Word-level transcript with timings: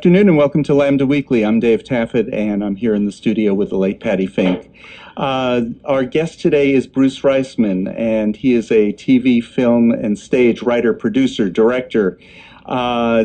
afternoon 0.00 0.30
and 0.30 0.38
welcome 0.38 0.62
to 0.62 0.72
Lambda 0.72 1.06
Weekly. 1.06 1.44
I'm 1.44 1.60
Dave 1.60 1.84
Taffet 1.84 2.32
and 2.32 2.64
I'm 2.64 2.74
here 2.74 2.94
in 2.94 3.04
the 3.04 3.12
studio 3.12 3.52
with 3.52 3.68
the 3.68 3.76
late 3.76 4.00
Patty 4.00 4.26
Fink. 4.26 4.74
Uh, 5.14 5.60
our 5.84 6.04
guest 6.04 6.40
today 6.40 6.72
is 6.72 6.86
Bruce 6.86 7.20
Reisman 7.20 7.94
and 7.98 8.34
he 8.34 8.54
is 8.54 8.70
a 8.70 8.94
TV, 8.94 9.44
film, 9.44 9.90
and 9.90 10.18
stage 10.18 10.62
writer, 10.62 10.94
producer, 10.94 11.50
director. 11.50 12.18
Uh, 12.64 13.24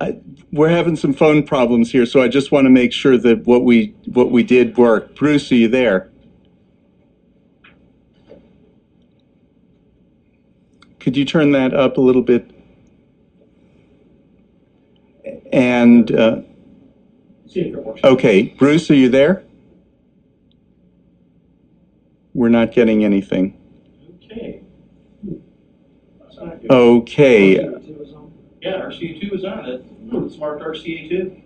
I, 0.00 0.20
we're 0.52 0.68
having 0.68 0.94
some 0.94 1.12
phone 1.12 1.42
problems 1.42 1.90
here, 1.90 2.06
so 2.06 2.22
I 2.22 2.28
just 2.28 2.52
want 2.52 2.66
to 2.66 2.70
make 2.70 2.92
sure 2.92 3.18
that 3.18 3.44
what 3.44 3.64
we 3.64 3.92
what 4.06 4.30
we 4.30 4.44
did 4.44 4.76
worked. 4.76 5.16
Bruce, 5.16 5.50
are 5.50 5.56
you 5.56 5.66
there? 5.66 6.08
Could 11.00 11.16
you 11.16 11.24
turn 11.24 11.50
that 11.50 11.74
up 11.74 11.96
a 11.96 12.00
little 12.00 12.22
bit? 12.22 12.59
And 15.52 16.10
uh, 16.14 16.42
See 17.48 17.60
if 17.60 17.74
it 17.74 17.84
works. 17.84 18.00
okay, 18.04 18.54
Bruce, 18.58 18.90
are 18.90 18.94
you 18.94 19.08
there? 19.08 19.42
We're 22.34 22.48
not 22.48 22.72
getting 22.72 23.04
anything. 23.04 23.58
Okay. 24.24 24.62
That's 26.20 26.36
not 26.38 26.60
good. 26.62 26.70
Okay, 26.70 27.54
Yeah, 28.62 28.70
RCA 28.72 29.20
two 29.20 29.34
is 29.34 29.44
on 29.44 29.64
it. 29.68 29.84
It's 30.12 30.36
marked 30.36 30.62
RCA 30.62 31.08
two. 31.08 31.42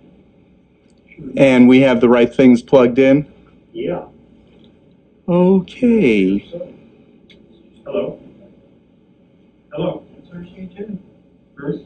and 1.38 1.66
we 1.68 1.80
have 1.80 2.00
the 2.02 2.08
right 2.08 2.32
things 2.32 2.60
plugged 2.60 2.98
in. 2.98 3.32
Yeah. 3.72 4.04
Okay. 5.26 6.38
Hello? 7.86 8.20
It's 10.18 10.28
RCA 10.28 10.76
two. 10.76 10.98
Bruce? 11.54 11.80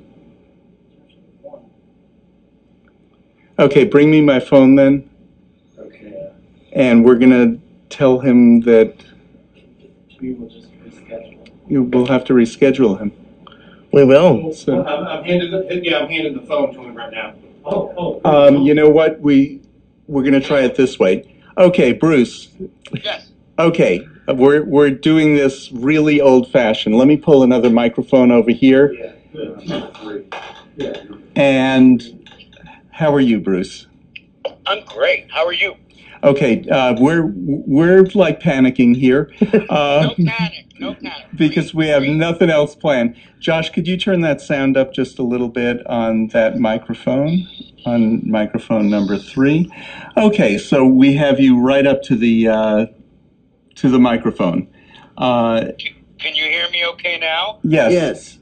Okay, 3.59 3.85
bring 3.85 4.11
me 4.11 4.21
my 4.21 4.39
phone 4.39 4.77
then, 4.77 5.09
Okay. 5.79 6.29
and 6.73 7.05
we're 7.05 7.17
gonna 7.19 7.57
tell 7.91 8.21
him 8.21 8.61
that 8.61 8.95
We 10.21 10.35
will 10.35 10.49
just 10.49 10.69
reschedule. 10.85 11.49
you 11.69 11.83
will 11.83 12.07
have 12.07 12.25
to 12.25 12.35
reschedule 12.35 12.99
him. 12.99 13.13
We 13.93 14.05
will. 14.05 14.53
So- 14.53 14.85
I'm, 14.85 15.07
I'm 15.07 15.25
handing 15.25 15.51
the, 15.51 15.81
yeah, 15.83 15.99
I'm 15.99 16.09
handing 16.09 16.35
the 16.35 16.43
phone 16.47 16.73
to 16.75 16.81
him 16.83 16.95
right 16.95 17.13
now. 17.13 17.35
Oh, 17.65 18.21
oh. 18.25 18.47
Um, 18.49 18.59
you 18.63 18.75
know 18.75 18.89
what? 18.89 19.21
We 19.21 19.61
we're 20.07 20.23
gonna 20.23 20.41
try 20.41 20.61
it 20.61 20.77
this 20.77 20.99
way. 20.99 21.35
Okay, 21.59 21.93
Bruce. 21.93 22.49
Yes. 23.03 23.31
Okay, 23.59 24.07
we're 24.29 24.63
we're 24.65 24.91
doing 24.91 25.35
this 25.35 25.71
really 25.73 26.21
old 26.21 26.51
fashioned. 26.51 26.97
Let 26.97 27.09
me 27.09 27.17
pull 27.17 27.43
another 27.43 27.69
microphone 27.71 28.31
over 28.31 28.51
here. 28.53 28.93
Yeah, 28.93 29.13
good. 30.01 30.35
Yeah. 30.77 31.03
And 31.37 32.18
how 32.99 33.15
are 33.15 33.21
you, 33.21 33.39
Bruce? 33.39 33.87
I'm 34.67 34.85
great. 34.85 35.31
How 35.31 35.47
are 35.47 35.53
you? 35.53 35.77
Okay, 36.25 36.65
uh, 36.69 36.97
we're 36.99 37.33
we're 37.33 38.03
like 38.15 38.41
panicking 38.41 38.97
here 38.97 39.31
uh, 39.71 40.09
No 40.09 40.15
panic. 40.27 40.67
No 40.81 40.95
panic. 40.95 41.29
because 41.37 41.73
we 41.73 41.87
have 41.87 42.03
nothing 42.03 42.51
else 42.51 42.75
planned. 42.75 43.15
Josh, 43.39 43.71
could 43.71 43.87
you 43.87 43.97
turn 43.97 44.21
that 44.23 44.41
sound 44.41 44.77
up 44.77 44.93
just 44.93 45.21
a 45.21 45.23
little 45.23 45.49
bit 45.49 45.87
on 45.87 46.27
that 46.29 46.59
microphone? 46.59 47.47
On 47.87 48.29
microphone 48.29 48.91
number 48.91 49.17
three. 49.17 49.71
Okay, 50.17 50.59
so 50.59 50.85
we 50.85 51.15
have 51.15 51.39
you 51.39 51.61
right 51.61 51.87
up 51.87 52.03
to 52.03 52.17
the 52.17 52.49
uh, 52.49 52.87
to 53.77 53.89
the 53.89 54.01
microphone. 54.01 54.67
Uh, 55.17 55.67
Can 56.19 56.35
you 56.35 56.45
hear 56.45 56.69
me 56.71 56.85
okay 56.95 57.17
now? 57.21 57.61
yes, 57.63 57.93
Yes. 57.93 58.39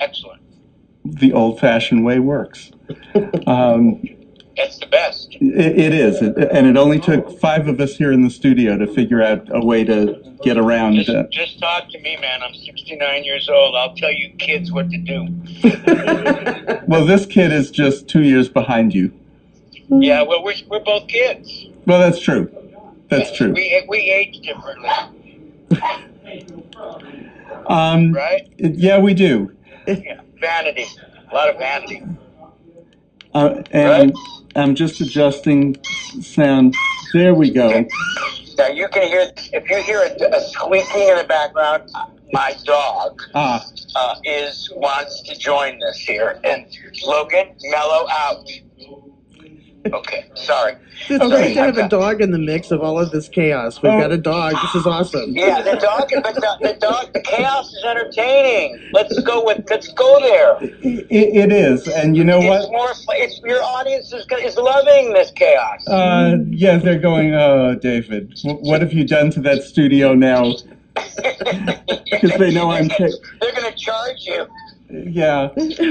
Excellent. 0.00 0.42
The 1.12 1.32
old-fashioned 1.32 2.04
way 2.04 2.18
works. 2.18 2.70
Um, 3.46 4.02
That's 4.56 4.78
the 4.78 4.86
best. 4.86 5.36
it, 5.40 5.78
it 5.78 5.92
is, 5.94 6.20
it, 6.22 6.36
and 6.52 6.66
it 6.66 6.76
only 6.76 6.98
took 7.00 7.38
five 7.40 7.66
of 7.68 7.80
us 7.80 7.96
here 7.96 8.10
in 8.12 8.22
the 8.22 8.30
studio 8.30 8.76
to 8.78 8.86
figure 8.86 9.22
out 9.22 9.46
a 9.50 9.64
way 9.64 9.84
to 9.84 10.22
get 10.42 10.56
around. 10.56 10.94
Just, 10.96 11.10
Uh, 11.10 11.24
just 11.30 11.58
talk 11.60 11.88
to 11.90 11.98
me, 12.00 12.16
man. 12.20 12.42
I'm 12.42 12.54
69 12.54 13.24
years 13.24 13.48
old. 13.48 13.74
I'll 13.76 13.94
tell 13.94 14.10
you 14.12 14.30
kids 14.38 14.70
what 14.72 14.88
to 14.90 14.98
do. 14.98 15.26
well, 16.88 17.04
this 17.06 17.26
kid 17.26 17.52
is 17.52 17.70
just 17.70 18.08
two 18.08 18.22
years 18.22 18.48
behind 18.48 18.94
you. 18.94 19.12
Yeah, 19.88 20.22
well, 20.22 20.42
we're, 20.42 20.54
we're 20.68 20.80
both 20.80 21.06
kids. 21.08 21.66
Well, 21.86 21.98
that's 22.00 22.20
true. 22.20 22.50
That's 23.08 23.36
true. 23.36 23.52
We, 23.52 23.84
we 23.88 23.98
age 24.10 24.40
differently, 24.40 24.90
Um, 27.66 28.12
right? 28.12 28.48
yeah, 28.58 28.98
we 28.98 29.12
do. 29.14 29.52
Yeah. 29.86 30.20
Vanity. 30.40 30.86
A 31.30 31.34
lot 31.34 31.48
of 31.48 31.58
vanity. 31.58 32.02
Uh, 33.34 33.62
and 33.70 34.14
I'm 34.54 34.74
just 34.74 35.00
adjusting 35.00 35.76
sound. 36.20 36.74
There 37.12 37.34
we 37.34 37.50
go. 37.50 37.84
Now, 38.56 38.68
you 38.68 38.88
can 38.88 39.08
hear, 39.08 39.30
if 39.52 39.68
you 39.68 39.82
hear 39.82 40.00
a, 40.00 40.36
a 40.36 40.40
squeaking 40.40 41.08
in 41.08 41.18
the 41.18 41.24
background, 41.28 41.90
my 42.32 42.54
dog 42.64 43.20
Ah, 43.34 43.64
uh, 43.94 44.14
is 44.24 44.70
wants 44.74 45.22
to 45.22 45.36
join 45.36 45.78
this 45.78 45.98
here. 45.98 46.40
And 46.44 46.66
Logan, 47.04 47.54
mellow 47.70 48.06
out. 48.10 48.48
Okay, 49.92 50.26
sorry. 50.34 50.76
It's 51.08 51.24
great 51.26 51.54
to 51.54 51.60
have 51.62 51.78
a 51.78 51.88
dog 51.88 52.20
in 52.20 52.30
the 52.30 52.38
mix 52.38 52.70
of 52.70 52.80
all 52.82 52.98
of 52.98 53.10
this 53.10 53.28
chaos. 53.28 53.80
We've 53.82 53.92
Oh. 53.92 54.00
got 54.00 54.12
a 54.12 54.16
dog. 54.18 54.54
This 54.62 54.74
is 54.76 54.86
awesome. 54.86 55.30
Yeah, 55.36 55.60
the 55.62 55.76
dog, 55.76 56.08
but 56.22 56.34
the, 56.34 56.56
the 56.60 56.72
dog, 56.80 57.12
the 57.12 57.20
chaos 57.20 57.72
is 57.72 57.84
entertaining. 57.84 58.90
Let's 58.92 59.18
go 59.22 59.44
with, 59.44 59.64
let's 59.70 59.88
go 59.92 60.18
there. 60.20 60.56
it, 60.62 61.06
it 61.10 61.52
is. 61.52 61.86
And 61.88 62.16
you 62.16 62.24
know 62.24 62.38
It's 62.40 62.48
what? 62.68 62.72
more, 62.72 62.88
it's 63.16 63.40
your 63.44 63.62
audience 63.62 64.12
is, 64.12 64.26
is 64.42 64.56
loving 64.56 65.12
this 65.12 65.30
chaos. 65.32 65.86
Uh, 65.86 66.36
yeah, 66.50 66.78
they're 66.78 66.98
going, 66.98 67.34
oh, 67.34 67.74
David, 67.74 68.34
what 68.42 68.80
have 68.80 68.92
you 68.92 69.04
done 69.06 69.30
to 69.32 69.40
that 69.40 69.62
studio 69.62 70.14
now? 70.14 70.54
Because 72.10 72.38
they 72.38 72.52
know 72.52 72.70
I'm. 72.70 72.88
They're 72.88 73.52
going 73.52 73.70
to 73.70 73.74
charge 73.76 74.24
you. 74.24 74.46
Yeah. 74.90 75.48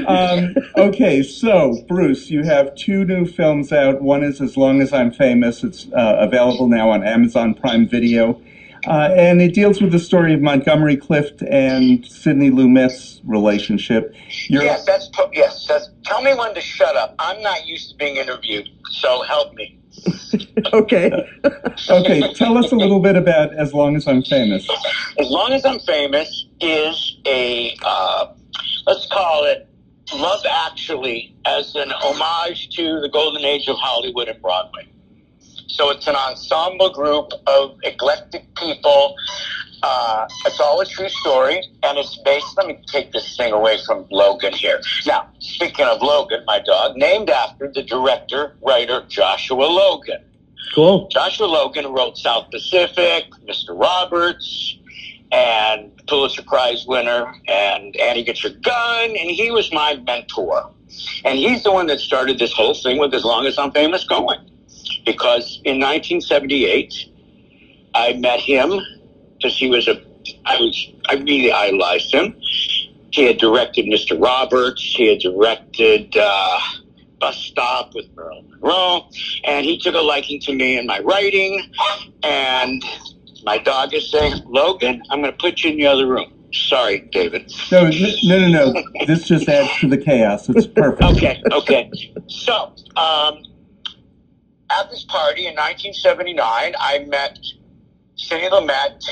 Um, 0.07 0.55
okay, 0.77 1.23
so, 1.23 1.77
Bruce, 1.87 2.29
you 2.29 2.43
have 2.43 2.75
two 2.75 3.05
new 3.05 3.25
films 3.25 3.71
out. 3.71 4.01
One 4.01 4.23
is 4.23 4.41
As 4.41 4.55
Long 4.57 4.81
as 4.81 4.93
I'm 4.93 5.11
Famous. 5.11 5.63
It's 5.63 5.87
uh, 5.93 6.17
available 6.19 6.67
now 6.67 6.89
on 6.89 7.03
Amazon 7.03 7.53
Prime 7.53 7.87
Video. 7.87 8.41
Uh, 8.87 9.09
and 9.15 9.41
it 9.41 9.53
deals 9.53 9.81
with 9.81 9.91
the 9.91 9.99
story 9.99 10.33
of 10.33 10.41
Montgomery 10.41 10.95
Clift 10.95 11.41
and 11.41 12.05
Sidney 12.05 12.51
Lumet's 12.51 13.19
relationship. 13.23 14.13
You're, 14.47 14.63
Yes, 14.63 14.85
that's 14.85 15.07
po- 15.07 15.31
yes. 15.33 15.65
That's, 15.67 15.89
tell 16.03 16.21
me 16.21 16.33
when 16.35 16.53
to 16.53 16.61
shut 16.61 16.95
up. 16.95 17.15
I'm 17.17 17.41
not 17.41 17.65
used 17.65 17.91
to 17.91 17.95
being 17.97 18.17
interviewed, 18.17 18.69
so 18.91 19.23
help 19.23 19.53
me. 19.55 19.79
Okay. 20.73 21.11
Okay, 21.89 22.33
tell 22.33 22.57
us 22.57 22.71
a 22.71 22.75
little 22.75 22.99
bit 22.99 23.15
about 23.15 23.53
As 23.53 23.73
Long 23.73 23.95
as 23.95 24.07
I'm 24.07 24.23
Famous. 24.23 24.67
As 25.19 25.29
long 25.29 25.51
as 25.51 25.65
I'm 25.65 25.79
famous 25.79 26.47
is 26.61 27.17
a 27.27 27.75
uh, 27.83 28.27
let's 28.85 29.07
call 29.07 29.45
it 29.45 29.67
Love 30.13 30.41
Actually 30.49 31.35
as 31.45 31.75
an 31.75 31.91
homage 31.91 32.69
to 32.75 32.99
the 33.01 33.09
golden 33.09 33.43
age 33.43 33.67
of 33.67 33.77
Hollywood 33.77 34.27
and 34.27 34.41
Broadway. 34.41 34.87
So 35.67 35.89
it's 35.89 36.07
an 36.07 36.15
ensemble 36.15 36.91
group 36.91 37.31
of 37.47 37.77
eclectic 37.83 38.53
people. 38.55 39.15
Uh, 39.81 40.27
it's 40.45 40.59
all 40.59 40.79
a 40.79 40.85
true 40.85 41.09
story, 41.09 41.61
and 41.83 41.97
it's 41.97 42.17
based. 42.23 42.57
Let 42.57 42.67
me 42.67 42.79
take 42.87 43.11
this 43.11 43.35
thing 43.35 43.51
away 43.51 43.77
from 43.85 44.05
Logan 44.09 44.53
here. 44.53 44.79
Now, 45.05 45.29
speaking 45.39 45.85
of 45.85 46.01
Logan, 46.01 46.43
my 46.45 46.59
dog, 46.59 46.95
named 46.95 47.29
after 47.29 47.71
the 47.71 47.83
director, 47.83 48.55
writer 48.61 49.03
Joshua 49.07 49.63
Logan. 49.63 50.23
Cool. 50.73 51.07
Joshua 51.09 51.45
Logan 51.45 51.87
wrote 51.87 52.17
South 52.17 52.49
Pacific, 52.51 53.25
Mr. 53.47 53.79
Roberts, 53.79 54.77
and 55.35 55.91
Pulitzer 56.07 56.43
Prize 56.43 56.85
winner, 56.87 57.33
and 57.47 57.95
Annie 57.97 58.23
Gets 58.23 58.43
Your 58.43 58.53
Gun, 58.53 59.09
and 59.09 59.29
he 59.29 59.51
was 59.51 59.71
my 59.73 59.95
mentor. 59.95 60.71
And 61.25 61.37
he's 61.37 61.63
the 61.63 61.71
one 61.71 61.87
that 61.87 61.99
started 61.99 62.39
this 62.39 62.53
whole 62.53 62.73
thing 62.73 62.99
with 62.99 63.13
As 63.13 63.25
Long 63.25 63.45
as 63.45 63.57
I'm 63.57 63.71
Famous 63.71 64.05
going. 64.05 64.39
Because 65.05 65.61
in 65.65 65.79
1978, 65.79 66.93
I 67.93 68.13
met 68.13 68.39
him 68.39 68.79
because 69.35 69.57
he 69.57 69.69
was 69.69 69.87
a, 69.87 70.01
I 70.45 70.57
was, 70.57 70.89
I 71.09 71.15
really 71.15 71.51
idolized 71.51 72.13
him. 72.13 72.39
He 73.11 73.23
had 73.23 73.37
directed 73.37 73.85
Mr. 73.85 74.21
Roberts. 74.21 74.81
He 74.81 75.07
had 75.07 75.19
directed 75.19 76.15
uh, 76.17 76.59
Bus 77.19 77.37
Stop 77.37 77.93
with 77.93 78.05
Marilyn 78.15 78.49
Monroe 78.51 79.09
and 79.43 79.65
he 79.65 79.77
took 79.77 79.95
a 79.95 80.01
liking 80.01 80.39
to 80.41 80.53
me 80.53 80.77
and 80.77 80.87
my 80.87 80.99
writing. 80.99 81.61
And 82.23 82.83
my 83.45 83.59
dog 83.59 83.93
is 83.93 84.09
saying, 84.09 84.41
Logan, 84.45 85.01
I'm 85.09 85.21
going 85.21 85.31
to 85.31 85.37
put 85.37 85.63
you 85.63 85.71
in 85.71 85.77
the 85.77 85.85
other 85.85 86.07
room. 86.07 86.31
Sorry, 86.51 86.99
David. 87.11 87.51
No, 87.71 87.89
no, 87.89 88.39
no, 88.39 88.47
no. 88.71 88.83
This 89.05 89.27
just 89.27 89.47
adds 89.47 89.69
to 89.79 89.87
the 89.87 89.97
chaos. 89.97 90.49
It's 90.49 90.67
perfect. 90.67 91.03
Okay, 91.03 91.41
okay. 91.51 91.91
So, 92.27 92.73
um, 92.95 93.43
at 94.71 94.89
this 94.89 95.03
party 95.03 95.47
in 95.47 95.53
1979, 95.53 96.75
I 96.79 96.99
met 97.07 97.37
Sidney 98.15 98.49
Lumet 98.49 99.03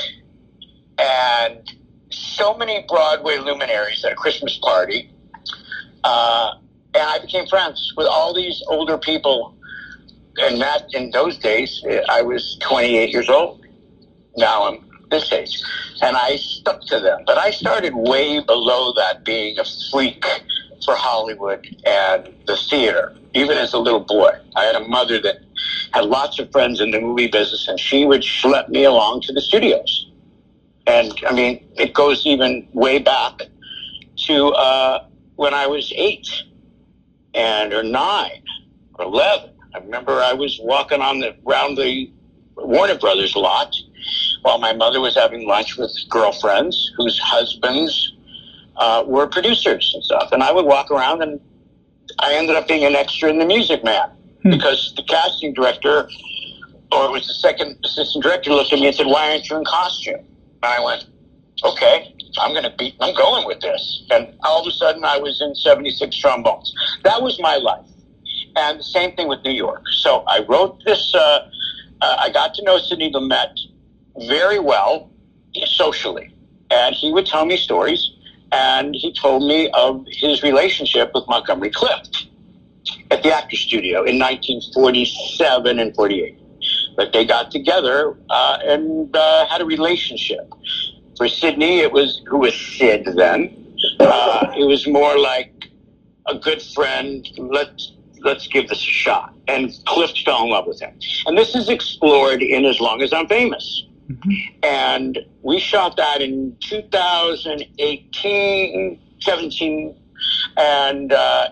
and 0.98 1.72
so 2.10 2.54
many 2.54 2.84
Broadway 2.88 3.38
luminaries 3.38 4.04
at 4.04 4.12
a 4.12 4.16
Christmas 4.16 4.58
party. 4.58 5.10
Uh, 6.02 6.54
and 6.94 7.02
I 7.02 7.18
became 7.18 7.46
friends 7.46 7.92
with 7.96 8.06
all 8.06 8.34
these 8.34 8.62
older 8.68 8.98
people. 8.98 9.54
And 10.38 10.60
that, 10.60 10.86
in 10.92 11.10
those 11.10 11.38
days, 11.38 11.84
I 12.08 12.22
was 12.22 12.56
28 12.60 13.10
years 13.10 13.28
old. 13.28 13.63
Now 14.36 14.68
I'm 14.68 14.84
this 15.10 15.32
age. 15.32 15.62
And 16.02 16.16
I 16.16 16.36
stuck 16.36 16.80
to 16.86 17.00
them. 17.00 17.22
But 17.26 17.38
I 17.38 17.50
started 17.50 17.94
way 17.94 18.40
below 18.40 18.92
that, 18.94 19.24
being 19.24 19.58
a 19.58 19.64
freak 19.90 20.24
for 20.84 20.94
Hollywood 20.94 21.66
and 21.86 22.34
the 22.46 22.56
theater, 22.56 23.16
even 23.34 23.56
as 23.56 23.72
a 23.72 23.78
little 23.78 24.00
boy. 24.00 24.30
I 24.56 24.64
had 24.64 24.74
a 24.76 24.86
mother 24.86 25.20
that 25.20 25.36
had 25.92 26.04
lots 26.04 26.38
of 26.38 26.50
friends 26.52 26.80
in 26.80 26.90
the 26.90 27.00
movie 27.00 27.28
business, 27.28 27.68
and 27.68 27.78
she 27.78 28.04
would 28.04 28.22
schlep 28.22 28.68
me 28.68 28.84
along 28.84 29.22
to 29.22 29.32
the 29.32 29.40
studios. 29.40 30.10
And 30.86 31.12
I 31.26 31.32
mean, 31.32 31.66
it 31.76 31.94
goes 31.94 32.26
even 32.26 32.68
way 32.72 32.98
back 32.98 33.40
to 34.26 34.48
uh, 34.48 35.06
when 35.36 35.54
I 35.54 35.66
was 35.66 35.92
eight 35.96 36.28
and 37.34 37.72
or 37.72 37.82
nine 37.82 38.42
or 38.94 39.06
eleven. 39.06 39.50
I 39.74 39.78
remember 39.78 40.20
I 40.20 40.34
was 40.34 40.60
walking 40.62 41.00
on 41.00 41.20
the 41.20 41.34
around 41.46 41.76
the 41.76 42.10
Warner 42.56 42.98
Brothers 42.98 43.34
lot 43.34 43.74
while 44.44 44.58
my 44.58 44.74
mother 44.74 45.00
was 45.00 45.14
having 45.14 45.48
lunch 45.48 45.78
with 45.78 45.90
girlfriends 46.10 46.92
whose 46.98 47.18
husbands 47.18 48.12
uh, 48.76 49.02
were 49.06 49.26
producers 49.26 49.90
and 49.94 50.04
stuff. 50.04 50.28
And 50.32 50.42
I 50.42 50.52
would 50.52 50.66
walk 50.66 50.90
around, 50.90 51.22
and 51.22 51.40
I 52.18 52.34
ended 52.34 52.54
up 52.54 52.68
being 52.68 52.84
an 52.84 52.94
extra 52.94 53.30
in 53.30 53.38
The 53.38 53.46
Music 53.46 53.82
Man 53.82 54.10
Hmm. 54.42 54.50
because 54.50 54.92
the 54.94 55.02
casting 55.04 55.54
director, 55.54 56.10
or 56.92 57.06
it 57.06 57.10
was 57.10 57.26
the 57.26 57.32
second 57.32 57.78
assistant 57.86 58.22
director, 58.22 58.50
looked 58.50 58.74
at 58.74 58.78
me 58.78 58.88
and 58.88 58.94
said, 58.94 59.06
"Why 59.06 59.30
aren't 59.30 59.48
you 59.48 59.56
in 59.56 59.64
costume?" 59.64 60.20
And 60.62 60.64
I 60.76 60.84
went, 60.84 61.06
"Okay, 61.64 62.14
I'm 62.38 62.52
going 62.52 62.64
to 62.64 62.74
be. 62.76 62.94
I'm 63.00 63.14
going 63.14 63.46
with 63.46 63.60
this." 63.60 64.04
And 64.10 64.34
all 64.44 64.60
of 64.60 64.66
a 64.66 64.70
sudden, 64.72 65.02
I 65.02 65.16
was 65.16 65.40
in 65.40 65.54
76 65.54 66.14
trombones. 66.18 66.74
That 67.04 67.22
was 67.22 67.40
my 67.40 67.56
life. 67.56 67.86
And 68.56 68.78
the 68.78 68.84
same 68.84 69.16
thing 69.16 69.28
with 69.28 69.42
New 69.42 69.52
York. 69.52 69.84
So 70.02 70.24
I 70.28 70.40
wrote 70.46 70.84
this. 70.84 71.14
Uh, 71.14 71.48
uh, 72.02 72.16
I 72.20 72.28
got 72.28 72.52
to 72.56 72.62
know 72.62 72.76
Sidney 72.76 73.10
Lumet 73.10 73.54
very 74.28 74.58
well 74.58 75.10
socially, 75.66 76.34
and 76.70 76.94
he 76.94 77.12
would 77.12 77.26
tell 77.26 77.44
me 77.44 77.56
stories. 77.56 78.10
And 78.52 78.94
he 78.94 79.12
told 79.12 79.42
me 79.42 79.68
of 79.70 80.04
his 80.08 80.44
relationship 80.44 81.10
with 81.12 81.24
Montgomery 81.26 81.70
Clift 81.70 82.28
at 83.10 83.22
the 83.22 83.32
Actors 83.32 83.60
Studio 83.60 84.04
in 84.04 84.18
1947 84.18 85.78
and 85.78 85.94
48. 85.94 86.38
But 86.96 87.12
they 87.12 87.24
got 87.24 87.50
together 87.50 88.16
uh, 88.30 88.58
and 88.62 89.14
uh, 89.16 89.46
had 89.46 89.60
a 89.60 89.64
relationship. 89.64 90.52
For 91.16 91.28
Sidney, 91.28 91.80
it 91.80 91.92
was 91.92 92.22
who 92.26 92.38
was 92.38 92.54
Sid 92.54 93.08
then. 93.16 93.76
Uh, 93.98 94.52
it 94.56 94.64
was 94.64 94.86
more 94.86 95.18
like 95.18 95.70
a 96.26 96.36
good 96.36 96.62
friend. 96.62 97.28
Let's 97.36 97.92
let's 98.20 98.46
give 98.48 98.68
this 98.68 98.78
a 98.78 98.90
shot. 99.04 99.34
And 99.48 99.72
Clift 99.84 100.24
fell 100.24 100.44
in 100.44 100.50
love 100.50 100.66
with 100.66 100.80
him. 100.80 100.98
And 101.26 101.36
this 101.36 101.54
is 101.54 101.68
explored 101.68 102.42
in 102.42 102.64
As 102.64 102.80
Long 102.80 103.02
as 103.02 103.12
I'm 103.12 103.28
Famous. 103.28 103.86
And 104.62 105.18
we 105.42 105.58
shot 105.58 105.96
that 105.96 106.20
in 106.20 106.56
2018, 106.60 109.00
17, 109.20 109.96
and 110.56 111.12
uh, 111.12 111.48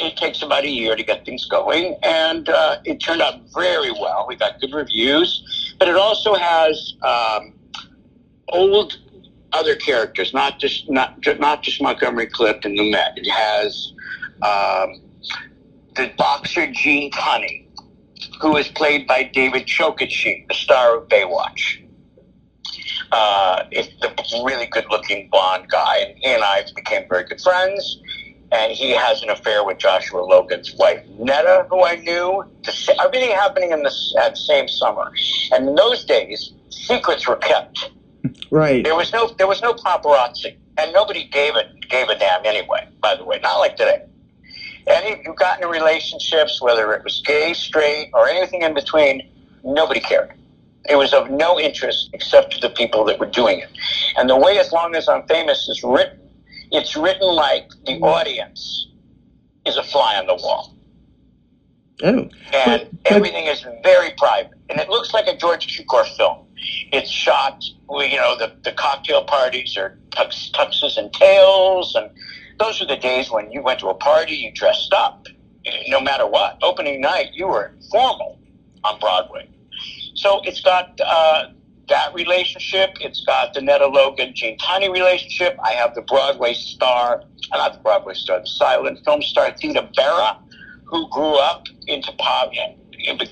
it 0.00 0.16
takes 0.16 0.42
about 0.42 0.64
a 0.64 0.68
year 0.68 0.96
to 0.96 1.02
get 1.02 1.24
things 1.24 1.46
going. 1.46 1.96
And 2.02 2.48
uh, 2.48 2.78
it 2.84 2.98
turned 2.98 3.22
out 3.22 3.40
very 3.54 3.92
well. 3.92 4.26
We 4.28 4.36
got 4.36 4.60
good 4.60 4.72
reviews, 4.72 5.74
but 5.78 5.88
it 5.88 5.96
also 5.96 6.34
has 6.34 6.94
um, 7.02 7.54
old 8.48 8.98
other 9.52 9.76
characters, 9.76 10.34
not 10.34 10.58
just 10.58 10.90
not 10.90 11.16
not 11.38 11.62
just 11.62 11.80
Montgomery 11.80 12.26
Clift 12.26 12.64
and 12.64 12.78
Lumet. 12.78 13.16
It 13.16 13.30
has 13.30 13.92
um, 14.42 15.00
the 15.94 16.12
boxer 16.18 16.70
Gene 16.72 17.12
Tunney, 17.12 17.68
who 18.40 18.56
is 18.56 18.66
played 18.68 19.06
by 19.06 19.22
David 19.22 19.66
Chokachi, 19.66 20.46
the 20.48 20.54
star 20.54 20.98
of 20.98 21.08
Baywatch. 21.08 21.83
Uh, 23.12 23.64
it's 23.70 23.88
the 24.00 24.42
really 24.44 24.66
good-looking 24.66 25.28
blonde 25.30 25.68
guy, 25.68 25.98
and 25.98 26.18
he 26.18 26.26
and 26.26 26.42
I 26.42 26.64
became 26.74 27.04
very 27.08 27.24
good 27.24 27.40
friends. 27.40 28.00
And 28.52 28.70
he 28.72 28.90
has 28.90 29.20
an 29.22 29.30
affair 29.30 29.64
with 29.64 29.78
Joshua 29.78 30.20
Logan's 30.20 30.72
wife, 30.78 31.04
Nedda, 31.18 31.66
who 31.68 31.84
I 31.84 31.96
knew. 31.96 32.44
The, 32.62 32.96
everything 33.04 33.30
happening 33.30 33.72
in 33.72 33.82
the 33.82 33.88
s- 33.88 34.14
at 34.20 34.38
same 34.38 34.68
summer, 34.68 35.12
and 35.52 35.68
in 35.68 35.74
those 35.74 36.04
days, 36.04 36.52
secrets 36.68 37.26
were 37.26 37.36
kept. 37.36 37.90
Right. 38.50 38.84
There 38.84 38.94
was 38.94 39.12
no 39.12 39.34
there 39.38 39.48
was 39.48 39.60
no 39.60 39.74
paparazzi, 39.74 40.56
and 40.78 40.92
nobody 40.92 41.24
gave 41.24 41.56
it 41.56 41.66
gave 41.88 42.08
a 42.08 42.16
damn 42.16 42.46
anyway. 42.46 42.86
By 43.00 43.16
the 43.16 43.24
way, 43.24 43.40
not 43.42 43.58
like 43.58 43.76
today. 43.76 44.02
Any 44.86 45.20
you 45.24 45.34
got 45.34 45.56
into 45.56 45.68
relationships, 45.68 46.62
whether 46.62 46.92
it 46.92 47.02
was 47.02 47.22
gay, 47.26 47.54
straight, 47.54 48.10
or 48.12 48.28
anything 48.28 48.62
in 48.62 48.74
between, 48.74 49.28
nobody 49.64 50.00
cared. 50.00 50.32
It 50.88 50.96
was 50.96 51.12
of 51.14 51.30
no 51.30 51.58
interest 51.58 52.10
except 52.12 52.52
to 52.54 52.60
the 52.60 52.70
people 52.70 53.04
that 53.06 53.18
were 53.18 53.26
doing 53.26 53.60
it. 53.60 53.70
And 54.16 54.28
the 54.28 54.36
way 54.36 54.58
"As 54.58 54.72
Long 54.72 54.94
as 54.94 55.08
I'm 55.08 55.26
Famous" 55.26 55.68
is 55.68 55.82
written, 55.82 56.20
it's 56.70 56.96
written 56.96 57.26
like 57.28 57.68
the 57.86 57.92
mm-hmm. 57.92 58.04
audience 58.04 58.88
is 59.66 59.76
a 59.76 59.82
fly 59.82 60.16
on 60.16 60.26
the 60.26 60.34
wall 60.34 60.74
Oh. 62.02 62.08
and 62.08 62.30
But- 62.52 63.02
but- 63.02 63.12
everything 63.12 63.46
is 63.46 63.64
very 63.82 64.10
private. 64.18 64.52
And 64.68 64.80
it 64.80 64.88
looks 64.88 65.14
like 65.14 65.26
a 65.26 65.36
George 65.36 65.66
Cukor 65.66 66.04
film. 66.16 66.46
It's 66.92 67.10
shot, 67.10 67.62
you 67.62 68.16
know, 68.16 68.36
the, 68.36 68.52
the 68.62 68.72
cocktail 68.72 69.24
parties 69.24 69.76
are 69.76 69.98
tux, 70.10 70.50
tuxes 70.52 70.96
and 70.96 71.12
tails, 71.12 71.94
and 71.94 72.10
those 72.58 72.80
are 72.80 72.86
the 72.86 72.96
days 72.96 73.30
when 73.30 73.50
you 73.52 73.62
went 73.62 73.80
to 73.80 73.88
a 73.88 73.94
party, 73.94 74.34
you 74.34 74.52
dressed 74.52 74.92
up, 74.94 75.26
no 75.88 76.00
matter 76.00 76.26
what. 76.26 76.58
Opening 76.62 77.00
night, 77.00 77.30
you 77.34 77.48
were 77.48 77.74
formal 77.90 78.38
on 78.82 78.98
Broadway. 78.98 79.48
So 80.14 80.40
it's 80.44 80.60
got 80.60 80.98
uh, 81.04 81.48
that 81.88 82.14
relationship. 82.14 82.96
It's 83.00 83.24
got 83.24 83.54
the 83.54 83.60
Nedda 83.60 83.92
Logan 83.92 84.32
Gene 84.34 84.58
Tunney 84.58 84.90
relationship. 84.92 85.56
I 85.62 85.72
have 85.72 85.94
the 85.94 86.02
Broadway 86.02 86.54
star, 86.54 87.22
uh, 87.52 87.56
not 87.56 87.74
the 87.74 87.80
Broadway 87.80 88.14
star, 88.14 88.40
the 88.40 88.46
silent 88.46 89.04
film 89.04 89.22
star 89.22 89.52
Theda 89.52 89.90
Bara, 89.94 90.38
who 90.84 91.08
grew 91.10 91.36
up 91.36 91.66
into 91.86 92.12
pop. 92.18 92.52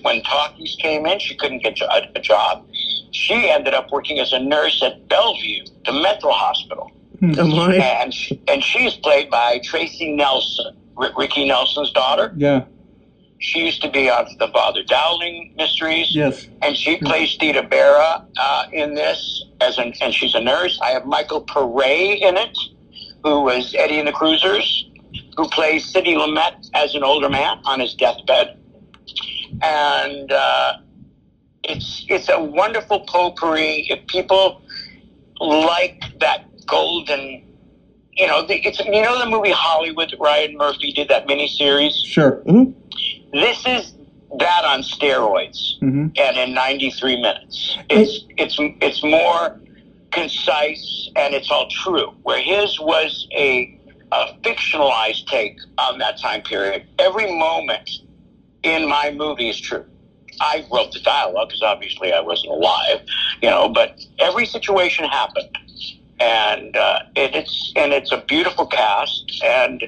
When 0.03 0.23
talkies 0.23 0.77
came 0.81 1.07
in, 1.07 1.19
she 1.19 1.35
couldn't 1.35 1.63
get 1.63 1.81
a, 1.81 2.21
job. 2.21 2.67
She 3.13 3.49
ended 3.49 3.73
up 3.73 3.91
working 3.91 4.19
as 4.19 4.33
a 4.33 4.39
nurse 4.39 4.83
at 4.83 5.09
Bellevue, 5.09 5.65
the 5.87 5.93
mental 5.93 6.31
hospital, 6.33 6.91
Oh 7.23 7.47
my. 7.47 7.77
and 7.77 8.13
and 8.49 8.63
she's 8.63 8.95
played 8.97 9.31
by 9.31 9.61
Tracy 9.65 10.13
Nelson, 10.13 10.77
Ricky 11.17 11.47
Nelson's 11.47 11.91
daughter. 11.93 12.35
Yeah. 12.37 12.65
She 13.43 13.65
used 13.65 13.83
to 13.83 13.91
be 13.91 14.09
on 14.09 14.29
the 14.39 14.47
Father 14.49 14.85
Dowling 14.85 15.53
mysteries 15.57 16.15
Yes. 16.15 16.47
and 16.63 16.77
she 16.77 16.97
plays 16.99 17.37
Theda 17.41 17.65
Bara 17.65 18.25
uh, 18.41 18.65
in 18.73 18.95
this 18.95 19.45
as 19.61 19.79
an, 19.79 19.93
and 20.01 20.15
she's 20.15 20.37
a 20.37 20.41
nurse. 20.41 20.79
I 20.81 20.91
have 20.91 21.05
Michael 21.07 21.45
Paré 21.45 22.21
in 22.21 22.37
it, 22.37 22.57
who 23.25 23.43
was 23.43 23.75
Eddie 23.77 23.99
in 23.99 24.07
the 24.07 24.13
Cruisers, 24.13 24.87
who 25.37 25.49
plays 25.49 25.85
Sidney 25.85 26.15
Lumet 26.15 26.69
as 26.75 26.95
an 26.95 27.03
older 27.03 27.29
man 27.29 27.59
on 27.65 27.81
his 27.81 27.95
deathbed, 27.95 28.57
and 29.61 30.31
uh, 30.31 30.75
it's 31.65 32.07
it's 32.09 32.29
a 32.29 32.41
wonderful 32.41 33.01
potpourri. 33.01 33.87
If 33.89 34.07
people 34.07 34.63
like 35.41 36.01
that 36.21 36.45
golden. 36.67 37.49
You 38.13 38.27
know, 38.27 38.47
the, 38.47 38.55
it's 38.65 38.79
you 38.79 39.03
know 39.03 39.19
the 39.19 39.27
movie 39.27 39.51
Hollywood. 39.51 40.15
Ryan 40.21 40.57
Murphy 40.57 40.93
did 40.93 41.09
that 41.09 41.27
miniseries. 41.27 41.95
Sure. 42.05 42.43
This 43.33 43.65
is 43.67 43.95
that 44.39 44.65
on 44.65 44.83
steroids 44.83 45.79
hmm 45.81 46.07
and 46.19 46.37
in 46.37 46.53
93 46.53 47.17
minutes. 47.23 47.79
It's 47.89 48.25
it's 48.37 48.57
it's 48.59 49.03
more 49.03 49.59
concise 50.11 51.11
and 51.17 51.35
it's 51.35 51.51
all 51.51 51.69
true. 51.71 52.13
Where 52.23 52.41
his 52.41 52.79
was 52.81 53.27
a, 53.35 53.79
a 54.13 54.37
fictionalized 54.43 55.27
take 55.27 55.57
on 55.79 55.99
that 55.99 56.19
time 56.19 56.43
period. 56.43 56.87
Every 56.99 57.33
moment 57.39 57.89
in 58.63 58.89
my 58.89 59.11
movie 59.11 59.49
is 59.49 59.59
true. 59.59 59.85
I 60.41 60.67
wrote 60.73 60.93
the 60.93 61.01
dialogue 61.01 61.49
because 61.49 61.63
obviously 61.63 62.13
I 62.13 62.21
wasn't 62.21 62.53
alive, 62.53 63.01
you 63.43 63.51
know. 63.51 63.69
But 63.69 63.99
every 64.19 64.47
situation 64.47 65.05
happened, 65.07 65.57
and 66.21 66.77
uh, 66.77 67.01
it, 67.17 67.35
it's 67.35 67.73
and 67.77 67.93
it's 67.93 68.13
a 68.13 68.19
beautiful 68.19 68.67
cast, 68.67 69.41
and 69.45 69.85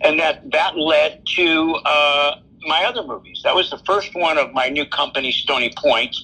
and 0.00 0.18
that 0.18 0.50
that 0.50 0.76
led 0.76 1.24
to 1.36 1.74
uh, 1.84 2.34
my 2.66 2.84
other 2.84 3.02
movies. 3.04 3.40
That 3.44 3.54
was 3.54 3.70
the 3.70 3.78
first 3.78 4.14
one 4.14 4.38
of 4.38 4.52
my 4.52 4.68
new 4.68 4.86
company, 4.86 5.32
Stony 5.32 5.72
Point, 5.76 6.16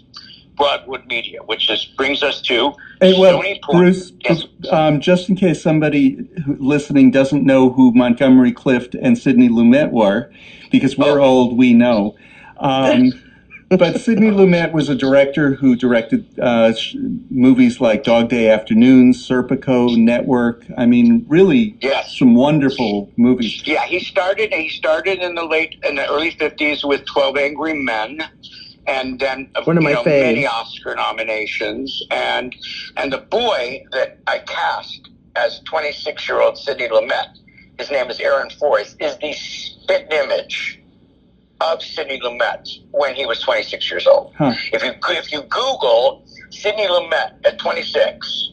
Broadwood 0.56 1.06
Media, 1.06 1.40
which 1.44 1.70
is 1.70 1.84
brings 1.96 2.22
us 2.22 2.40
to 2.42 2.72
Hey, 3.00 3.18
well, 3.18 3.38
Stony 3.40 3.60
Point. 3.62 3.78
Bruce, 3.78 4.12
Yes. 4.24 4.44
um, 4.70 5.00
just 5.00 5.28
in 5.28 5.36
case 5.36 5.62
somebody 5.62 6.18
listening 6.58 7.10
doesn't 7.10 7.44
know 7.44 7.70
who 7.70 7.92
Montgomery 7.92 8.52
Clift 8.52 8.94
and 8.94 9.16
Sidney 9.16 9.48
Lumet 9.48 9.90
were, 9.92 10.30
because 10.70 10.98
we're 10.98 11.20
Oh. 11.20 11.24
old, 11.24 11.56
we 11.56 11.72
know. 11.72 12.16
Um, 12.58 13.12
but 13.70 14.00
Sidney 14.00 14.28
Lumet 14.30 14.72
was 14.72 14.88
a 14.88 14.94
director 14.94 15.54
who 15.54 15.76
directed 15.76 16.26
uh, 16.40 16.72
sh- 16.72 16.94
movies 17.30 17.80
like 17.80 18.02
Dog 18.02 18.28
Day 18.28 18.48
Afternoon, 18.50 19.12
Serpico, 19.12 19.94
Network. 19.96 20.64
I 20.76 20.86
mean, 20.86 21.24
really, 21.28 21.76
Yes. 21.82 22.16
some 22.18 22.34
wonderful 22.34 23.10
movies. 23.16 23.62
Yeah, 23.66 23.84
he 23.84 24.00
started. 24.00 24.52
He 24.54 24.68
started 24.70 25.18
in 25.18 25.34
the 25.34 25.44
late, 25.44 25.74
in 25.84 25.96
the 25.96 26.08
early 26.08 26.30
fifties 26.30 26.84
with 26.84 27.04
Twelve 27.06 27.36
Angry 27.36 27.74
Men, 27.74 28.20
and 28.86 29.18
then 29.20 29.50
uh, 29.54 29.62
One 29.64 29.76
of 29.76 29.84
my 29.84 29.92
know, 29.92 30.02
faves. 30.02 30.22
many 30.22 30.46
Oscar 30.46 30.94
nominations. 30.94 32.02
And 32.10 32.54
and 32.96 33.12
the 33.12 33.18
boy 33.18 33.82
that 33.92 34.18
I 34.26 34.38
cast 34.38 35.10
as 35.36 35.60
twenty 35.66 35.92
six 35.92 36.26
year 36.28 36.40
old 36.40 36.56
Sidney 36.56 36.88
Lumet, 36.88 37.26
his 37.78 37.90
name 37.90 38.08
is 38.08 38.18
Aaron 38.20 38.48
Forrest, 38.58 38.96
is 39.00 39.16
the 39.18 39.32
spit 39.34 40.10
image 40.12 40.77
of 41.60 41.82
Sidney 41.82 42.20
Lumet 42.20 42.66
when 42.92 43.14
he 43.14 43.26
was 43.26 43.40
twenty 43.40 43.62
six 43.62 43.90
years 43.90 44.06
old. 44.06 44.32
Huh. 44.36 44.54
If 44.72 44.82
you 44.82 44.92
if 45.08 45.32
you 45.32 45.42
Google 45.42 46.24
Sidney 46.50 46.86
Lumet 46.86 47.44
at 47.44 47.58
twenty 47.58 47.82
six, 47.82 48.50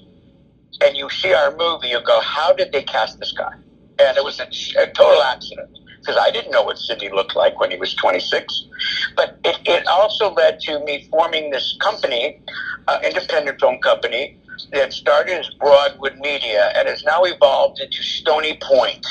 and 0.81 0.97
you 0.97 1.09
see 1.09 1.33
our 1.33 1.55
movie, 1.55 1.89
you 1.89 2.01
go, 2.03 2.19
how 2.21 2.53
did 2.53 2.71
they 2.71 2.83
cast 2.83 3.19
this 3.19 3.31
guy? 3.31 3.53
And 3.99 4.17
it 4.17 4.23
was 4.23 4.39
a, 4.39 4.47
a 4.81 4.87
total 4.91 5.21
accident 5.21 5.69
because 5.99 6.19
I 6.21 6.29
didn't 6.31 6.51
know 6.51 6.63
what 6.63 6.77
Sidney 6.77 7.09
looked 7.09 7.35
like 7.35 7.59
when 7.59 7.71
he 7.71 7.77
was 7.77 7.95
26. 7.95 8.67
But 9.15 9.39
it, 9.43 9.57
it 9.65 9.87
also 9.87 10.31
led 10.33 10.59
to 10.61 10.79
me 10.81 11.07
forming 11.09 11.49
this 11.49 11.77
company, 11.81 12.39
uh, 12.87 12.99
independent 13.03 13.59
film 13.59 13.79
company, 13.79 14.37
that 14.71 14.93
started 14.93 15.39
as 15.39 15.49
Broadwood 15.59 16.17
Media 16.19 16.71
and 16.75 16.87
has 16.87 17.03
now 17.03 17.23
evolved 17.23 17.79
into 17.79 18.03
Stony 18.03 18.57
Point 18.61 19.05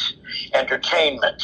Entertainment. 0.54 1.42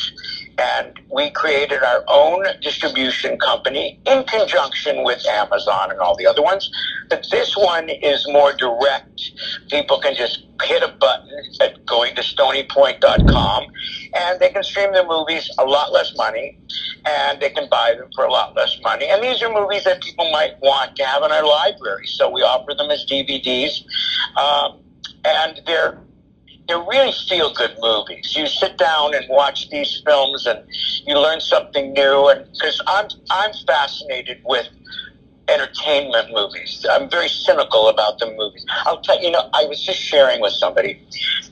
And 0.59 0.99
we 1.13 1.31
created 1.31 1.83
our 1.83 2.05
own 2.09 2.45
distribution 2.61 3.39
company 3.39 4.01
in 4.07 4.25
conjunction 4.25 5.05
with 5.05 5.25
Amazon 5.27 5.91
and 5.91 6.01
all 6.01 6.17
the 6.17 6.27
other 6.27 6.43
ones. 6.43 6.71
But 7.09 7.27
this 7.31 7.57
one 7.57 7.89
is 7.89 8.27
more 8.29 8.53
direct. 8.53 9.21
People 9.71 10.01
can 10.01 10.15
just 10.15 10.45
hit 10.63 10.83
a 10.83 10.95
button 11.01 11.31
at 11.61 11.85
going 11.87 12.15
to 12.15 12.23
stonypoint.com 12.23 13.65
and 14.15 14.41
they 14.41 14.51
can 14.51 14.63
stream 14.63 14.93
their 14.93 15.07
movies 15.07 15.51
a 15.59 15.65
lot 15.65 15.93
less 15.93 16.15
money 16.17 16.59
and 17.07 17.41
they 17.41 17.51
can 17.51 17.69
buy 17.71 17.95
them 17.99 18.09
for 18.15 18.25
a 18.25 18.31
lot 18.31 18.55
less 18.55 18.79
money. 18.83 19.07
And 19.09 19.23
these 19.23 19.43
are 19.43 19.53
movies 19.53 19.85
that 19.85 20.03
people 20.03 20.31
might 20.31 20.61
want 20.61 20.97
to 20.97 21.05
have 21.05 21.23
in 21.23 21.33
our 21.33 21.47
library. 21.47 22.07
So 22.07 22.31
we 22.31 22.43
offer 22.43 22.75
them 22.75 22.91
as 22.91 23.07
DVDs. 23.07 23.83
Um, 24.37 24.81
and 25.25 25.61
they're 25.67 25.99
they're 26.71 26.79
really 26.79 27.13
feel 27.29 27.53
good 27.53 27.77
movies. 27.81 28.35
You 28.37 28.47
sit 28.47 28.79
down 28.79 29.15
and 29.15 29.27
watch 29.29 29.69
these 29.71 30.03
films 30.07 30.47
and 30.47 30.65
you 31.07 31.19
learn 31.19 31.41
something 31.41 31.93
new 31.93 32.29
and 32.29 32.47
because 32.53 32.81
I'm 32.87 33.09
I'm 33.31 33.53
fascinated 33.67 34.41
with 34.45 34.69
entertainment 35.49 36.31
movies. 36.33 36.87
I'm 36.89 37.11
very 37.11 37.29
cynical 37.29 37.89
about 37.89 38.21
the 38.21 38.27
movies. 38.37 38.65
I'll 38.87 39.01
tell 39.01 39.21
you 39.21 39.33
know, 39.33 39.51
I 39.53 39.65
was 39.65 39.83
just 39.85 39.99
sharing 39.99 40.41
with 40.41 40.53
somebody 40.53 41.03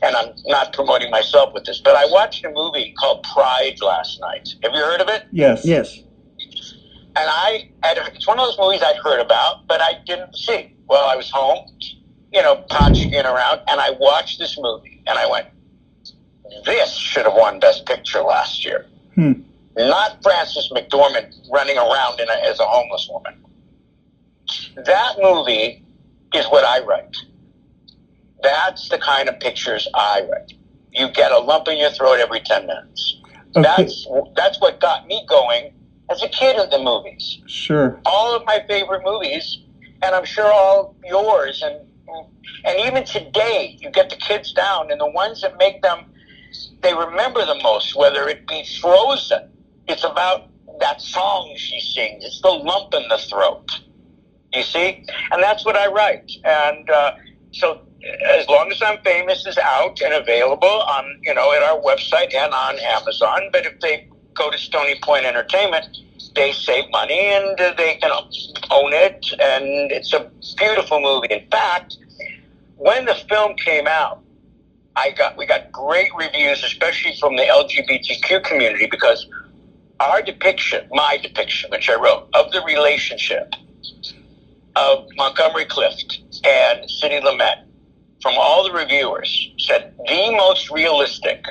and 0.02 0.14
I'm 0.14 0.34
not 0.46 0.72
promoting 0.72 1.10
myself 1.10 1.52
with 1.52 1.64
this, 1.64 1.80
but 1.80 1.96
I 1.96 2.06
watched 2.06 2.44
a 2.44 2.50
movie 2.50 2.94
called 2.98 3.24
Pride 3.34 3.76
last 3.82 4.20
night. 4.20 4.48
Have 4.62 4.72
you 4.72 4.80
heard 4.80 5.00
of 5.00 5.08
it? 5.08 5.24
Yes. 5.32 5.64
Yes. 5.64 6.02
and 7.16 7.28
I 7.28 7.70
had, 7.82 7.98
it's 8.14 8.26
one 8.26 8.38
of 8.38 8.46
those 8.46 8.58
movies 8.58 8.82
I'd 8.84 8.96
heard 8.96 9.20
about, 9.20 9.66
but 9.66 9.80
I 9.80 9.94
didn't 10.06 10.36
see. 10.36 10.72
Well, 10.88 11.08
I 11.08 11.16
was 11.16 11.30
home, 11.30 11.66
you 12.32 12.42
know, 12.42 12.64
ponching 12.68 13.12
around, 13.14 13.60
and 13.68 13.80
I 13.80 13.90
watched 13.98 14.38
this 14.38 14.56
movie, 14.58 14.97
and 15.08 15.18
I 15.18 15.26
went, 15.28 15.46
"This 16.64 16.94
should 16.94 17.24
have 17.24 17.34
won 17.34 17.58
Best 17.58 17.86
Picture 17.86 18.22
last 18.22 18.64
year." 18.64 18.86
Hmm. 19.14 19.32
Not 19.76 20.22
Frances 20.22 20.70
McDormand 20.74 21.34
running 21.52 21.78
around 21.78 22.20
in 22.20 22.28
a, 22.28 22.32
as 22.32 22.58
a 22.60 22.64
homeless 22.66 23.08
woman. 23.10 23.44
That 24.84 25.14
movie 25.20 25.84
is 26.34 26.46
what 26.46 26.64
I 26.64 26.80
write. 26.84 27.16
That's 28.42 28.88
the 28.88 28.98
kind 28.98 29.28
of 29.28 29.38
pictures 29.40 29.88
I 29.94 30.26
write. 30.30 30.52
You 30.92 31.10
get 31.10 31.32
a 31.32 31.38
lump 31.38 31.68
in 31.68 31.78
your 31.78 31.90
throat 31.90 32.18
every 32.20 32.40
ten 32.40 32.66
minutes. 32.66 33.20
Okay. 33.56 33.62
That's 33.62 34.06
that's 34.36 34.60
what 34.60 34.80
got 34.80 35.06
me 35.06 35.24
going 35.28 35.72
as 36.10 36.22
a 36.22 36.28
kid 36.28 36.56
in 36.56 36.70
the 36.70 36.78
movies 36.78 37.38
Sure. 37.46 38.00
all 38.06 38.34
of 38.34 38.44
my 38.46 38.64
favorite 38.66 39.02
movies, 39.04 39.58
and 40.02 40.14
I'm 40.14 40.24
sure 40.24 40.50
all 40.50 40.96
yours, 41.04 41.62
and 41.62 41.76
and 42.64 42.80
even 42.86 43.04
today, 43.04 43.76
you 43.80 43.90
get 43.90 44.10
the 44.10 44.16
kids 44.16 44.52
down, 44.52 44.90
and 44.90 45.00
the 45.00 45.10
ones 45.10 45.42
that 45.42 45.56
make 45.58 45.82
them, 45.82 46.04
they 46.82 46.94
remember 46.94 47.44
the 47.44 47.58
most. 47.62 47.96
Whether 47.96 48.28
it 48.28 48.46
be 48.46 48.64
Frozen, 48.80 49.50
it's 49.86 50.04
about 50.04 50.48
that 50.80 51.00
song 51.00 51.54
she 51.56 51.80
sings. 51.80 52.24
It's 52.24 52.40
the 52.40 52.50
lump 52.50 52.94
in 52.94 53.02
the 53.08 53.18
throat. 53.18 53.80
You 54.52 54.62
see, 54.62 55.04
and 55.30 55.42
that's 55.42 55.64
what 55.64 55.76
I 55.76 55.88
write. 55.88 56.30
And 56.44 56.88
uh, 56.88 57.12
so, 57.52 57.82
as 58.26 58.48
long 58.48 58.70
as 58.70 58.80
I'm 58.82 59.02
famous 59.02 59.44
is 59.46 59.58
out 59.58 60.00
and 60.00 60.14
available 60.14 60.66
on 60.66 61.20
you 61.22 61.34
know 61.34 61.52
at 61.52 61.62
our 61.62 61.80
website 61.80 62.34
and 62.34 62.52
on 62.52 62.78
Amazon. 62.78 63.50
But 63.52 63.66
if 63.66 63.78
they 63.80 64.08
go 64.34 64.50
to 64.50 64.58
Stony 64.58 64.98
Point 65.02 65.26
Entertainment, 65.26 65.86
they 66.34 66.52
save 66.52 66.90
money 66.90 67.18
and 67.18 67.58
they 67.76 67.98
can 68.00 68.10
own 68.10 68.92
it, 68.92 69.26
and 69.40 69.92
it's 69.92 70.12
a 70.12 70.30
beautiful 70.56 71.00
movie. 71.00 71.28
In 71.30 71.48
fact, 71.50 71.96
when 72.76 73.04
the 73.04 73.14
film 73.14 73.54
came 73.56 73.86
out, 73.86 74.22
I 74.96 75.10
got 75.12 75.36
we 75.36 75.46
got 75.46 75.70
great 75.72 76.10
reviews, 76.16 76.62
especially 76.64 77.16
from 77.18 77.36
the 77.36 77.42
LGBTQ 77.42 78.44
community, 78.44 78.86
because 78.90 79.26
our 80.00 80.22
depiction, 80.22 80.88
my 80.90 81.18
depiction, 81.20 81.70
which 81.70 81.88
I 81.88 81.94
wrote, 81.94 82.28
of 82.34 82.50
the 82.52 82.62
relationship 82.62 83.52
of 84.76 85.06
Montgomery 85.16 85.64
Clift 85.64 86.20
and 86.44 86.88
Sidney 86.88 87.20
Lumet, 87.20 87.64
from 88.22 88.34
all 88.36 88.64
the 88.64 88.72
reviewers, 88.72 89.50
said 89.58 89.94
the 90.06 90.30
most 90.36 90.70
realistic 90.70 91.44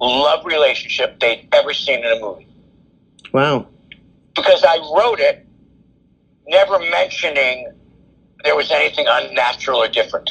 love 0.00 0.44
relationship 0.44 1.18
they'd 1.20 1.48
ever 1.52 1.72
seen 1.72 2.00
in 2.00 2.18
a 2.18 2.20
movie 2.20 2.46
Wow. 3.34 3.66
Because 4.34 4.64
I 4.64 4.76
wrote 4.96 5.20
it 5.20 5.44
never 6.46 6.78
mentioning 6.78 7.72
there 8.42 8.54
was 8.54 8.70
anything 8.70 9.06
unnatural 9.08 9.82
or 9.82 9.88
different. 9.88 10.30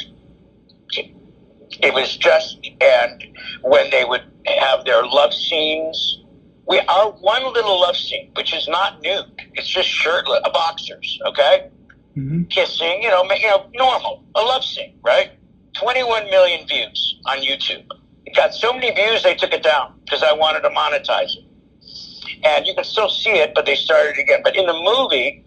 It 1.80 1.92
was 1.92 2.16
just, 2.16 2.58
and 2.80 3.24
when 3.62 3.90
they 3.90 4.04
would 4.04 4.22
have 4.46 4.84
their 4.84 5.04
love 5.04 5.34
scenes, 5.34 6.20
we 6.66 6.78
our 6.80 7.10
one 7.10 7.52
little 7.52 7.80
love 7.80 7.96
scene, 7.96 8.30
which 8.36 8.54
is 8.54 8.68
not 8.68 9.00
nude, 9.02 9.24
it's 9.54 9.68
just 9.68 9.88
shirtless, 9.88 10.40
boxers, 10.52 11.18
okay, 11.26 11.68
hmm 12.14 12.44
kissing, 12.44 13.02
you 13.02 13.08
know, 13.08 13.24
you 13.34 13.48
know, 13.48 13.68
normal, 13.74 14.22
a 14.36 14.40
love 14.40 14.64
scene, 14.64 14.98
right? 15.02 15.32
Twenty-one 15.74 16.30
million 16.30 16.66
views 16.68 17.16
on 17.26 17.38
YouTube. 17.38 17.84
It 18.26 18.36
got 18.36 18.54
so 18.54 18.72
many 18.72 18.92
views 18.92 19.22
they 19.22 19.34
took 19.34 19.52
it 19.52 19.62
down 19.62 19.98
because 20.04 20.22
I 20.22 20.32
wanted 20.32 20.60
to 20.60 20.70
monetize 20.70 21.36
it 21.36 21.44
and 22.44 22.66
you 22.66 22.74
can 22.74 22.84
still 22.84 23.08
see 23.08 23.30
it, 23.30 23.52
but 23.54 23.66
they 23.66 23.74
started 23.74 24.18
again. 24.18 24.40
But 24.44 24.56
in 24.56 24.66
the 24.66 24.72
movie, 24.74 25.44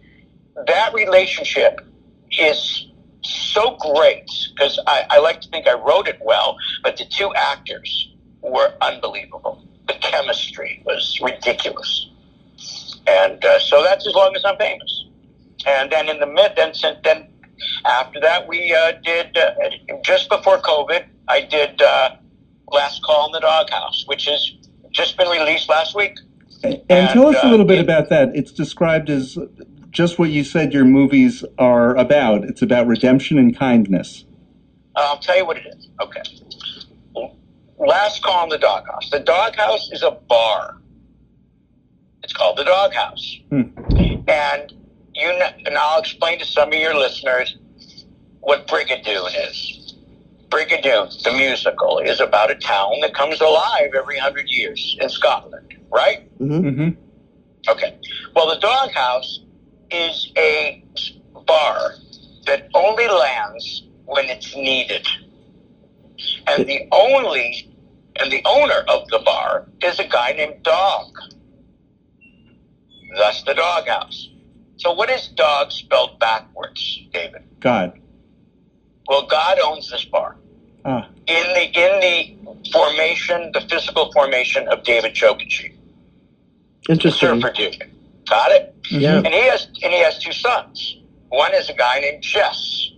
that 0.65 0.93
relationship 0.93 1.81
is 2.31 2.87
so 3.21 3.77
great 3.79 4.29
because 4.53 4.79
I, 4.87 5.05
I 5.09 5.19
like 5.19 5.41
to 5.41 5.49
think 5.49 5.67
I 5.67 5.73
wrote 5.73 6.07
it 6.07 6.17
well, 6.21 6.57
but 6.83 6.97
the 6.97 7.05
two 7.05 7.31
actors 7.35 8.13
were 8.41 8.73
unbelievable. 8.81 9.63
The 9.87 9.95
chemistry 10.01 10.81
was 10.85 11.19
ridiculous, 11.21 12.09
and 13.07 13.43
uh, 13.43 13.59
so 13.59 13.83
that's 13.83 14.05
as 14.07 14.13
long 14.13 14.35
as 14.35 14.43
I'm 14.43 14.57
famous. 14.57 15.05
And 15.65 15.91
then 15.91 16.09
in 16.09 16.19
the 16.19 16.27
mid, 16.27 16.53
then 16.55 16.73
since 16.73 16.97
then 17.03 17.27
after 17.85 18.19
that, 18.19 18.47
we 18.47 18.73
uh, 18.73 18.93
did 19.03 19.37
uh, 19.37 19.53
just 20.03 20.29
before 20.29 20.59
COVID. 20.59 21.05
I 21.27 21.41
did 21.41 21.81
uh, 21.81 22.15
Last 22.71 23.01
Call 23.03 23.27
in 23.27 23.31
the 23.31 23.39
Doghouse, 23.39 24.05
which 24.07 24.25
has 24.25 24.51
just 24.91 25.17
been 25.17 25.29
released 25.29 25.69
last 25.69 25.95
week. 25.95 26.17
And, 26.63 26.81
And, 26.89 27.09
tell 27.09 27.27
us 27.27 27.35
a 27.37 27.47
uh, 27.47 27.49
little 27.51 27.65
bit 27.65 27.79
it- 27.79 27.83
about 27.83 28.09
that. 28.09 28.35
It's 28.35 28.51
described 28.51 29.09
as 29.09 29.37
just 29.91 30.19
what 30.19 30.29
you 30.29 30.43
said 30.43 30.73
your 30.73 30.85
movies 30.85 31.43
are 31.57 31.95
about. 31.95 32.43
It's 32.43 32.61
about 32.61 32.87
redemption 32.87 33.37
and 33.37 33.57
kindness. 33.57 34.25
I'll 34.95 35.19
tell 35.19 35.37
you 35.37 35.45
what 35.45 35.57
it 35.57 35.67
is. 35.67 35.87
Okay. 36.01 36.21
Last 37.79 38.23
call 38.23 38.43
in 38.45 38.49
the 38.49 38.57
doghouse. 38.57 39.09
The 39.11 39.19
doghouse 39.19 39.91
is 39.91 40.01
a 40.01 40.11
bar. 40.11 40.77
It's 42.23 42.33
called 42.33 42.57
the 42.57 42.63
doghouse. 42.63 43.39
Hmm. 43.49 43.61
And 44.27 44.73
you 45.13 45.27
know, 45.39 45.49
and 45.65 45.77
I'll 45.77 45.99
explain 45.99 46.39
to 46.39 46.45
some 46.45 46.69
of 46.69 46.73
your 46.79 46.95
listeners 46.95 47.57
what 48.41 48.67
Brigadoon 48.67 49.49
is. 49.49 49.95
Brigadoon, 50.49 51.23
the 51.23 51.31
musical, 51.33 51.99
is 51.99 52.19
about 52.19 52.49
a 52.51 52.55
town 52.55 52.93
that 53.01 53.13
comes 53.13 53.41
alive 53.41 53.91
every 53.95 54.17
hundred 54.17 54.49
years 54.49 54.97
in 54.99 55.09
Scotland, 55.09 55.76
right? 55.91 56.27
hmm 56.39 56.69
hmm 56.69 56.89
Okay. 57.69 57.97
Well, 58.35 58.47
the 58.47 58.59
doghouse 58.59 59.41
is 59.91 60.31
a 60.37 60.83
bar 61.45 61.93
that 62.45 62.67
only 62.73 63.07
lands 63.07 63.83
when 64.05 64.25
it's 64.25 64.55
needed. 64.55 65.05
And 66.47 66.67
the 66.67 66.87
only 66.91 67.69
and 68.19 68.31
the 68.31 68.41
owner 68.45 68.83
of 68.87 69.07
the 69.09 69.19
bar 69.19 69.65
is 69.83 69.99
a 69.99 70.07
guy 70.07 70.33
named 70.33 70.63
Dog. 70.63 71.07
Thus 73.17 73.43
the 73.43 73.53
doghouse. 73.53 74.29
So 74.77 74.91
what 74.93 75.09
is 75.09 75.27
dog 75.29 75.71
spelled 75.71 76.19
backwards, 76.19 76.99
David? 77.13 77.43
God. 77.59 77.99
Well, 79.07 79.25
God 79.27 79.59
owns 79.63 79.89
this 79.89 80.05
bar. 80.05 80.37
Ah, 80.85 81.09
In 81.27 81.53
the 81.53 81.63
in 81.63 81.99
the 82.01 82.71
formation, 82.71 83.51
the 83.53 83.61
physical 83.69 84.11
formation 84.11 84.67
of 84.69 84.83
David 84.83 85.13
Chokachi, 85.13 85.71
the 85.71 85.76
Interesting. 86.89 87.41
surfer 87.41 87.53
dude. 87.53 87.91
Got 88.29 88.51
it? 88.51 88.75
Yeah. 88.89 89.17
And 89.17 89.27
he 89.27 89.47
has 89.47 89.65
and 89.65 89.93
he 89.93 89.99
has 90.01 90.19
two 90.19 90.31
sons. 90.31 90.97
One 91.29 91.53
is 91.53 91.69
a 91.69 91.73
guy 91.73 91.99
named 91.99 92.23
Jess. 92.23 92.91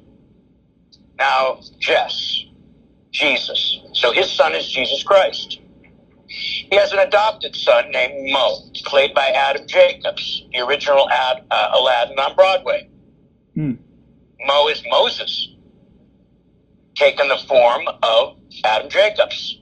Now, 1.17 1.59
Jess, 1.79 2.45
Jesus. 3.11 3.79
So 3.93 4.11
his 4.11 4.31
son 4.31 4.55
is 4.55 4.69
Jesus 4.69 5.03
Christ. 5.03 5.59
He 6.27 6.75
has 6.75 6.91
an 6.93 6.99
adopted 6.99 7.55
son 7.55 7.89
named 7.91 8.31
Mo, 8.31 8.59
played 8.85 9.13
by 9.15 9.27
Adam 9.29 9.67
Jacobs, 9.67 10.45
the 10.53 10.59
original 10.59 11.09
Ad, 11.09 11.43
uh, 11.49 11.71
Aladdin 11.73 12.19
on 12.19 12.35
Broadway. 12.35 12.87
Hmm. 13.55 13.73
Mo 14.45 14.67
is 14.67 14.81
Moses, 14.89 15.49
taken 16.95 17.27
the 17.27 17.37
form 17.47 17.87
of 18.03 18.37
Adam 18.63 18.89
Jacobs, 18.89 19.58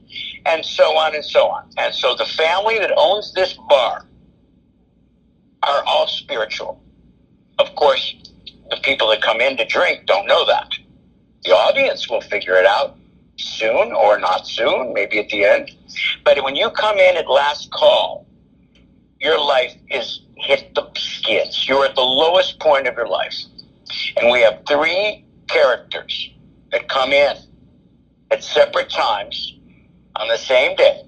and 0.48 0.66
so 0.66 0.98
on 0.98 1.14
and 1.14 1.26
so 1.26 1.48
on. 1.48 1.70
And 1.78 1.94
so 1.94 2.16
the 2.16 2.26
family 2.26 2.80
that 2.80 2.92
owns 2.96 3.34
this 3.34 3.54
bar 3.70 4.06
are 5.64 5.84
all 5.86 6.08
spiritual. 6.08 6.82
Of 7.60 7.76
course, 7.76 8.16
the 8.70 8.78
people 8.78 9.10
that 9.10 9.22
come 9.22 9.42
in 9.42 9.58
to 9.58 9.66
drink 9.66 10.06
don't 10.06 10.26
know 10.26 10.46
that. 10.46 10.70
The 11.44 11.52
audience 11.52 12.10
will 12.10 12.22
figure 12.22 12.56
it 12.56 12.66
out 12.66 12.98
soon 13.38 13.92
or 13.92 14.20
not 14.20 14.48
soon, 14.48 14.94
maybe 14.94 15.20
at 15.20 15.30
the 15.30 15.44
end. 15.44 15.72
But 16.24 16.44
when 16.44 16.56
you 16.56 16.70
come 16.72 16.98
in 16.98 17.18
at 17.18 17.30
last 17.30 17.70
call, 17.72 18.26
your 19.20 19.40
life 19.40 19.74
is 19.90 20.22
hit 20.38 20.74
the 20.76 20.90
skids. 20.96 21.68
You're 21.68 21.86
at 21.86 21.96
the 21.96 22.02
lowest 22.02 22.60
point 22.60 22.88
of 22.88 22.96
your 22.96 23.08
life. 23.08 23.36
And 24.16 24.32
we 24.32 24.42
have 24.42 24.62
three 24.68 25.26
characters 25.48 26.30
that 26.72 26.88
come 26.88 27.12
in 27.12 27.38
at 28.32 28.44
separate 28.44 28.90
times 28.90 29.57
on 30.20 30.28
the 30.28 30.38
same 30.38 30.76
day 30.76 31.04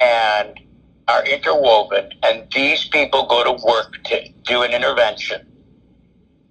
and 0.00 0.60
are 1.08 1.24
interwoven. 1.24 2.10
And 2.22 2.46
these 2.54 2.86
people 2.88 3.26
go 3.26 3.44
to 3.44 3.64
work 3.64 3.94
to 4.04 4.28
do 4.44 4.62
an 4.62 4.72
intervention 4.72 5.46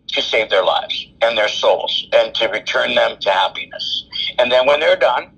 to 0.08 0.22
save 0.22 0.50
their 0.50 0.63
lives 0.63 1.08
and 1.22 1.38
their 1.38 1.50
souls 1.50 2.08
and 2.13 2.34
to 2.36 2.48
return 2.48 2.96
them 2.96 3.18
to 3.20 3.30
happiness. 3.30 4.06
And 4.39 4.51
then 4.51 4.66
when 4.66 4.80
they're 4.80 4.96
done, 4.96 5.32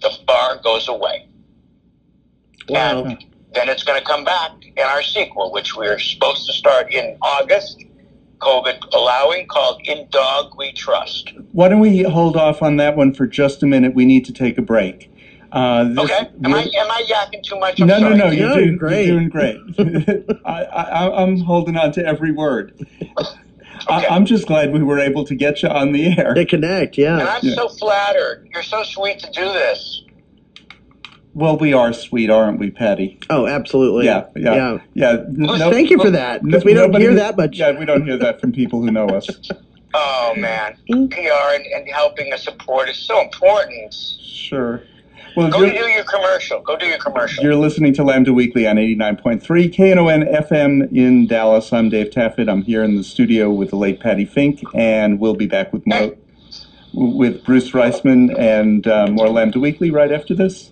the 0.00 0.10
bar 0.26 0.60
goes 0.62 0.88
away. 0.88 1.28
Wow. 2.68 3.04
And 3.04 3.24
then 3.54 3.68
it's 3.68 3.82
going 3.82 3.98
to 3.98 4.04
come 4.04 4.24
back 4.24 4.52
in 4.64 4.84
our 4.84 5.02
sequel, 5.02 5.52
which 5.52 5.76
we're 5.76 5.98
supposed 5.98 6.46
to 6.46 6.52
start 6.52 6.92
in 6.92 7.16
August, 7.20 7.84
COVID 8.38 8.94
allowing, 8.94 9.46
called 9.48 9.80
In 9.84 10.08
Dog 10.10 10.54
We 10.56 10.72
Trust. 10.72 11.32
why 11.52 11.68
don't 11.68 11.80
we 11.80 12.02
hold 12.02 12.36
off 12.36 12.62
on 12.62 12.76
that 12.76 12.96
one 12.96 13.12
for 13.12 13.26
just 13.26 13.62
a 13.62 13.66
minute? 13.66 13.94
We 13.94 14.04
need 14.04 14.24
to 14.26 14.32
take 14.32 14.56
a 14.56 14.62
break. 14.62 15.11
Uh, 15.52 15.84
this- 15.84 15.98
Okay? 15.98 16.28
Am 16.44 16.54
I, 16.54 16.62
am 16.62 16.90
I 16.90 17.02
yakking 17.06 17.42
too 17.42 17.58
much? 17.58 17.80
I'm 17.80 17.86
no, 17.86 17.98
no, 17.98 18.06
sorry. 18.08 18.16
no. 18.18 18.30
You're, 18.30 18.48
No, 18.48 18.54
doing, 18.54 18.68
you're 18.70 18.78
great. 18.78 19.06
You're 19.06 19.18
doing 19.18 19.28
great. 19.28 19.56
I, 20.46 20.62
I, 20.64 21.22
I'm 21.22 21.38
holding 21.40 21.76
on 21.76 21.92
to 21.92 22.04
every 22.06 22.32
word. 22.32 22.74
I, 23.18 23.24
Okay. 23.88 24.06
I'm 24.08 24.24
just 24.26 24.46
glad 24.46 24.72
we 24.72 24.82
were 24.82 25.00
able 25.00 25.24
to 25.24 25.34
get 25.34 25.62
you 25.62 25.68
on 25.68 25.90
the 25.92 26.16
air. 26.16 26.34
They 26.34 26.44
connect. 26.44 26.96
And 26.98 27.04
Yeah. 27.18 27.26
I'm 27.26 27.40
Yeah. 27.42 27.54
so 27.56 27.68
flattered. 27.68 28.48
You're 28.52 28.62
so 28.62 28.82
sweet 28.84 29.18
to 29.20 29.30
do 29.32 29.42
this. 29.44 30.04
Well, 31.34 31.56
we 31.58 31.72
are 31.72 31.92
sweet, 31.92 32.30
aren't 32.30 32.58
we, 32.60 32.70
Patty? 32.70 33.18
Oh, 33.28 33.46
absolutely. 33.48 34.04
Yeah, 34.04 34.26
yeah, 34.36 34.78
yeah. 34.94 35.16
Who's- 35.24 35.58
No- 35.58 35.70
Thank 35.70 35.90
you 35.90 35.98
for 36.00 36.10
that 36.10 36.44
because 36.44 36.64
we 36.64 36.74
don't 36.74 36.94
hear 36.94 37.14
that 37.14 37.36
much. 37.36 37.56
Yeah, 37.58 37.76
we 37.78 37.84
don't 37.86 38.04
hear 38.04 38.18
that 38.18 38.40
from 38.40 38.52
people 38.52 38.80
who 38.82 38.90
know 38.90 39.06
us. 39.08 39.28
Oh, 39.94 40.32
man. 40.38 40.74
PR 40.86 40.94
and, 41.54 41.66
and 41.66 41.86
helping 41.92 42.32
us 42.32 42.44
support 42.44 42.88
is 42.88 42.96
so 42.96 43.20
important. 43.20 43.92
Sure. 43.92 44.82
Well, 45.34 45.50
Go 45.50 45.64
do 45.64 45.72
your 45.88 46.04
commercial. 46.04 46.60
Go 46.60 46.76
do 46.76 46.86
your 46.86 46.98
commercial. 46.98 47.42
you're 47.42 47.56
listening 47.56 47.94
to 47.94 48.04
Lambda 48.04 48.34
Weekly 48.34 48.66
on 48.66 48.76
89.3 48.76 49.40
KNON 49.72 50.24
FM 50.30 50.94
in 50.94 51.26
Dallas. 51.26 51.72
I'm 51.72 51.88
Dave 51.88 52.10
Taffet. 52.10 52.50
I'm 52.50 52.62
here 52.62 52.82
in 52.82 52.96
the 52.96 53.04
studio 53.04 53.50
with 53.50 53.70
the 53.70 53.76
late 53.76 53.98
Patty 53.98 54.26
Fink, 54.26 54.60
and 54.74 55.18
we'll 55.18 55.34
be 55.34 55.46
back 55.46 55.72
with 55.72 55.86
more 55.86 56.14
with 56.92 57.42
Bruce 57.44 57.70
Reisman 57.70 58.38
and 58.38 58.86
uh, 58.86 59.06
more 59.06 59.30
Lambda 59.30 59.58
Weekly 59.58 59.90
right 59.90 60.12
after 60.12 60.34
this. 60.34 60.70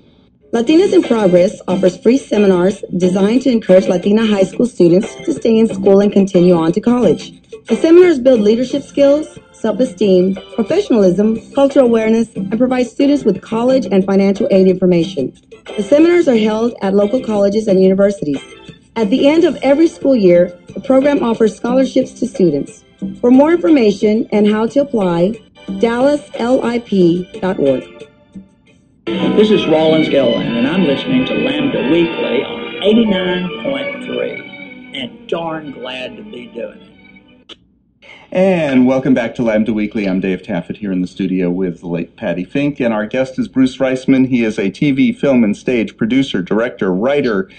Latinas 0.53 0.93
in 0.93 1.03
Progress 1.03 1.59
offers 1.67 1.97
free 1.97 2.19
seminars 2.19 2.85
designed 2.99 3.41
to 3.43 3.51
encourage 3.51 3.87
Latina 3.87 4.27
high 4.27 4.43
school 4.43 4.67
students 4.67 5.15
to 5.25 5.33
stay 5.33 5.57
in 5.57 5.69
school 5.69 6.01
and 6.01 6.13
continue 6.13 6.55
on 6.55 6.73
to 6.73 6.81
college. 6.83 7.40
The 7.71 7.77
seminars 7.77 8.19
build 8.19 8.41
leadership 8.41 8.83
skills, 8.83 9.39
self-esteem, 9.53 10.37
professionalism, 10.57 11.39
cultural 11.53 11.87
awareness, 11.87 12.35
and 12.35 12.59
provide 12.59 12.89
students 12.89 13.23
with 13.23 13.41
college 13.43 13.87
and 13.87 14.05
financial 14.05 14.49
aid 14.51 14.67
information. 14.67 15.33
The 15.77 15.85
seminars 15.85 16.27
are 16.27 16.37
held 16.37 16.75
at 16.83 16.95
local 16.95 17.21
colleges 17.21 17.69
and 17.69 17.81
universities. 17.81 18.43
At 18.97 19.09
the 19.09 19.29
end 19.29 19.45
of 19.45 19.57
every 19.63 19.87
school 19.87 20.17
year, 20.17 20.53
the 20.75 20.81
program 20.81 21.23
offers 21.23 21.55
scholarships 21.55 22.13
to 22.15 22.27
students. 22.27 22.83
For 23.21 23.31
more 23.31 23.53
information 23.53 24.27
and 24.33 24.49
how 24.49 24.67
to 24.67 24.81
apply, 24.81 25.35
dallaslip.org. 25.69 28.09
This 29.37 29.53
is 29.53 29.65
Rollins 29.69 30.09
Gilliland, 30.09 30.57
and 30.57 30.67
I'm 30.67 30.83
listening 30.83 31.25
to 31.27 31.35
Lambda 31.35 31.89
Weekly 31.89 32.43
on 32.43 32.83
89.3, 32.83 34.97
and 34.97 35.29
darn 35.29 35.71
glad 35.71 36.17
to 36.17 36.25
be 36.25 36.47
doing 36.47 36.81
it. 36.81 36.90
And 38.33 38.87
welcome 38.87 39.13
back 39.13 39.35
to 39.37 39.43
Lambda 39.43 39.73
Weekly. 39.73 40.09
I'm 40.09 40.21
Dave 40.21 40.43
Taffet 40.43 40.77
here 40.77 40.93
in 40.93 41.01
the 41.01 41.09
studio 41.09 41.51
with 41.51 41.81
the 41.81 41.89
late 41.89 42.15
Patty 42.15 42.45
Fink, 42.45 42.79
and 42.79 42.95
our 42.95 43.05
guest 43.05 43.41
is 43.41 43.49
Bruce 43.49 43.79
Reisman. 43.79 44.29
He 44.29 44.45
is 44.45 44.57
a 44.57 44.71
TV, 44.71 45.17
film, 45.17 45.43
and 45.43 45.57
stage 45.57 45.97
producer, 45.97 46.41
director, 46.41 46.95
writer, 46.95 47.51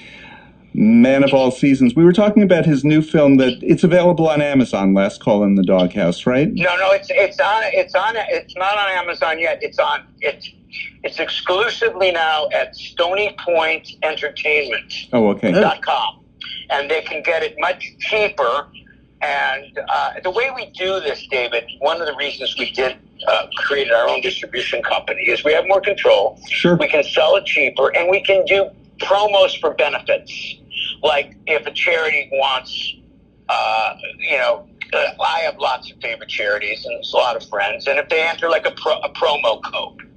man 0.73 1.25
of 1.25 1.33
all 1.33 1.51
seasons. 1.51 1.93
We 1.93 2.05
were 2.05 2.13
talking 2.13 2.41
about 2.41 2.65
his 2.65 2.85
new 2.85 3.01
film 3.01 3.35
that 3.35 3.61
it's 3.61 3.83
available 3.83 4.29
on 4.29 4.41
Amazon. 4.41 4.93
Last 4.93 5.19
Call 5.19 5.43
in 5.43 5.55
the 5.55 5.63
Doghouse, 5.63 6.25
right? 6.25 6.49
No, 6.53 6.73
no, 6.77 6.91
it's 6.91 7.09
it's 7.09 7.41
on 7.41 7.63
it's 7.65 7.93
on 7.93 8.13
it's 8.15 8.55
not 8.55 8.77
on 8.77 8.91
Amazon 8.91 9.39
yet. 9.39 9.59
It's 9.61 9.77
on 9.77 10.07
it's 10.21 10.49
it's 11.03 11.19
exclusively 11.19 12.13
now 12.13 12.47
at 12.53 12.77
Stony 12.77 13.35
Point 13.43 13.89
Entertainment. 14.03 15.09
Oh, 15.11 15.31
okay. 15.31 15.51
dot 15.51 15.81
com, 15.81 16.23
and 16.69 16.89
they 16.89 17.01
can 17.01 17.21
get 17.23 17.43
it 17.43 17.55
much 17.59 17.93
cheaper. 17.99 18.67
And 19.21 19.79
uh, 19.87 20.13
the 20.23 20.31
way 20.31 20.49
we 20.55 20.65
do 20.71 20.99
this, 20.99 21.25
David, 21.29 21.63
one 21.79 22.01
of 22.01 22.07
the 22.07 22.15
reasons 22.15 22.55
we 22.57 22.71
did 22.71 22.97
uh, 23.27 23.47
create 23.57 23.91
our 23.91 24.09
own 24.09 24.21
distribution 24.21 24.81
company 24.81 25.21
is 25.23 25.43
we 25.43 25.53
have 25.53 25.65
more 25.67 25.81
control. 25.81 26.39
Sure. 26.49 26.75
We 26.75 26.87
can 26.87 27.03
sell 27.03 27.35
it 27.35 27.45
cheaper, 27.45 27.95
and 27.95 28.09
we 28.09 28.21
can 28.21 28.45
do 28.45 28.69
promos 28.97 29.59
for 29.59 29.73
benefits. 29.75 30.55
Like 31.03 31.35
if 31.47 31.65
a 31.67 31.71
charity 31.71 32.29
wants, 32.31 32.93
uh, 33.49 33.95
you 34.17 34.37
know, 34.37 34.67
uh, 34.93 35.11
I 35.21 35.39
have 35.39 35.57
lots 35.57 35.91
of 35.91 35.97
favorite 36.01 36.29
charities 36.29 36.83
and 36.85 36.95
there's 36.95 37.13
a 37.13 37.17
lot 37.17 37.35
of 37.35 37.47
friends, 37.47 37.87
and 37.87 37.97
if 37.97 38.09
they 38.09 38.21
enter 38.21 38.49
like 38.49 38.65
a, 38.65 38.71
pro- 38.71 38.99
a 38.99 39.09
promo 39.09 39.61
code, 39.63 40.10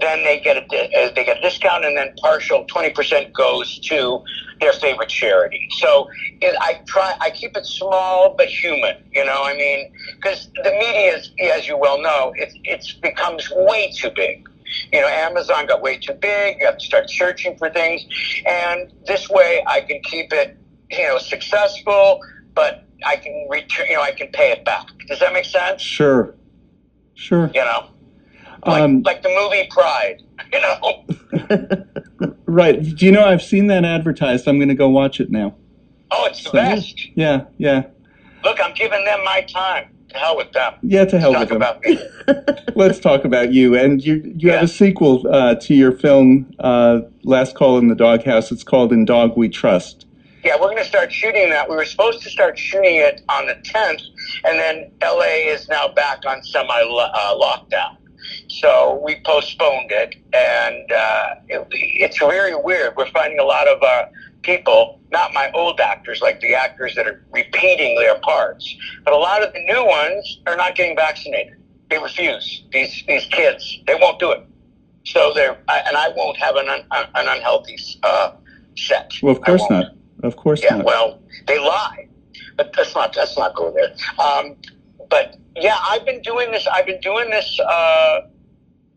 then 0.00 0.24
they 0.24 0.40
get 0.40 0.56
a 0.56 0.62
uh, 0.62 1.10
they 1.14 1.24
get 1.24 1.38
a 1.38 1.40
discount, 1.40 1.84
and 1.84 1.96
then 1.96 2.14
partial 2.20 2.64
twenty 2.64 2.90
percent 2.90 3.32
goes 3.32 3.78
to 3.80 4.22
their 4.60 4.72
favorite 4.72 5.08
charity. 5.08 5.68
So 5.78 6.08
it, 6.40 6.56
I 6.60 6.80
try 6.86 7.14
I 7.20 7.30
keep 7.30 7.56
it 7.56 7.66
small 7.66 8.34
but 8.36 8.48
human. 8.48 8.96
You 9.12 9.24
know, 9.24 9.42
I 9.44 9.54
mean, 9.54 9.92
because 10.16 10.48
the 10.62 10.70
media, 10.70 11.16
is, 11.16 11.30
as 11.54 11.66
you 11.66 11.76
well 11.76 12.00
know, 12.00 12.32
it 12.36 12.52
it's 12.64 12.92
becomes 12.92 13.50
way 13.50 13.92
too 13.94 14.10
big. 14.14 14.48
You 14.92 15.00
know, 15.00 15.08
Amazon 15.08 15.66
got 15.66 15.80
way 15.80 15.98
too 15.98 16.12
big. 16.12 16.58
You 16.60 16.66
have 16.66 16.78
to 16.78 16.84
start 16.84 17.10
searching 17.10 17.56
for 17.56 17.70
things, 17.70 18.04
and 18.46 18.92
this 19.06 19.28
way 19.28 19.62
I 19.66 19.80
can 19.80 20.00
keep 20.02 20.32
it, 20.32 20.56
you 20.90 21.06
know, 21.08 21.18
successful, 21.18 22.20
but 22.54 22.84
I 23.04 23.16
can 23.16 23.48
return. 23.50 23.86
You 23.88 23.96
know, 23.96 24.02
I 24.02 24.12
can 24.12 24.28
pay 24.28 24.52
it 24.52 24.64
back. 24.64 24.86
Does 25.08 25.20
that 25.20 25.32
make 25.32 25.46
sense? 25.46 25.82
Sure. 25.82 26.34
Sure. 27.14 27.50
You 27.52 27.64
know, 27.64 27.88
like 28.66 28.82
Um, 28.82 29.02
like 29.02 29.22
the 29.22 29.28
movie 29.30 29.68
Pride. 29.70 30.22
You 30.52 30.60
know. 30.62 31.04
right. 32.46 32.82
Do 32.82 33.04
you 33.04 33.12
know 33.12 33.24
I've 33.26 33.42
seen 33.42 33.66
that 33.66 33.84
advertised? 33.84 34.48
I'm 34.48 34.58
going 34.58 34.68
to 34.68 34.74
go 34.74 34.88
watch 34.88 35.20
it 35.20 35.30
now. 35.30 35.54
Oh, 36.10 36.24
it's 36.26 36.38
the 36.42 36.50
So- 36.50 36.52
best. 36.52 37.06
Yeah, 37.16 37.44
yeah. 37.58 37.82
Look, 38.44 38.58
I'm 38.62 38.72
giving 38.74 39.04
them 39.04 39.22
my 39.24 39.42
time. 39.42 39.90
To 40.10 40.16
hell 40.16 40.36
with 40.38 40.50
them. 40.52 40.72
Yeah, 40.80 41.04
to 41.04 41.18
hell 41.20 41.32
Talk 41.34 41.40
with 41.40 41.48
them. 41.50 41.56
about 41.58 41.84
me. 41.84 41.98
Let's 42.74 42.98
talk 42.98 43.26
about 43.26 43.52
you. 43.52 43.74
And 43.76 44.02
you 44.02 44.22
you 44.38 44.50
have 44.52 44.62
a 44.62 44.68
sequel 44.68 45.26
uh, 45.30 45.56
to 45.56 45.74
your 45.74 45.92
film, 45.92 46.50
uh, 46.60 47.00
Last 47.24 47.54
Call 47.54 47.76
in 47.76 47.88
the 47.88 47.94
Doghouse. 47.94 48.50
It's 48.50 48.64
called 48.64 48.90
In 48.90 49.04
Dog 49.04 49.36
We 49.36 49.50
Trust. 49.50 50.06
Yeah, 50.44 50.54
we're 50.54 50.68
going 50.68 50.78
to 50.78 50.84
start 50.86 51.12
shooting 51.12 51.50
that. 51.50 51.68
We 51.68 51.76
were 51.76 51.84
supposed 51.84 52.22
to 52.22 52.30
start 52.30 52.58
shooting 52.58 52.96
it 52.96 53.20
on 53.28 53.46
the 53.48 53.54
10th, 53.56 54.00
and 54.44 54.58
then 54.58 54.90
LA 55.02 55.50
is 55.52 55.68
now 55.68 55.88
back 55.88 56.20
on 56.26 56.42
semi 56.42 56.72
uh, 56.72 57.34
lockdown. 57.34 57.96
So 58.48 59.00
we 59.04 59.20
postponed 59.24 59.90
it, 59.90 60.14
and 60.32 60.92
uh, 60.92 61.34
it, 61.48 61.66
it's 61.70 62.18
very 62.18 62.54
weird. 62.54 62.96
We're 62.96 63.10
finding 63.10 63.38
a 63.38 63.44
lot 63.44 63.68
of 63.68 63.82
uh, 63.82 64.06
people, 64.42 65.00
not 65.10 65.32
my 65.32 65.50
old 65.52 65.80
actors, 65.80 66.20
like 66.20 66.40
the 66.40 66.54
actors 66.54 66.94
that 66.94 67.06
are 67.06 67.24
repeating 67.32 67.96
their 67.96 68.18
parts, 68.20 68.74
but 69.04 69.12
a 69.12 69.16
lot 69.16 69.42
of 69.42 69.52
the 69.52 69.60
new 69.60 69.84
ones 69.84 70.40
are 70.46 70.56
not 70.56 70.74
getting 70.74 70.96
vaccinated. 70.96 71.54
They 71.90 71.98
refuse. 71.98 72.64
These 72.72 73.04
these 73.06 73.26
kids, 73.26 73.78
they 73.86 73.94
won't 73.94 74.18
do 74.18 74.32
it. 74.32 74.44
So 75.04 75.32
they're, 75.34 75.56
I, 75.68 75.78
and 75.86 75.96
I 75.96 76.08
won't 76.10 76.36
have 76.36 76.56
an 76.56 76.68
un, 76.68 76.80
an 76.90 77.08
unhealthy 77.14 77.78
uh, 78.02 78.32
set. 78.76 79.12
Well, 79.22 79.32
of 79.32 79.40
course 79.42 79.62
not. 79.70 79.86
Of 80.22 80.36
course 80.36 80.62
Yeah, 80.62 80.76
not. 80.76 80.84
well, 80.84 81.20
they 81.46 81.58
lie, 81.58 82.08
but 82.56 82.74
let's 82.76 82.94
not 82.94 83.16
let's 83.16 83.36
not 83.38 83.54
go 83.54 83.70
there. 83.70 83.94
Um, 84.18 84.56
but 85.10 85.36
yeah, 85.56 85.76
I've 85.88 86.04
been 86.04 86.22
doing 86.22 86.50
this. 86.50 86.66
I've 86.66 86.86
been 86.86 87.00
doing 87.00 87.30
this. 87.30 87.58
Uh, 87.60 88.20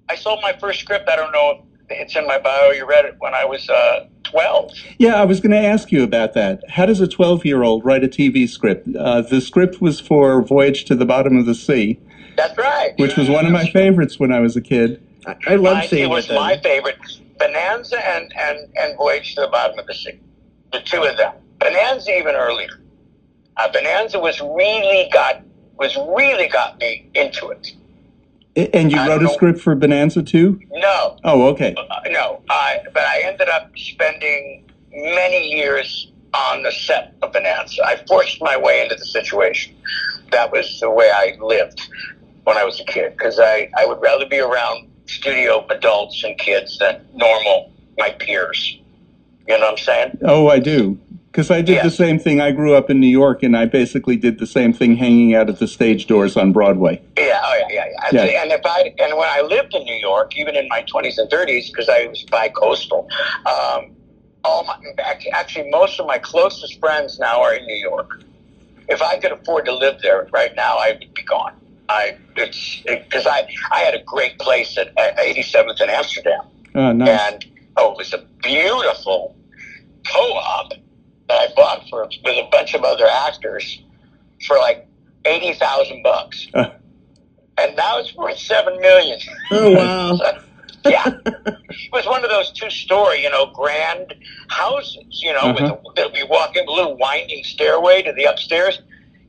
I 0.10 0.16
sold 0.16 0.40
my 0.42 0.54
first 0.54 0.80
script. 0.80 1.10
I 1.10 1.16
don't 1.16 1.32
know 1.32 1.64
if 1.90 2.00
it's 2.00 2.16
in 2.16 2.28
my 2.28 2.38
bio. 2.38 2.72
You 2.72 2.88
read 2.88 3.06
it 3.06 3.16
when 3.20 3.34
I 3.34 3.46
was 3.46 3.70
uh, 3.70 4.08
twelve. 4.24 4.72
Yeah, 4.98 5.16
I 5.16 5.26
was 5.26 5.40
going 5.40 5.52
to 5.52 5.58
ask 5.58 5.92
you 5.92 6.04
about 6.04 6.34
that. 6.34 6.62
How 6.70 6.86
does 6.86 7.02
a 7.02 7.08
12 7.08 7.46
year 7.46 7.64
old 7.64 7.86
write 7.86 8.04
a 8.04 8.08
TV 8.08 8.48
script? 8.48 8.88
Uh, 8.96 9.22
the 9.22 9.42
script 9.42 9.82
was 9.82 10.00
for 10.00 10.42
Voyage 10.42 10.86
to 10.86 10.96
the 10.96 11.06
Bottom 11.06 11.38
of 11.38 11.46
the 11.46 11.56
Sea, 11.56 12.00
That's 12.36 12.58
right. 12.58 12.94
which 12.98 13.18
was 13.18 13.30
one 13.30 13.46
of 13.46 13.52
my 13.52 13.66
favorites 13.70 14.20
when 14.20 14.32
I 14.32 14.40
was 14.40 14.56
a 14.56 14.62
kid. 14.62 15.02
I, 15.26 15.36
I 15.48 15.56
love 15.56 15.86
seeing 15.86 16.04
it 16.04 16.10
was 16.10 16.28
then. 16.28 16.36
my 16.36 16.58
favorite. 16.58 16.98
Bonanza 17.38 17.98
and, 18.08 18.32
and, 18.38 18.60
and 18.78 18.98
Voyage 18.98 19.36
to 19.36 19.42
the 19.42 19.48
Bottom 19.48 19.80
of 19.80 19.88
the 19.88 19.94
Sea. 19.94 20.20
The 20.72 20.82
two 20.82 21.04
of 21.04 21.18
them. 21.18 21.34
Bonanza 21.60 22.18
even 22.18 22.36
earlier. 22.36 22.82
Uh, 23.58 23.72
Bonanza 23.72 24.20
was 24.20 24.40
really 24.42 25.10
got 25.12 25.42
was 25.82 25.98
really 26.16 26.48
got 26.48 26.80
me 26.80 27.10
into 27.16 27.50
it. 27.50 27.74
And 28.74 28.92
you 28.92 29.00
I 29.00 29.08
wrote 29.08 29.24
a 29.24 29.30
script 29.30 29.60
for 29.60 29.74
Bonanza 29.76 30.22
too? 30.22 30.60
No, 30.72 31.18
Oh, 31.24 31.48
okay. 31.48 31.74
uh, 31.76 32.02
no. 32.10 32.42
I 32.50 32.82
but 32.94 33.04
I 33.04 33.22
ended 33.26 33.50
up 33.50 33.72
spending 33.78 34.70
many 34.94 35.48
years 35.50 36.12
on 36.34 36.62
the 36.64 36.72
set 36.72 37.16
of 37.24 37.34
Bonanza. 37.34 37.84
I 37.84 37.96
forced 38.08 38.42
my 38.42 38.58
way 38.58 38.84
into 38.84 38.96
the 38.96 39.06
situation. 39.06 39.76
That 40.32 40.52
was 40.52 40.80
the 40.80 40.90
way 40.92 41.10
I 41.12 41.36
lived 41.42 41.82
when 42.44 42.58
I 42.58 42.64
was 42.64 42.80
a 42.80 42.86
kid 42.86 43.14
because 43.18 43.40
I, 43.40 43.70
I 43.78 43.86
would 43.86 44.02
rather 44.02 44.26
be 44.28 44.40
around 44.40 44.90
studio 45.08 45.66
adults 45.70 46.24
and 46.24 46.38
kids 46.38 46.78
than 46.78 47.06
normal 47.14 47.72
my 47.98 48.12
peers. 48.12 48.78
You 49.48 49.58
know 49.58 49.60
what 49.66 49.72
I'm 49.72 49.78
saying? 49.78 50.18
Oh, 50.24 50.48
I 50.48 50.60
do. 50.60 51.00
Because 51.32 51.50
I 51.50 51.62
did 51.62 51.82
the 51.82 51.92
same 51.92 52.20
thing. 52.20 52.42
I 52.42 52.52
grew 52.52 52.76
up 52.76 52.90
in 52.90 53.00
New 53.00 53.08
York 53.08 53.42
and 53.42 53.56
I 53.56 53.66
basically 53.66 54.18
did 54.18 54.38
the 54.40 54.46
same 54.46 54.74
thing 54.74 54.98
hanging 54.98 55.34
out 55.34 55.50
at 55.50 55.60
the 55.60 55.68
stage 55.68 56.06
doors 56.06 56.36
on 56.36 56.52
Broadway. 56.52 57.02
Yeah, 57.18 57.40
oh 57.42 57.58
yeah, 57.70 57.76
yeah, 57.76 57.86
yeah. 58.12 58.26
Yeah. 58.26 58.42
And 58.42 58.52
if 58.52 58.60
I 58.66 58.94
and 59.00 59.18
when 59.18 59.30
I 59.30 59.40
lived 59.40 59.74
in 59.74 59.84
New 59.86 59.96
York, 59.96 60.36
even 60.36 60.58
in 60.58 60.68
my 60.68 60.82
twenties 60.82 61.18
and 61.18 61.30
thirties, 61.30 61.70
because 61.70 61.88
I 61.88 62.06
was 62.08 62.24
bi-coastal, 62.24 63.08
um, 63.46 63.96
all 64.44 64.66
my 64.66 64.76
actually 65.32 65.70
most 65.70 66.02
of 66.02 66.06
my 66.06 66.18
closest 66.18 66.78
friends 66.82 67.18
now 67.18 67.42
are 67.42 67.54
in 67.56 67.66
New 67.66 67.78
York. 67.78 68.24
If 68.90 69.02
I 69.02 69.18
could 69.18 69.32
afford 69.32 69.64
to 69.66 69.74
live 69.74 70.02
there 70.02 70.28
right 70.34 70.54
now, 70.58 70.76
I 70.80 70.98
would 71.00 71.14
be 71.14 71.24
gone. 71.24 71.54
I 71.88 72.18
it's 72.36 72.82
because 72.86 73.26
I 73.26 73.48
I 73.72 73.80
had 73.80 73.96
a 73.96 74.04
great 74.04 74.38
place 74.38 74.78
at 74.78 74.92
eighty 75.20 75.44
seventh 75.44 75.80
in 75.80 75.90
Amsterdam, 75.90 76.42
Oh, 76.76 76.92
nice. 76.92 77.08
and 77.08 77.46
oh, 77.78 77.92
it 77.94 77.98
was 78.00 78.12
a 78.14 78.26
beautiful 78.44 79.34
co-op 80.12 80.74
I 81.32 81.48
bought 81.56 81.88
for 81.90 82.08
with 82.24 82.38
a 82.38 82.48
bunch 82.52 82.74
of 82.74 82.84
other 82.84 83.08
actors 83.08 83.82
for 84.48 84.58
like 84.58 84.88
eighty 85.26 85.54
thousand 85.54 86.04
bucks 86.04 86.48
Uh, 86.54 86.70
and 87.58 87.76
now 87.76 88.00
it's 88.00 88.16
worth 88.16 88.38
seven 88.40 88.80
million. 88.82 89.20
Oh 89.52 89.72
wow! 89.72 90.20
yeah, 90.86 91.08
it 91.08 91.92
was 91.94 92.06
one 92.08 92.24
of 92.24 92.30
those 92.30 92.52
two-story, 92.54 93.24
you 93.24 93.30
know, 93.30 93.48
grand 93.54 94.14
houses. 94.50 95.06
You 95.10 95.34
know, 95.34 95.40
Uh-huh. 95.50 95.54
with 95.56 95.96
the, 95.96 96.02
that 96.04 96.14
we 96.14 96.24
walk 96.24 96.56
in 96.56 96.68
a 96.68 96.72
little 96.72 96.98
winding 96.98 97.44
stairway 97.44 98.02
to 98.04 98.14
the 98.14 98.26
upstairs. 98.26 98.80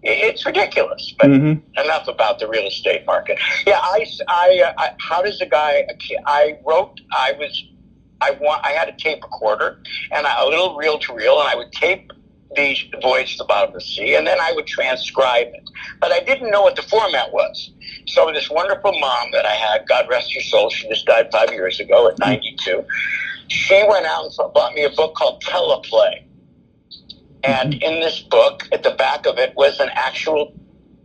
It's 0.03 0.45
ridiculous, 0.47 1.15
but 1.19 1.29
hmm 1.29 1.53
enough 1.79 2.07
about 2.07 2.38
the 2.38 2.47
real 2.49 2.67
estate 2.67 3.07
market. 3.07 3.38
Yeah, 3.67 3.79
I, 3.83 4.05
I, 4.29 4.62
uh, 4.67 4.73
I 4.77 4.91
how 4.99 5.23
does 5.23 5.41
a 5.41 5.47
guy? 5.47 5.87
I 6.27 6.59
wrote. 6.67 7.01
I 7.12 7.33
was. 7.38 7.65
I 8.23 8.33
want. 8.41 8.65
I 8.65 8.71
had 8.71 8.89
a 8.89 8.97
tape 8.97 9.23
recorder 9.23 9.81
and 10.11 10.27
a 10.27 10.47
little 10.47 10.77
reel 10.77 10.99
to 11.01 11.15
reel, 11.15 11.41
and 11.41 11.49
I 11.49 11.55
would 11.55 11.73
tape 11.73 12.13
the 12.55 12.77
voyage 13.01 13.33
to 13.33 13.39
the 13.39 13.45
bottom 13.45 13.69
of 13.69 13.75
the 13.75 13.81
sea, 13.81 14.15
and 14.15 14.27
then 14.27 14.39
I 14.41 14.53
would 14.53 14.67
transcribe 14.67 15.49
it. 15.49 15.69
But 16.01 16.13
I 16.13 16.21
didn't 16.21 16.51
know 16.51 16.63
what 16.63 16.77
the 16.77 16.83
format 16.83 17.33
was. 17.33 17.71
So 18.07 18.31
this 18.33 18.51
wonderful 18.51 18.99
mom 18.99 19.31
that 19.33 19.47
I 19.47 19.55
had, 19.55 19.89
God 19.89 20.07
rest 20.09 20.35
her 20.35 20.41
soul, 20.41 20.71
she 20.71 20.89
just 20.89 21.07
died 21.07 21.31
five 21.33 21.51
years 21.51 21.81
ago 21.81 22.09
at 22.09 22.15
mm-hmm. 22.15 22.31
92. 22.31 22.85
She 23.49 23.85
went 23.89 24.07
out 24.07 24.25
and 24.25 24.53
bought 24.53 24.75
me 24.75 24.85
a 24.85 24.91
book 24.91 25.15
called 25.15 25.43
Teleplay. 25.43 26.25
And 27.45 27.75
mm-hmm. 27.75 27.83
in 27.83 28.01
this 28.01 28.21
book, 28.21 28.69
at 28.73 28.83
the 28.83 28.93
back 28.93 29.27
of 29.27 29.39
it 29.39 29.55
was 29.57 29.81
an 29.81 29.91
actual 29.93 30.55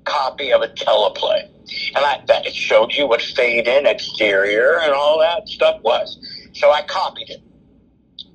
copy 0.06 0.52
of 0.52 0.62
a 0.62 0.70
teleplay. 0.70 1.50
And 1.96 1.98
I, 1.98 2.24
that 2.28 2.46
it 2.46 2.56
showed 2.56 2.94
you 2.94 3.08
what 3.08 3.22
fade 3.22 3.68
in, 3.68 3.86
exterior, 3.86 4.80
and 4.80 4.94
all 4.94 5.20
that 5.20 5.48
stuff 5.50 5.82
was. 5.82 6.18
So 6.58 6.72
I 6.72 6.82
copied 6.84 7.30
it. 7.30 7.42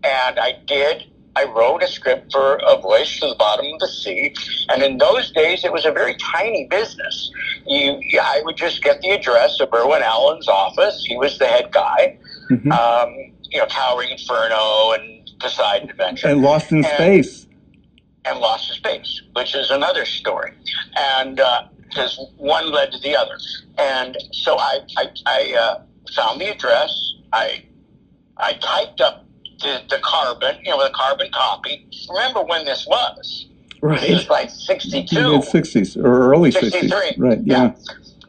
And 0.05 0.39
I 0.39 0.53
did, 0.67 1.05
I 1.37 1.45
wrote 1.45 1.83
a 1.83 1.89
script 1.89 2.33
for 2.33 2.57
A 2.67 2.77
Voyage 2.81 3.21
to 3.21 3.27
the 3.29 3.35
Bottom 3.37 3.67
of 3.73 3.81
the 3.81 3.89
Sea. 3.89 4.35
And 4.69 4.83
in 4.83 4.99
those 4.99 5.33
days, 5.33 5.65
it 5.65 5.73
was 5.73 5.85
a 5.85 5.91
very 5.93 6.15
tiny 6.17 6.67
business. 6.69 7.31
You, 7.67 8.01
I 8.21 8.43
would 8.45 8.57
just 8.57 8.83
get 8.83 9.01
the 9.01 9.11
address 9.11 9.59
of 9.61 9.73
Irwin 9.75 10.03
Allen's 10.03 10.49
office. 10.49 11.05
He 11.07 11.17
was 11.17 11.39
the 11.39 11.47
head 11.47 11.73
guy. 11.73 12.17
hmm 12.49 12.71
Um, 12.73 13.15
you 13.51 13.59
know, 13.59 13.67
Towering 13.67 14.11
Inferno 14.11 14.93
and 14.93 15.31
Poseidon 15.41 15.91
Adventure 15.91 16.29
And 16.29 16.43
Lost 16.43 16.71
in 16.73 16.79
And- 16.79 16.87
Space. 16.87 17.47
and 18.25 18.39
Lost 18.39 18.71
in 18.71 18.77
Space, 18.77 19.23
which 19.35 19.55
is 19.55 19.71
another 19.71 20.05
story. 20.05 20.53
And 20.97 21.37
because 21.89 22.19
one 22.39 22.71
led 22.73 22.93
to 22.93 22.99
the 23.01 23.17
other, 23.17 23.37
and 23.79 24.17
so 24.33 24.57
I 24.59 24.79
I, 24.97 25.05
I 25.27 25.55
uh, 25.59 25.83
found 26.15 26.41
the 26.41 26.49
address. 26.51 27.13
I 27.35 27.65
I 28.37 28.55
typed 28.55 29.01
up 29.01 29.27
the, 29.61 29.83
the 29.89 29.99
carbon, 30.03 30.57
you 30.65 30.71
know, 30.71 30.83
the 30.83 30.93
carbon 30.95 31.31
copy. 31.33 31.89
Remember 32.11 32.43
when 32.43 32.65
this 32.65 32.87
was? 32.87 33.47
Right. 33.81 34.11
was 34.11 34.29
like 34.29 34.49
sixty 34.49 35.05
two. 35.05 35.39
Mid 35.39 35.43
60s 35.43 35.97
or 35.97 36.33
early 36.33 36.51
60s. 36.51 36.71
63. 36.71 37.15
Right, 37.19 37.41
yeah. 37.45 37.75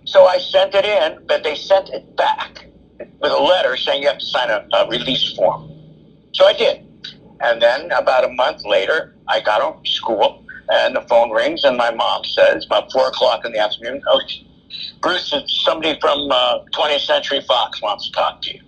So 0.05 0.25
I 0.25 0.39
sent 0.39 0.73
it 0.73 0.85
in, 0.85 1.25
but 1.27 1.43
they 1.43 1.55
sent 1.55 1.89
it 1.89 2.15
back 2.15 2.65
with 2.97 3.31
a 3.31 3.37
letter 3.37 3.77
saying 3.77 4.01
you 4.01 4.09
have 4.09 4.17
to 4.17 4.25
sign 4.25 4.49
a, 4.49 4.67
a 4.75 4.89
release 4.89 5.33
form. 5.35 5.71
So 6.33 6.45
I 6.45 6.53
did. 6.53 6.85
And 7.41 7.61
then 7.61 7.91
about 7.91 8.23
a 8.25 8.29
month 8.29 8.65
later, 8.65 9.15
I 9.27 9.41
got 9.41 9.61
home 9.61 9.75
from 9.75 9.85
school, 9.85 10.45
and 10.69 10.95
the 10.95 11.01
phone 11.01 11.31
rings, 11.31 11.63
and 11.63 11.77
my 11.77 11.91
mom 11.91 12.23
says, 12.23 12.65
about 12.65 12.91
4 12.91 13.07
o'clock 13.09 13.45
in 13.45 13.51
the 13.51 13.59
afternoon, 13.59 14.01
oh, 14.07 14.21
Bruce, 15.01 15.33
somebody 15.47 15.99
from 15.99 16.29
uh, 16.31 16.59
20th 16.73 17.05
Century 17.05 17.41
Fox 17.41 17.81
wants 17.81 18.07
to 18.07 18.11
talk 18.13 18.41
to 18.41 18.53
you. 18.53 18.61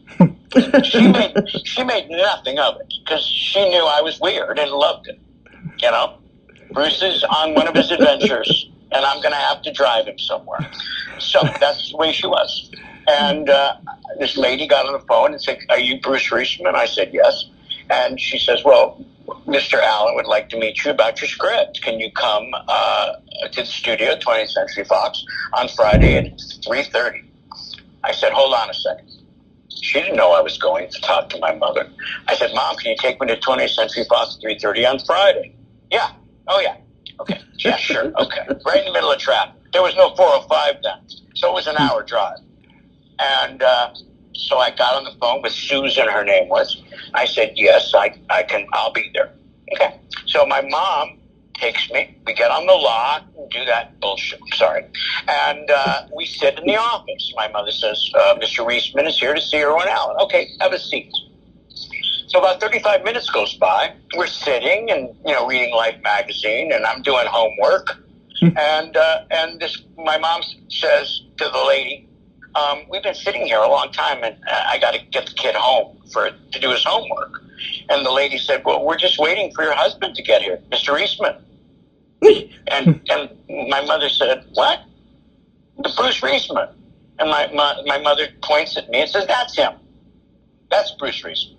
she 0.83 1.07
made 1.07 1.33
she 1.65 1.83
made 1.83 2.09
nothing 2.09 2.57
of 2.59 2.79
it 2.79 2.93
because 3.03 3.25
she 3.25 3.67
knew 3.69 3.85
I 3.85 4.01
was 4.01 4.19
weird 4.19 4.57
and 4.57 4.71
loved 4.71 5.07
it. 5.07 5.19
You 5.81 5.91
know, 5.91 6.17
Bruce 6.71 7.01
is 7.01 7.23
on 7.23 7.53
one 7.53 7.67
of 7.67 7.75
his 7.75 7.91
adventures, 7.91 8.69
and 8.91 9.05
I'm 9.05 9.21
going 9.21 9.33
to 9.33 9.39
have 9.39 9.61
to 9.63 9.73
drive 9.73 10.07
him 10.07 10.17
somewhere. 10.17 10.59
So 11.19 11.39
that's 11.59 11.91
the 11.91 11.97
way 11.97 12.11
she 12.11 12.27
was. 12.27 12.71
And 13.07 13.49
uh, 13.49 13.75
this 14.19 14.37
lady 14.37 14.67
got 14.67 14.85
on 14.85 14.93
the 14.93 15.05
phone 15.07 15.33
and 15.33 15.41
said, 15.41 15.59
"Are 15.69 15.79
you 15.79 15.99
Bruce 16.01 16.29
Reisman?" 16.29 16.75
I 16.75 16.85
said, 16.85 17.11
"Yes." 17.13 17.45
And 17.89 18.19
she 18.19 18.39
says, 18.39 18.63
"Well, 18.63 19.03
Mr. 19.47 19.81
Allen 19.81 20.15
would 20.15 20.27
like 20.27 20.49
to 20.49 20.59
meet 20.59 20.83
you 20.83 20.91
about 20.91 21.21
your 21.21 21.27
script. 21.27 21.81
Can 21.81 21.99
you 21.99 22.11
come 22.11 22.47
uh, 22.67 23.13
to 23.51 23.61
the 23.61 23.65
studio, 23.65 24.11
at 24.11 24.21
20th 24.21 24.49
Century 24.49 24.83
Fox, 24.83 25.23
on 25.53 25.67
Friday 25.69 26.17
at 26.17 26.25
3:30?" 26.67 27.23
I 28.03 28.11
said, 28.11 28.31
"Hold 28.33 28.53
on 28.53 28.69
a 28.69 28.73
second. 28.73 29.09
She 29.81 30.01
didn't 30.01 30.15
know 30.15 30.31
I 30.31 30.41
was 30.41 30.57
going 30.57 30.89
to 30.89 31.01
talk 31.01 31.29
to 31.29 31.39
my 31.39 31.53
mother. 31.53 31.89
I 32.27 32.35
said, 32.35 32.51
Mom, 32.53 32.75
can 32.77 32.91
you 32.91 32.97
take 32.99 33.19
me 33.19 33.27
to 33.27 33.35
20th 33.35 33.69
Century 33.69 34.03
Fox 34.09 34.37
at 34.43 34.49
3.30 34.49 34.89
on 34.89 34.99
Friday? 35.05 35.55
Yeah. 35.91 36.11
Oh, 36.47 36.59
yeah. 36.59 36.77
Okay. 37.19 37.39
Yeah, 37.59 37.77
sure. 37.77 38.11
Okay. 38.17 38.41
Right 38.65 38.79
in 38.79 38.85
the 38.85 38.93
middle 38.93 39.11
of 39.11 39.19
traffic. 39.19 39.55
There 39.73 39.81
was 39.81 39.95
no 39.95 40.15
405 40.15 40.81
then. 40.83 40.99
So 41.35 41.51
it 41.51 41.53
was 41.53 41.67
an 41.67 41.77
hour 41.77 42.03
drive. 42.03 42.37
And 43.19 43.61
uh, 43.61 43.93
so 44.35 44.57
I 44.57 44.71
got 44.71 44.95
on 44.95 45.03
the 45.05 45.17
phone 45.19 45.41
with 45.41 45.53
Susan, 45.53 46.07
her 46.07 46.23
name 46.23 46.49
was. 46.49 46.81
I 47.13 47.25
said, 47.25 47.53
yes, 47.55 47.93
I, 47.95 48.19
I 48.29 48.43
can, 48.43 48.67
I'll 48.73 48.91
be 48.91 49.09
there. 49.13 49.31
Okay. 49.73 49.99
So 50.27 50.45
my 50.45 50.61
mom 50.61 51.19
takes 51.53 51.89
me. 51.91 52.17
We 52.25 52.33
get 52.33 52.51
on 52.51 52.65
the 52.65 52.73
lot 52.73 53.25
and 53.37 53.49
do 53.49 53.63
that 53.65 53.99
bullshit. 54.01 54.39
I'm 54.41 54.57
sorry. 54.57 54.85
And 55.27 55.69
uh, 55.71 56.07
we 56.15 56.25
sit 56.25 56.59
in 56.59 56.65
the 56.65 56.75
office. 56.75 57.33
My 57.35 57.47
mother 57.47 57.71
says, 57.71 58.11
uh, 58.13 58.35
Mr. 58.35 58.65
Reisman 58.65 59.07
is 59.07 59.17
here 59.17 59.33
to 59.33 59.41
see 59.41 59.63
Irwin 59.63 59.87
Allen. 59.87 60.17
Okay, 60.21 60.49
have 60.59 60.73
a 60.73 60.79
seat. 60.79 61.11
So 62.27 62.39
about 62.39 62.59
35 62.59 63.03
minutes 63.03 63.29
goes 63.29 63.53
by. 63.55 63.95
We're 64.17 64.27
sitting 64.27 64.91
and, 64.91 65.15
you 65.25 65.33
know, 65.33 65.47
reading 65.47 65.73
Life 65.73 66.01
magazine, 66.03 66.73
and 66.73 66.85
I'm 66.85 67.01
doing 67.01 67.25
homework. 67.29 67.87
and 68.41 68.97
uh, 68.97 69.19
and 69.31 69.59
this, 69.61 69.81
my 69.97 70.17
mom 70.17 70.41
says 70.67 71.21
to 71.37 71.45
the 71.45 71.65
lady, 71.67 72.09
um, 72.55 72.83
we've 72.89 73.03
been 73.03 73.15
sitting 73.15 73.45
here 73.45 73.59
a 73.59 73.69
long 73.69 73.91
time, 73.91 74.23
and 74.23 74.35
uh, 74.49 74.63
I 74.67 74.79
got 74.79 74.93
to 74.93 74.99
get 75.11 75.27
the 75.27 75.33
kid 75.33 75.55
home 75.55 75.97
for 76.11 76.29
to 76.29 76.59
do 76.59 76.71
his 76.71 76.83
homework. 76.83 77.41
And 77.89 78.05
the 78.05 78.11
lady 78.11 78.37
said, 78.37 78.63
well, 78.65 78.85
we're 78.85 78.97
just 78.97 79.19
waiting 79.19 79.51
for 79.53 79.63
your 79.63 79.75
husband 79.75 80.15
to 80.15 80.23
get 80.23 80.41
here, 80.41 80.61
Mr. 80.71 80.99
Eastman. 80.99 81.43
and, 82.67 83.01
and 83.09 83.29
my 83.69 83.81
mother 83.81 84.09
said, 84.09 84.45
what? 84.53 84.81
The 85.77 85.93
Bruce 85.97 86.21
Reisman. 86.21 86.73
And 87.19 87.29
my, 87.29 87.47
my, 87.53 87.81
my 87.85 87.97
mother 87.99 88.27
points 88.43 88.77
at 88.77 88.89
me 88.89 89.01
and 89.01 89.09
says, 89.09 89.25
that's 89.27 89.55
him. 89.55 89.73
That's 90.69 90.91
Bruce 90.91 91.21
Reisman. 91.21 91.55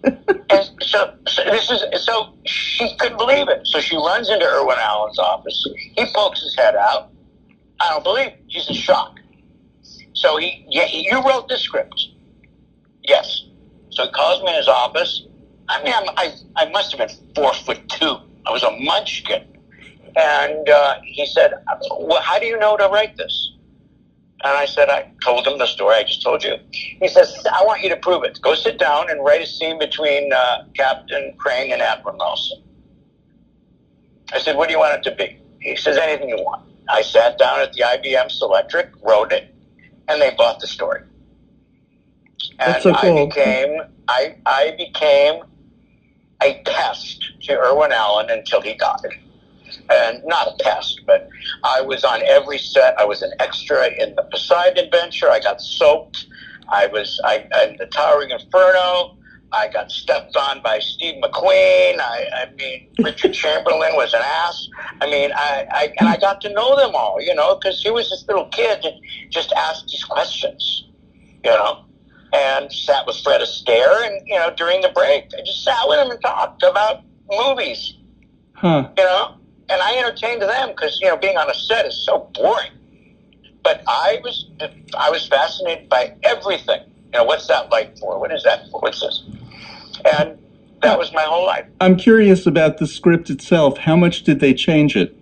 and 0.04 0.70
so, 0.80 1.14
so 1.26 1.44
this 1.44 1.70
is 1.70 2.04
so 2.04 2.32
she 2.46 2.94
couldn't 2.98 3.18
believe 3.18 3.48
it. 3.48 3.66
So 3.66 3.80
she 3.80 3.96
runs 3.96 4.30
into 4.30 4.46
Irwin 4.46 4.76
Allen's 4.78 5.18
office. 5.18 5.66
He 5.96 6.06
pokes 6.14 6.42
his 6.42 6.54
head 6.54 6.76
out. 6.76 7.10
I 7.80 7.90
don't 7.90 8.04
believe 8.04 8.28
it. 8.28 8.44
He's 8.46 8.68
in 8.68 8.74
shock. 8.74 9.17
So 10.18 10.36
he, 10.36 10.66
yeah, 10.68 10.86
you 10.90 11.22
wrote 11.22 11.48
this 11.48 11.62
script. 11.62 12.08
Yes. 13.04 13.44
So 13.90 14.04
he 14.04 14.10
calls 14.10 14.42
me 14.42 14.50
in 14.50 14.56
his 14.56 14.66
office. 14.66 15.22
I 15.68 15.80
mean, 15.84 15.94
I'm, 15.94 16.08
I, 16.16 16.34
I 16.56 16.68
must 16.70 16.92
have 16.92 17.06
been 17.06 17.16
four 17.36 17.54
foot 17.54 17.88
two. 17.88 18.16
I 18.44 18.50
was 18.50 18.64
a 18.64 18.70
munchkin. 18.80 19.44
And 20.16 20.68
uh, 20.68 20.96
he 21.04 21.24
said, 21.24 21.52
well, 22.00 22.20
how 22.20 22.40
do 22.40 22.46
you 22.46 22.58
know 22.58 22.76
to 22.76 22.88
write 22.88 23.16
this? 23.16 23.52
And 24.42 24.52
I 24.56 24.66
said, 24.66 24.88
I 24.88 25.08
told 25.22 25.46
him 25.46 25.58
the 25.58 25.66
story 25.66 25.94
I 25.94 26.02
just 26.02 26.22
told 26.22 26.42
you. 26.42 26.56
He 26.72 27.06
says, 27.06 27.32
I 27.54 27.64
want 27.64 27.82
you 27.82 27.88
to 27.90 27.96
prove 27.96 28.24
it. 28.24 28.40
Go 28.42 28.56
sit 28.56 28.76
down 28.76 29.10
and 29.10 29.24
write 29.24 29.42
a 29.42 29.46
scene 29.46 29.78
between 29.78 30.32
uh, 30.32 30.64
Captain 30.74 31.34
Crane 31.38 31.70
and 31.72 31.80
Admiral 31.80 32.16
Nelson. 32.16 32.60
I 34.32 34.40
said, 34.40 34.56
what 34.56 34.66
do 34.68 34.72
you 34.72 34.80
want 34.80 34.96
it 34.96 35.08
to 35.10 35.14
be? 35.14 35.40
He 35.60 35.76
says, 35.76 35.96
anything 35.96 36.28
you 36.28 36.36
want. 36.36 36.68
I 36.88 37.02
sat 37.02 37.38
down 37.38 37.60
at 37.60 37.72
the 37.72 37.82
IBM 37.82 38.36
Selectric, 38.36 38.90
wrote 39.02 39.30
it, 39.32 39.54
and 40.08 40.20
they 40.20 40.34
bought 40.36 40.60
the 40.60 40.66
story. 40.66 41.02
And 42.60 42.74
That's 42.74 42.82
so 42.82 42.94
cool. 42.94 43.18
I 43.18 43.26
became, 43.26 43.80
I, 44.08 44.36
I 44.46 44.74
became 44.76 45.42
a 46.42 46.62
pest 46.64 47.32
to 47.42 47.58
Irwin 47.58 47.92
Allen 47.92 48.30
until 48.30 48.60
he 48.60 48.74
died 48.74 49.14
and 49.90 50.22
not 50.24 50.48
a 50.48 50.62
pest, 50.62 51.00
but 51.06 51.28
I 51.64 51.80
was 51.80 52.04
on 52.04 52.22
every 52.22 52.58
set. 52.58 52.98
I 52.98 53.04
was 53.04 53.22
an 53.22 53.32
extra 53.38 53.88
in 53.98 54.14
the 54.14 54.22
Poseidon 54.22 54.84
Adventure. 54.84 55.30
I 55.30 55.40
got 55.40 55.60
soaked. 55.60 56.26
I 56.68 56.86
was 56.86 57.20
I 57.24 57.46
in 57.66 57.76
the 57.78 57.86
Towering 57.86 58.30
Inferno. 58.30 59.16
I 59.52 59.68
got 59.68 59.90
stepped 59.90 60.36
on 60.36 60.62
by 60.62 60.78
Steve 60.78 61.22
McQueen. 61.22 62.00
I, 62.00 62.26
I 62.34 62.50
mean, 62.56 62.88
Richard 62.98 63.32
Chamberlain 63.32 63.94
was 63.94 64.12
an 64.14 64.20
ass. 64.22 64.68
I 65.00 65.06
mean, 65.06 65.30
I, 65.34 65.66
I 65.70 65.94
and 65.98 66.08
I 66.08 66.16
got 66.16 66.40
to 66.42 66.52
know 66.52 66.76
them 66.76 66.94
all, 66.94 67.20
you 67.20 67.34
know, 67.34 67.56
because 67.56 67.82
he 67.82 67.90
was 67.90 68.10
this 68.10 68.24
little 68.28 68.46
kid 68.48 68.80
that 68.82 68.94
just 69.30 69.52
asked 69.52 69.88
these 69.88 70.04
questions, 70.04 70.88
you 71.44 71.50
know, 71.50 71.84
and 72.32 72.70
sat 72.72 73.06
with 73.06 73.16
Fred 73.22 73.40
Astaire, 73.40 74.06
and 74.06 74.26
you 74.26 74.36
know, 74.36 74.52
during 74.56 74.82
the 74.82 74.90
break, 74.90 75.30
I 75.36 75.42
just 75.44 75.64
sat 75.64 75.80
with 75.86 75.98
him 75.98 76.10
and 76.10 76.20
talked 76.20 76.62
about 76.62 77.02
movies, 77.30 77.94
Huh. 78.54 78.88
you 78.98 79.04
know 79.04 79.38
and 79.68 79.82
I 79.82 79.98
entertained 79.98 80.42
them 80.42 80.70
because 80.70 80.98
you 81.00 81.08
know 81.08 81.16
being 81.16 81.36
on 81.36 81.50
a 81.50 81.54
set 81.54 81.86
is 81.86 82.04
so 82.04 82.30
boring. 82.34 82.72
But 83.62 83.82
I 83.86 84.20
was 84.22 84.46
I 84.96 85.10
was 85.10 85.26
fascinated 85.28 85.88
by 85.88 86.14
everything. 86.22 86.80
You 87.12 87.20
know, 87.20 87.24
what's 87.24 87.46
that 87.48 87.70
like 87.70 87.98
for? 87.98 88.18
What 88.18 88.32
is 88.32 88.42
that 88.44 88.70
for? 88.70 88.80
What's 88.80 89.00
this? 89.00 89.24
And 90.14 90.38
that 90.82 90.98
was 90.98 91.12
my 91.12 91.22
whole 91.22 91.46
life. 91.46 91.66
I'm 91.80 91.96
curious 91.96 92.46
about 92.46 92.78
the 92.78 92.86
script 92.86 93.30
itself. 93.30 93.78
How 93.78 93.96
much 93.96 94.22
did 94.22 94.40
they 94.40 94.54
change 94.54 94.96
it? 94.96 95.16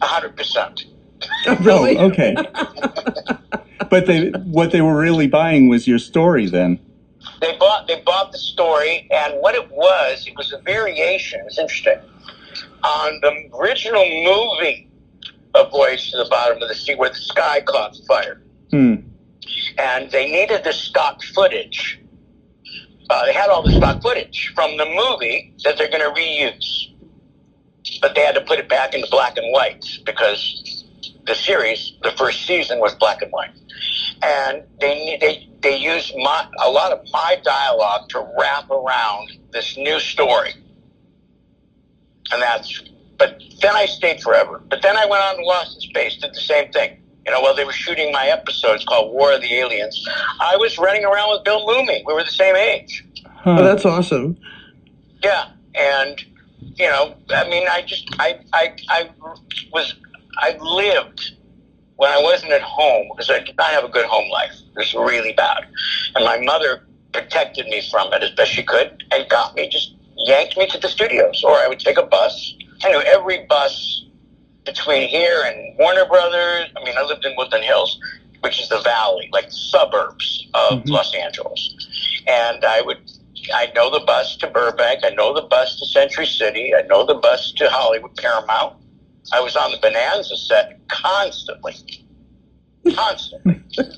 A 0.00 0.06
hundred 0.06 0.36
percent. 0.36 0.86
really? 1.60 1.98
Oh, 1.98 2.06
okay. 2.06 2.34
but 3.90 4.06
they 4.06 4.30
what 4.30 4.70
they 4.70 4.80
were 4.80 4.96
really 4.96 5.26
buying 5.26 5.68
was 5.68 5.86
your 5.86 5.98
story 5.98 6.46
then. 6.46 6.78
They 7.40 7.56
bought 7.58 7.86
they 7.86 8.00
bought 8.00 8.32
the 8.32 8.38
story, 8.38 9.08
and 9.10 9.34
what 9.40 9.54
it 9.54 9.70
was, 9.70 10.26
it 10.26 10.34
was 10.36 10.52
a 10.52 10.58
variation. 10.58 11.40
It's 11.46 11.58
interesting 11.58 11.98
on 12.82 13.20
the 13.20 13.56
original 13.58 14.04
movie 14.24 14.88
A 15.54 15.68
Voyage 15.68 16.10
to 16.12 16.18
the 16.18 16.28
Bottom 16.30 16.62
of 16.62 16.68
the 16.68 16.74
Sea, 16.74 16.94
where 16.94 17.10
the 17.10 17.16
sky 17.16 17.60
caught 17.62 17.96
fire. 18.06 18.40
Hmm. 18.70 18.96
And 19.78 20.10
they 20.10 20.30
needed 20.30 20.64
the 20.64 20.72
stock 20.72 21.22
footage. 21.34 22.00
Uh, 23.08 23.26
they 23.26 23.32
had 23.32 23.50
all 23.50 23.62
the 23.62 23.72
stock 23.72 24.02
footage 24.02 24.52
from 24.54 24.76
the 24.76 24.86
movie 24.86 25.54
that 25.64 25.76
they're 25.78 25.90
going 25.90 26.02
to 26.02 26.20
reuse. 26.20 26.86
But 28.00 28.14
they 28.14 28.22
had 28.22 28.34
to 28.34 28.42
put 28.42 28.58
it 28.58 28.68
back 28.68 28.94
into 28.94 29.08
black 29.10 29.36
and 29.36 29.52
white 29.52 29.84
because 30.06 30.84
the 31.26 31.34
series, 31.34 31.94
the 32.02 32.12
first 32.12 32.46
season, 32.46 32.78
was 32.78 32.94
black 32.94 33.22
and 33.22 33.32
white. 33.32 33.50
And 34.22 34.62
they 34.80 35.18
they 35.20 35.48
they 35.60 35.76
used 35.76 36.14
my, 36.16 36.46
a 36.62 36.70
lot 36.70 36.92
of 36.92 37.00
my 37.12 37.36
dialogue 37.42 38.08
to 38.10 38.26
wrap 38.38 38.70
around 38.70 39.32
this 39.52 39.76
new 39.76 39.98
story 40.00 40.54
and 42.32 42.42
that's. 42.42 42.82
But 43.18 43.42
then 43.60 43.76
I 43.76 43.84
stayed 43.84 44.22
forever. 44.22 44.62
But 44.70 44.80
then 44.82 44.96
I 44.96 45.04
went 45.04 45.22
on 45.22 45.36
to 45.36 45.42
Lost 45.44 45.76
in 45.76 45.80
Space, 45.82 46.16
did 46.16 46.32
the 46.32 46.40
same 46.40 46.72
thing. 46.72 46.99
You 47.26 47.32
know, 47.32 47.40
while 47.40 47.54
they 47.54 47.64
were 47.64 47.72
shooting 47.72 48.12
my 48.12 48.26
episodes 48.26 48.84
called 48.84 49.12
War 49.12 49.32
of 49.32 49.42
the 49.42 49.54
Aliens, 49.54 50.08
I 50.40 50.56
was 50.56 50.78
running 50.78 51.04
around 51.04 51.30
with 51.30 51.44
Bill 51.44 51.66
Mumy. 51.66 52.02
We 52.06 52.14
were 52.14 52.24
the 52.24 52.30
same 52.30 52.56
age. 52.56 53.04
Huh. 53.26 53.56
Oh, 53.58 53.64
that's 53.64 53.84
awesome. 53.84 54.38
Yeah, 55.22 55.50
and 55.74 56.22
you 56.76 56.86
know, 56.86 57.14
I 57.30 57.48
mean, 57.48 57.66
I 57.68 57.82
just, 57.82 58.08
I, 58.18 58.40
I, 58.52 58.74
I 58.88 59.10
was, 59.72 59.94
I 60.38 60.56
lived 60.58 61.32
when 61.96 62.10
I 62.10 62.22
wasn't 62.22 62.52
at 62.52 62.62
home 62.62 63.08
because 63.10 63.30
I 63.30 63.40
did 63.40 63.56
not 63.56 63.70
have 63.70 63.84
a 63.84 63.88
good 63.88 64.06
home 64.06 64.30
life. 64.30 64.52
It 64.52 64.78
was 64.78 64.94
really 64.94 65.32
bad, 65.34 65.66
and 66.14 66.24
my 66.24 66.38
mother 66.40 66.86
protected 67.12 67.66
me 67.66 67.82
from 67.90 68.12
it 68.12 68.22
as 68.22 68.30
best 68.30 68.52
she 68.52 68.62
could 68.62 69.02
and 69.10 69.28
got 69.28 69.54
me 69.56 69.68
just 69.68 69.94
yanked 70.16 70.56
me 70.56 70.66
to 70.68 70.78
the 70.78 70.88
studios, 70.88 71.42
or 71.44 71.52
I 71.52 71.66
would 71.68 71.80
take 71.80 71.98
a 71.98 72.02
bus. 72.02 72.54
I 72.82 72.90
knew 72.90 73.00
every 73.02 73.44
bus 73.46 73.89
between 74.70 75.08
here 75.08 75.42
and 75.46 75.76
Warner 75.78 76.04
Brothers. 76.06 76.70
I 76.76 76.84
mean, 76.84 76.94
I 76.96 77.02
lived 77.02 77.24
in 77.24 77.34
Woodland 77.36 77.64
Hills, 77.64 77.98
which 78.40 78.60
is 78.60 78.68
the 78.68 78.80
valley, 78.80 79.28
like 79.32 79.46
suburbs 79.50 80.46
of 80.54 80.82
Mhm. 80.84 80.90
Los 80.90 81.14
Angeles. 81.14 81.74
And 82.26 82.64
I 82.64 82.80
would, 82.80 82.98
I 83.54 83.70
know 83.74 83.90
the 83.90 84.00
bus 84.00 84.36
to 84.36 84.46
Burbank. 84.46 85.00
I 85.04 85.10
know 85.10 85.34
the 85.34 85.42
bus 85.42 85.78
to 85.80 85.86
Century 85.86 86.26
City. 86.26 86.72
I 86.74 86.82
know 86.82 87.04
the 87.04 87.14
bus 87.14 87.52
to 87.56 87.68
Hollywood 87.68 88.16
Paramount. 88.16 88.76
I 89.32 89.40
was 89.40 89.56
on 89.56 89.70
the 89.72 89.78
Bonanza 89.78 90.36
set 90.36 90.78
constantly. 90.88 91.74
Constantly. 92.94 93.60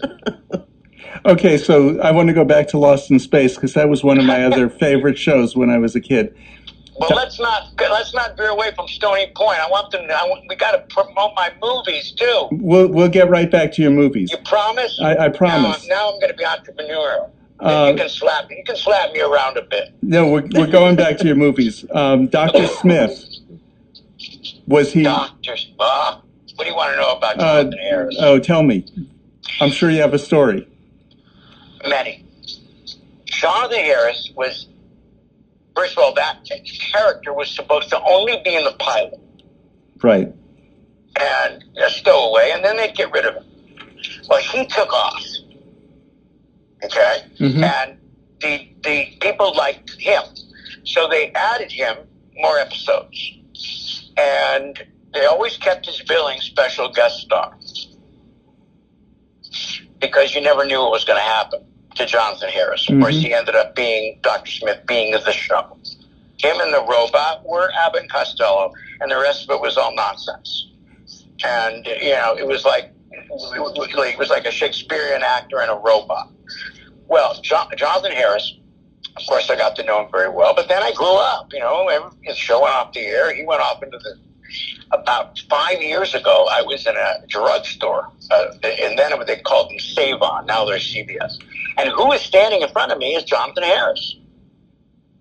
Okay, 1.25 1.57
so 1.57 2.01
I 2.01 2.11
want 2.11 2.29
to 2.29 2.33
go 2.33 2.45
back 2.45 2.67
to 2.69 2.79
Lost 2.79 3.11
in 3.11 3.21
Space 3.21 3.55
because 3.55 3.75
that 3.75 3.89
was 3.89 4.03
one 4.03 4.19
of 4.19 4.25
my 4.25 4.45
other 4.45 4.69
favorite 4.81 5.17
shows 5.17 5.55
when 5.55 5.71
I 5.71 5.79
was 5.79 5.95
a 5.95 6.01
kid. 6.01 6.35
Well, 6.99 7.11
let's 7.17 7.41
not 7.41 7.73
let's 7.81 8.13
not 8.15 8.37
veer 8.37 8.49
away 8.51 8.71
from 8.75 8.87
Stony 8.87 9.33
Point. 9.35 9.59
I 9.59 9.69
want 9.69 9.91
them. 9.93 10.03
I 10.11 10.25
want, 10.27 10.45
we 10.49 10.57
got 10.57 10.73
to 10.73 10.79
promote 10.95 11.33
my 11.35 11.51
movies 11.63 12.13
too. 12.13 12.49
We'll 12.53 12.89
we'll 12.89 13.09
get 13.09 13.31
right 13.31 13.51
back 13.51 13.73
to 13.73 13.83
your 13.83 13.91
movies. 13.91 14.31
You 14.31 14.39
promise? 14.45 14.99
I, 15.01 15.17
I 15.17 15.29
promise. 15.31 15.87
Now, 15.89 15.95
now 15.95 16.13
I'm 16.13 16.21
going 16.21 16.31
to 16.33 16.37
be 16.37 16.45
entrepreneurial. 16.45 17.31
Uh, 17.61 17.89
you 17.91 17.97
can 17.97 18.09
slap 18.09 18.51
you 18.51 18.63
can 18.67 18.77
slap 18.77 19.13
me 19.13 19.21
around 19.21 19.57
a 19.57 19.63
bit. 19.63 19.95
No, 20.03 20.29
we're 20.29 20.47
we're 20.55 20.67
going 20.71 20.97
back 20.97 21.17
to 21.19 21.27
your 21.27 21.37
movies. 21.37 21.85
Um, 21.93 22.27
Doctor 22.27 22.67
Smith 22.67 23.25
was 24.67 24.93
he? 24.93 25.05
Doctor, 25.05 25.57
uh, 25.79 26.19
what 26.57 26.65
do 26.65 26.71
you 26.71 26.77
want 26.77 26.93
to 26.95 27.01
know 27.01 27.13
about 27.17 27.39
Uh, 27.39 27.63
Jonathan 27.63 27.79
Harris? 27.79 28.17
oh, 28.21 28.39
tell 28.39 28.63
me. 28.63 28.85
I'm 29.61 29.71
sure 29.71 29.91
you 29.91 30.01
have 30.01 30.15
a 30.15 30.19
story. 30.19 30.69
Many. 31.89 32.25
Jonathan 33.27 33.79
Harris 33.79 34.31
was, 34.37 34.69
first 35.75 35.93
of 35.97 35.99
all, 36.03 36.15
that 36.15 36.39
character 36.93 37.33
was 37.33 37.51
supposed 37.51 37.89
to 37.91 38.01
only 38.03 38.41
be 38.45 38.55
in 38.55 38.65
the 38.65 38.73
pilot 38.79 39.19
Right. 40.03 40.29
and 41.21 41.65
a 41.77 41.91
stowaway, 41.91 42.51
and 42.55 42.65
then 42.65 42.77
they'd 42.77 42.95
get 42.95 43.13
rid 43.13 43.25
of 43.27 43.35
him. 43.37 43.45
Well, 44.29 44.41
he 44.41 44.67
took 44.67 44.93
off. 44.93 45.23
Okay? 46.85 47.25
Mhm. 47.39 47.63
And 47.63 47.99
the, 48.41 48.69
the 48.83 49.07
people 49.21 49.55
liked 49.55 49.91
him. 50.01 50.23
So 50.85 51.09
they 51.09 51.31
added 51.33 51.71
him 51.71 51.97
more 52.35 52.59
episodes. 52.59 53.39
And 54.17 54.83
they 55.15 55.25
always 55.27 55.57
kept 55.57 55.87
his 55.87 56.03
billing 56.03 56.41
special 56.41 56.89
guest 56.91 57.21
star. 57.21 57.57
Because 60.01 60.35
you 60.35 60.41
never 60.41 60.65
knew 60.65 60.81
what 60.81 60.91
was 60.91 61.05
going 61.05 61.19
to 61.19 61.23
happen 61.25 61.65
to 61.95 62.07
Jonathan 62.07 62.49
Harris. 62.51 62.89
Of 62.89 63.01
course, 63.01 63.15
Mhm. 63.17 63.21
he 63.21 63.35
ended 63.35 63.55
up 63.55 63.75
being 63.75 64.19
Dr. 64.23 64.51
Smith, 64.51 64.81
being 64.87 65.13
the 65.13 65.33
show. 65.33 65.77
Him 66.39 66.61
and 66.61 66.73
the 66.73 66.83
robot 66.83 67.45
were 67.45 67.71
Abbott 67.79 68.03
and 68.03 68.11
Costello, 68.11 68.73
and 69.01 69.11
the 69.11 69.17
rest 69.19 69.45
of 69.45 69.51
it 69.51 69.61
was 69.61 69.77
all 69.77 69.95
nonsense. 69.95 70.67
And, 71.45 71.87
you 71.87 72.11
know, 72.13 72.37
it 72.37 72.47
was 72.47 72.65
like, 72.65 72.93
it 73.15 74.19
was 74.19 74.31
like 74.31 74.47
a 74.47 74.51
Shakespearean 74.51 75.23
actor 75.23 75.61
and 75.61 75.71
a 75.71 75.75
robot. 75.77 76.29
Well, 77.07 77.39
John, 77.43 77.69
Jonathan 77.77 78.13
Harris, 78.13 78.55
of 79.17 79.27
course, 79.27 79.51
I 79.51 79.57
got 79.57 79.77
to 79.77 79.85
know 79.85 80.01
him 80.05 80.11
very 80.11 80.31
well, 80.31 80.55
but 80.55 80.69
then 80.69 80.83
I 80.83 80.93
grew 80.93 81.15
up, 81.15 81.53
you 81.53 81.61
know, 81.61 82.11
his 82.23 82.37
show 82.37 82.63
went 82.63 82.75
off 82.75 82.93
the 82.93 83.01
air. 83.01 83.35
He 83.35 83.45
went 83.45 83.61
off 83.61 83.83
into 83.83 83.99
the, 83.99 84.17
about 84.91 85.39
five 85.51 85.81
years 85.83 86.15
ago, 86.15 86.49
I 86.51 86.63
was 86.63 86.87
in 86.87 86.97
a 86.97 87.27
drugstore, 87.29 88.09
uh, 88.31 88.47
and 88.63 88.99
then 88.99 89.13
they 89.27 89.37
called 89.37 89.71
them 89.71 89.79
Save 89.79 90.21
On. 90.23 90.47
Now 90.47 90.65
they're 90.65 90.79
CVS. 90.79 91.39
And 91.79 91.89
who 91.89 92.13
is 92.13 92.21
standing 92.21 92.63
in 92.63 92.69
front 92.69 92.93
of 92.93 92.99
me 92.99 93.15
is 93.15 93.25
Jonathan 93.25 93.63
Harris. 93.65 94.17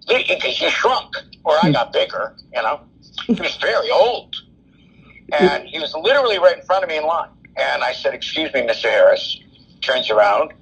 he, 0.07 0.23
he, 0.23 0.69
shrunk, 0.69 1.15
or 1.43 1.57
I 1.63 1.71
got 1.71 1.93
bigger, 1.93 2.35
you 2.53 2.61
know. 2.61 2.81
He 3.27 3.33
was 3.33 3.55
very 3.57 3.89
old. 3.89 4.35
And 5.31 5.65
he 5.65 5.79
was 5.79 5.93
literally 5.95 6.39
right 6.39 6.57
in 6.57 6.65
front 6.65 6.83
of 6.83 6.89
me 6.89 6.97
in 6.97 7.05
line. 7.05 7.29
And 7.57 7.83
I 7.83 7.93
said, 7.93 8.13
Excuse 8.13 8.53
me, 8.53 8.61
Mr. 8.61 8.83
Harris. 8.83 9.39
Turns 9.81 10.11
around, 10.11 10.53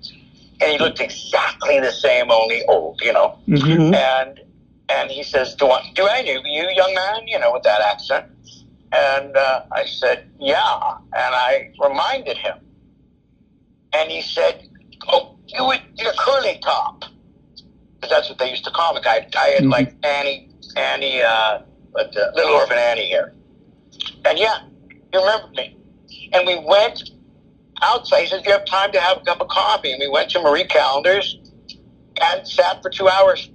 and 0.61 0.71
he 0.71 0.77
looked 0.77 1.01
exactly 1.01 1.77
the 1.81 1.91
same, 1.91 2.31
only 2.31 2.63
old, 2.67 3.01
you 3.03 3.11
know. 3.11 3.37
Mhm. 3.49 3.93
And 3.93 4.39
and 4.87 5.11
he 5.11 5.23
says, 5.23 5.55
"Do 5.55 5.69
I 5.69 5.91
do 5.93 6.07
I 6.07 6.21
know 6.21 6.41
you, 6.45 6.69
young 6.73 6.93
man?" 6.93 7.27
You 7.27 7.37
know, 7.37 7.51
with 7.51 7.63
that 7.63 7.81
accent. 7.81 8.25
And 8.93 9.35
uh, 9.35 9.63
I 9.73 9.85
said, 9.85 10.29
"Yeah." 10.39 10.97
And 11.13 11.35
I 11.35 11.71
reminded 11.81 12.37
him, 12.37 12.55
and 13.93 14.09
he 14.09 14.21
said, 14.21 14.69
"Oh, 15.09 15.35
you 15.53 15.65
would, 15.65 15.81
you're 15.97 16.13
curly 16.13 16.59
top," 16.63 17.03
because 17.95 18.09
that's 18.09 18.29
what 18.29 18.37
they 18.37 18.49
used 18.49 18.65
to 18.65 18.71
call 18.71 18.93
the 18.93 19.01
guy. 19.01 19.27
I 19.37 19.47
had 19.49 19.63
Mhm. 19.63 19.71
like 19.71 19.93
Annie, 20.03 20.49
Annie, 20.75 21.21
uh, 21.21 21.59
but 21.93 22.15
uh, 22.15 22.31
Little 22.35 22.53
Orphan 22.53 22.77
Annie 22.77 23.07
here. 23.07 23.33
And 24.25 24.37
yeah, 24.37 24.59
he 25.11 25.17
remembered 25.17 25.51
me. 25.55 25.75
And 26.33 26.45
we 26.45 26.59
went 26.59 27.11
outside. 27.81 28.21
He 28.21 28.27
said, 28.27 28.43
"Do 28.43 28.49
you 28.49 28.55
have 28.55 28.65
time 28.65 28.91
to 28.91 28.99
have 28.99 29.17
a 29.17 29.21
cup 29.21 29.41
of 29.41 29.47
coffee?" 29.47 29.91
And 29.91 29.99
we 29.99 30.07
went 30.07 30.29
to 30.31 30.41
Marie 30.41 30.65
Callender's 30.65 31.37
and 32.21 32.47
sat 32.47 32.81
for 32.81 32.89
two 32.89 33.07
hours 33.07 33.49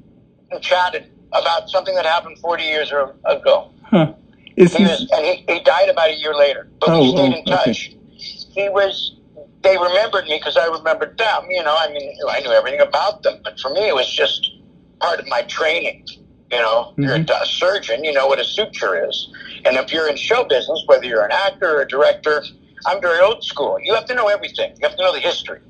and 0.51 0.63
chatted 0.63 1.11
about 1.33 1.69
something 1.69 1.95
that 1.95 2.07
happened 2.07 2.39
40 2.39 2.63
years 2.65 2.91
ago. 3.25 3.71
Huh. 3.83 4.13
Is 4.57 4.75
He 4.75 4.85
was, 4.85 5.09
and 5.13 5.25
he, 5.27 5.45
he 5.49 5.61
died 5.61 5.89
about 5.89 6.11
a 6.11 6.15
year 6.15 6.35
later, 6.35 6.69
but 6.81 6.91
Oh, 6.91 7.01
we 7.03 7.11
stayed 7.17 7.35
oh, 7.35 7.39
in 7.39 7.45
touch. 7.45 7.95
He 8.17 8.69
was, 8.69 9.17
they 9.65 9.77
remembered 9.77 10.27
me 10.27 10.39
because 10.39 10.57
I 10.57 10.67
remembered 10.67 11.19
them. 11.19 11.47
You 11.49 11.65
know, 11.65 11.75
I 11.77 11.91
mean, 11.91 12.17
I 12.31 12.41
knew 12.41 12.53
everything 12.53 12.81
about 12.81 13.23
them, 13.23 13.41
but 13.43 13.59
for 13.59 13.71
me, 13.71 13.89
it 13.89 13.95
was 13.95 14.09
just 14.09 14.53
part 15.01 15.19
of 15.19 15.27
my 15.27 15.43
training. 15.43 16.07
You 16.53 16.59
know, 16.59 16.95
you're 16.97 17.15
a, 17.15 17.19
mm-hmm. 17.19 17.43
a 17.43 17.47
surgeon, 17.47 18.05
you 18.05 18.13
know 18.13 18.29
what 18.29 18.39
a 18.39 18.45
suture 18.45 19.09
is. 19.09 19.29
And 19.65 19.77
if 19.77 19.93
you're 19.93 20.09
in 20.09 20.17
show 20.17 20.45
business, 20.45 20.85
whether 20.87 21.07
you're 21.07 21.25
an 21.25 21.33
actor 21.33 21.79
or 21.79 21.81
a 21.81 21.89
director, 21.89 22.45
I'm 22.87 23.01
very 23.01 23.21
old 23.21 23.43
school. 23.43 23.79
You 23.83 23.95
have 23.95 24.05
to 24.07 24.15
know 24.15 24.29
everything. 24.29 24.73
You 24.81 24.87
have 24.87 24.97
to 24.97 25.03
know 25.03 25.13
the 25.13 25.21
history. 25.21 25.61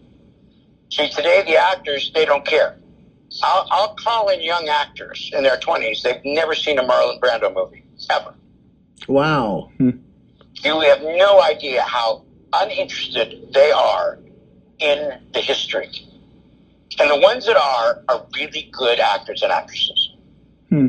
See, 0.90 1.08
today 1.08 1.42
the 1.46 1.56
actors, 1.56 2.10
they 2.12 2.24
don't 2.24 2.44
care. 2.44 2.76
I'll, 3.42 3.66
I'll 3.70 3.94
call 3.94 4.28
in 4.28 4.42
young 4.42 4.68
actors 4.68 5.30
in 5.32 5.44
their 5.44 5.56
20s. 5.56 6.02
They've 6.02 6.20
never 6.24 6.54
seen 6.54 6.78
a 6.78 6.82
Marlon 6.82 7.20
Brando 7.20 7.54
movie, 7.54 7.84
ever. 8.10 8.34
Wow. 9.08 9.70
Hmm. 9.78 9.90
You 10.62 10.80
have 10.80 11.02
no 11.02 11.42
idea 11.42 11.82
how 11.82 12.24
uninterested 12.62 13.52
they 13.52 13.70
are 13.70 14.18
in 14.78 15.20
the 15.32 15.40
history. 15.40 15.90
And 16.98 17.10
the 17.10 17.18
ones 17.18 17.46
that 17.46 17.56
are 17.56 18.02
are 18.08 18.26
really 18.36 18.70
good 18.72 19.00
actors 19.00 19.42
and 19.42 19.50
actresses. 19.50 20.10
Hmm. 20.68 20.88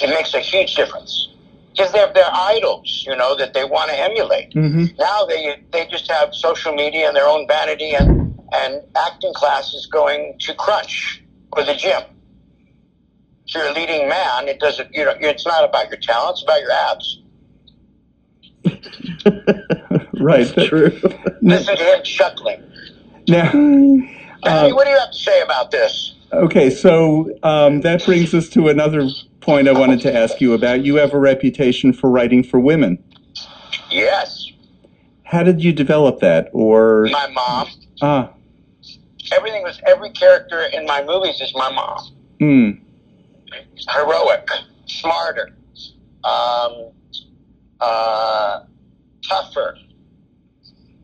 It 0.00 0.10
makes 0.10 0.34
a 0.34 0.40
huge 0.40 0.74
difference. 0.74 1.28
Because 1.70 1.92
they're, 1.92 2.12
they're 2.14 2.32
idols, 2.32 3.04
you 3.06 3.16
know, 3.16 3.34
that 3.36 3.52
they 3.52 3.64
want 3.64 3.90
to 3.90 3.98
emulate. 3.98 4.52
hmm 4.52 4.84
Now 4.98 5.24
they 5.26 5.56
they 5.72 5.86
just 5.86 6.08
have 6.10 6.32
social 6.32 6.72
media 6.72 7.08
and 7.08 7.16
their 7.16 7.26
own 7.26 7.48
vanity 7.48 7.94
and, 7.94 8.38
and 8.52 8.82
acting 8.96 9.32
classes 9.34 9.86
going 9.86 10.36
to 10.40 10.54
crunch 10.54 11.24
or 11.52 11.64
the 11.64 11.74
gym. 11.74 12.02
If 13.46 13.54
you're 13.54 13.66
a 13.66 13.72
leading 13.72 14.08
man, 14.08 14.48
it 14.48 14.60
doesn't 14.60 14.94
you 14.94 15.04
know 15.04 15.14
it's 15.20 15.46
not 15.46 15.64
about 15.64 15.88
your 15.90 15.98
talent, 15.98 16.34
it's 16.34 16.42
about 16.44 16.60
your 16.60 16.72
abs. 16.72 17.20
Right. 20.24 20.46
That- 20.54 20.68
True. 20.68 20.90
Listen 21.42 21.76
to 21.76 21.84
him 21.84 22.02
chuckling. 22.02 22.62
Now, 23.28 23.50
Patty, 23.50 24.72
uh, 24.72 24.74
what 24.74 24.84
do 24.84 24.90
you 24.90 24.98
have 24.98 25.10
to 25.10 25.18
say 25.18 25.40
about 25.42 25.70
this? 25.70 26.14
okay, 26.32 26.70
so 26.70 27.30
um, 27.42 27.82
that 27.82 28.04
brings 28.04 28.32
us 28.34 28.48
to 28.50 28.68
another 28.68 29.08
point 29.40 29.68
I 29.68 29.72
wanted 29.72 30.00
to 30.00 30.14
ask 30.14 30.40
you 30.40 30.54
about. 30.54 30.82
You 30.84 30.96
have 30.96 31.12
a 31.12 31.18
reputation 31.18 31.92
for 31.92 32.10
writing 32.10 32.42
for 32.42 32.58
women. 32.58 32.98
Yes, 33.90 34.50
How 35.24 35.42
did 35.42 35.62
you 35.62 35.72
develop 35.72 36.20
that? 36.20 36.48
Or 36.52 37.08
my 37.12 37.26
mom. 37.28 37.68
ah, 38.02 38.32
Everything 39.32 39.62
was 39.62 39.80
every 39.86 40.10
character 40.10 40.62
in 40.72 40.86
my 40.86 41.02
movies 41.04 41.40
is 41.40 41.52
my 41.54 41.70
mom. 41.70 41.98
hmm, 42.40 42.70
Heroic, 43.90 44.48
smarter, 44.86 45.50
um, 46.24 46.90
uh, 47.80 48.60
tougher. 49.28 49.76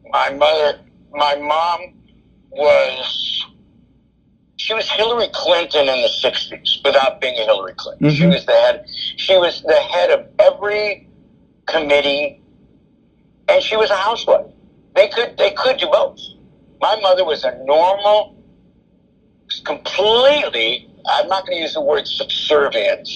My 0.09 0.31
mother, 0.31 0.79
my 1.13 1.37
mom 1.37 1.81
was. 2.51 3.47
She 4.57 4.75
was 4.75 4.91
Hillary 4.91 5.29
Clinton 5.33 5.89
in 5.89 6.03
the 6.03 6.09
'60s 6.09 6.85
without 6.85 7.21
being 7.21 7.39
a 7.39 7.45
Hillary 7.45 7.75
Clinton. 7.77 8.11
She 8.11 8.25
Mhm. 8.25 8.35
was 8.35 8.45
the 8.45 8.53
head. 8.53 8.85
She 9.17 9.37
was 9.37 9.63
the 9.63 9.75
head 9.75 10.11
of 10.11 10.27
every 10.39 11.07
committee, 11.67 12.41
and 13.49 13.63
she 13.63 13.77
was 13.77 13.91
a 13.91 13.97
housewife. 13.97 14.47
They 14.95 15.09
could 15.09 15.37
they 15.39 15.53
could 15.53 15.79
do 15.79 15.89
both. 15.89 16.19
My 16.81 16.97
mother 16.97 17.25
was 17.25 17.45
a 17.45 17.53
normal, 17.65 18.33
completely. 19.65 20.87
I'm 21.07 21.29
not 21.29 21.47
going 21.47 21.59
to 21.59 21.63
use 21.63 21.75
the 21.75 21.81
word 21.83 22.07
subservient 22.07 23.09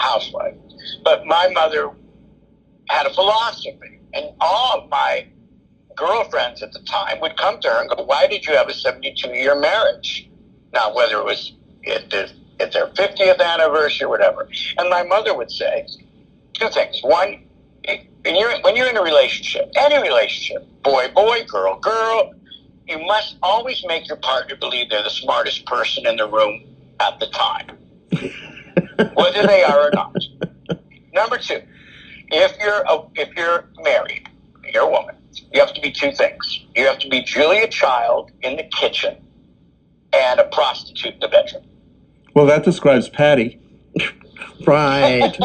housewife, 0.00 0.56
but 1.04 1.24
my 1.26 1.48
mother 1.48 1.90
had 2.88 3.06
a 3.06 3.10
philosophy, 3.10 4.00
and 4.14 4.30
all 4.40 4.80
of 4.80 4.88
my 4.90 5.26
girlfriends 5.98 6.62
at 6.62 6.72
the 6.72 6.80
time 6.80 7.20
would 7.20 7.36
come 7.36 7.60
to 7.60 7.68
her 7.68 7.80
and 7.80 7.90
go, 7.90 8.02
"Why 8.04 8.26
did 8.26 8.46
you 8.46 8.54
have 8.54 8.68
a 8.68 8.74
72 8.74 9.28
year 9.30 9.58
marriage?" 9.58 10.28
Now, 10.72 10.94
whether 10.94 11.18
it 11.18 11.24
was 11.24 11.52
at, 11.86 12.10
the, 12.10 12.30
at 12.60 12.72
their 12.72 12.88
50th 12.88 13.40
anniversary 13.40 14.04
or 14.04 14.08
whatever, 14.08 14.48
and 14.78 14.90
my 14.90 15.02
mother 15.02 15.34
would 15.34 15.50
say 15.50 15.86
two 16.54 16.68
things: 16.68 17.00
one, 17.02 17.44
when 18.24 18.36
you're 18.36 18.60
when 18.60 18.76
you're 18.76 18.88
in 18.88 18.96
a 18.96 19.02
relationship, 19.02 19.70
any 19.76 20.00
relationship, 20.02 20.66
boy, 20.82 21.08
boy, 21.14 21.44
girl, 21.44 21.78
girl, 21.78 22.34
you 22.86 22.98
must 23.06 23.36
always 23.42 23.84
make 23.86 24.08
your 24.08 24.16
partner 24.18 24.56
believe 24.56 24.90
they're 24.90 25.02
the 25.02 25.10
smartest 25.10 25.66
person 25.66 26.06
in 26.06 26.16
the 26.16 26.28
room 26.28 26.62
at 27.00 27.18
the 27.20 27.26
time, 27.28 27.68
whether 29.14 29.46
they 29.46 29.62
are 29.62 29.88
or 29.88 29.90
not. 29.92 30.16
Number 31.12 31.38
two, 31.38 31.62
if 32.28 32.56
you're 32.60 32.82
a, 32.88 33.02
if 33.14 33.34
you're 33.36 33.68
married, 33.82 34.28
you're 34.72 34.84
a 34.84 34.90
woman. 34.90 35.14
You 35.52 35.60
have 35.60 35.74
to 35.74 35.80
be 35.80 35.90
two 35.90 36.12
things. 36.12 36.64
You 36.74 36.86
have 36.86 36.98
to 37.00 37.08
be 37.08 37.22
Julia 37.22 37.68
Child 37.68 38.30
in 38.42 38.56
the 38.56 38.64
kitchen 38.64 39.16
and 40.12 40.40
a 40.40 40.44
prostitute 40.44 41.14
in 41.14 41.20
the 41.20 41.28
bedroom. 41.28 41.64
well, 42.34 42.46
that 42.46 42.64
describes 42.64 43.08
Patty. 43.08 43.60
Right. 44.66 45.36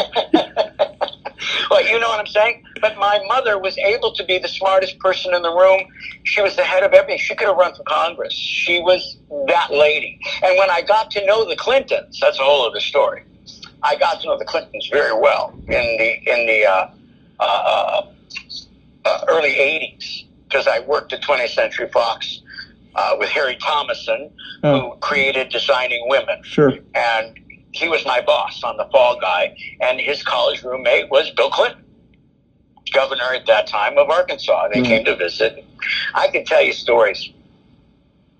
well, 1.69 1.85
you 1.85 1.99
know 1.99 2.09
what 2.09 2.19
I'm 2.19 2.27
saying? 2.27 2.63
But 2.81 2.97
my 2.97 3.19
mother 3.27 3.59
was 3.59 3.77
able 3.77 4.13
to 4.13 4.23
be 4.23 4.37
the 4.37 4.47
smartest 4.47 4.97
person 4.99 5.33
in 5.33 5.41
the 5.41 5.51
room. 5.51 5.81
She 6.23 6.41
was 6.41 6.55
the 6.55 6.63
head 6.63 6.83
of 6.83 6.93
everything. 6.93 7.19
She 7.19 7.35
could 7.35 7.47
have 7.47 7.57
run 7.57 7.73
for 7.75 7.83
Congress. 7.83 8.33
She 8.33 8.79
was 8.79 9.17
that 9.47 9.71
lady. 9.71 10.19
And 10.43 10.57
when 10.57 10.69
I 10.69 10.81
got 10.81 11.11
to 11.11 11.25
know 11.25 11.47
the 11.47 11.55
Clintons, 11.55 12.19
that's 12.19 12.39
a 12.39 12.43
whole 12.43 12.67
other 12.67 12.79
story. 12.79 13.23
I 13.83 13.95
got 13.95 14.21
to 14.21 14.27
know 14.27 14.37
the 14.37 14.45
Clintons 14.45 14.89
very 14.91 15.17
well 15.19 15.53
in 15.67 15.97
the 15.97 16.31
in 16.31 16.47
the 16.47 16.65
uh, 16.65 16.87
uh, 17.39 18.01
uh, 19.05 19.25
early 19.27 19.51
'80s 19.53 20.25
because 20.47 20.67
I 20.67 20.79
worked 20.79 21.13
at 21.13 21.21
20th 21.21 21.49
Century 21.49 21.89
Fox 21.89 22.41
uh, 22.95 23.15
with 23.17 23.29
Harry 23.29 23.57
Thomason, 23.57 24.29
Oh. 24.65 24.91
who 24.91 24.95
created 24.97 25.49
Designing 25.49 26.07
Women 26.07 26.41
Sure. 26.43 26.73
and 26.95 27.37
he 27.71 27.89
was 27.89 28.05
my 28.05 28.21
boss 28.21 28.63
on 28.63 28.77
the 28.77 28.85
Fall 28.91 29.19
Guy, 29.19 29.55
and 29.81 29.99
his 29.99 30.21
college 30.23 30.61
roommate 30.63 31.09
was 31.09 31.29
Bill 31.31 31.49
Clinton, 31.49 31.83
governor 32.93 33.33
at 33.33 33.45
that 33.47 33.65
time 33.67 33.97
of 33.97 34.09
Arkansas. 34.11 34.67
They 34.71 34.79
Mhm. 34.81 34.85
came 34.85 35.05
to 35.05 35.15
visit. 35.15 35.63
I 36.13 36.27
could 36.27 36.45
tell 36.45 36.61
you 36.61 36.71
stories. 36.71 37.29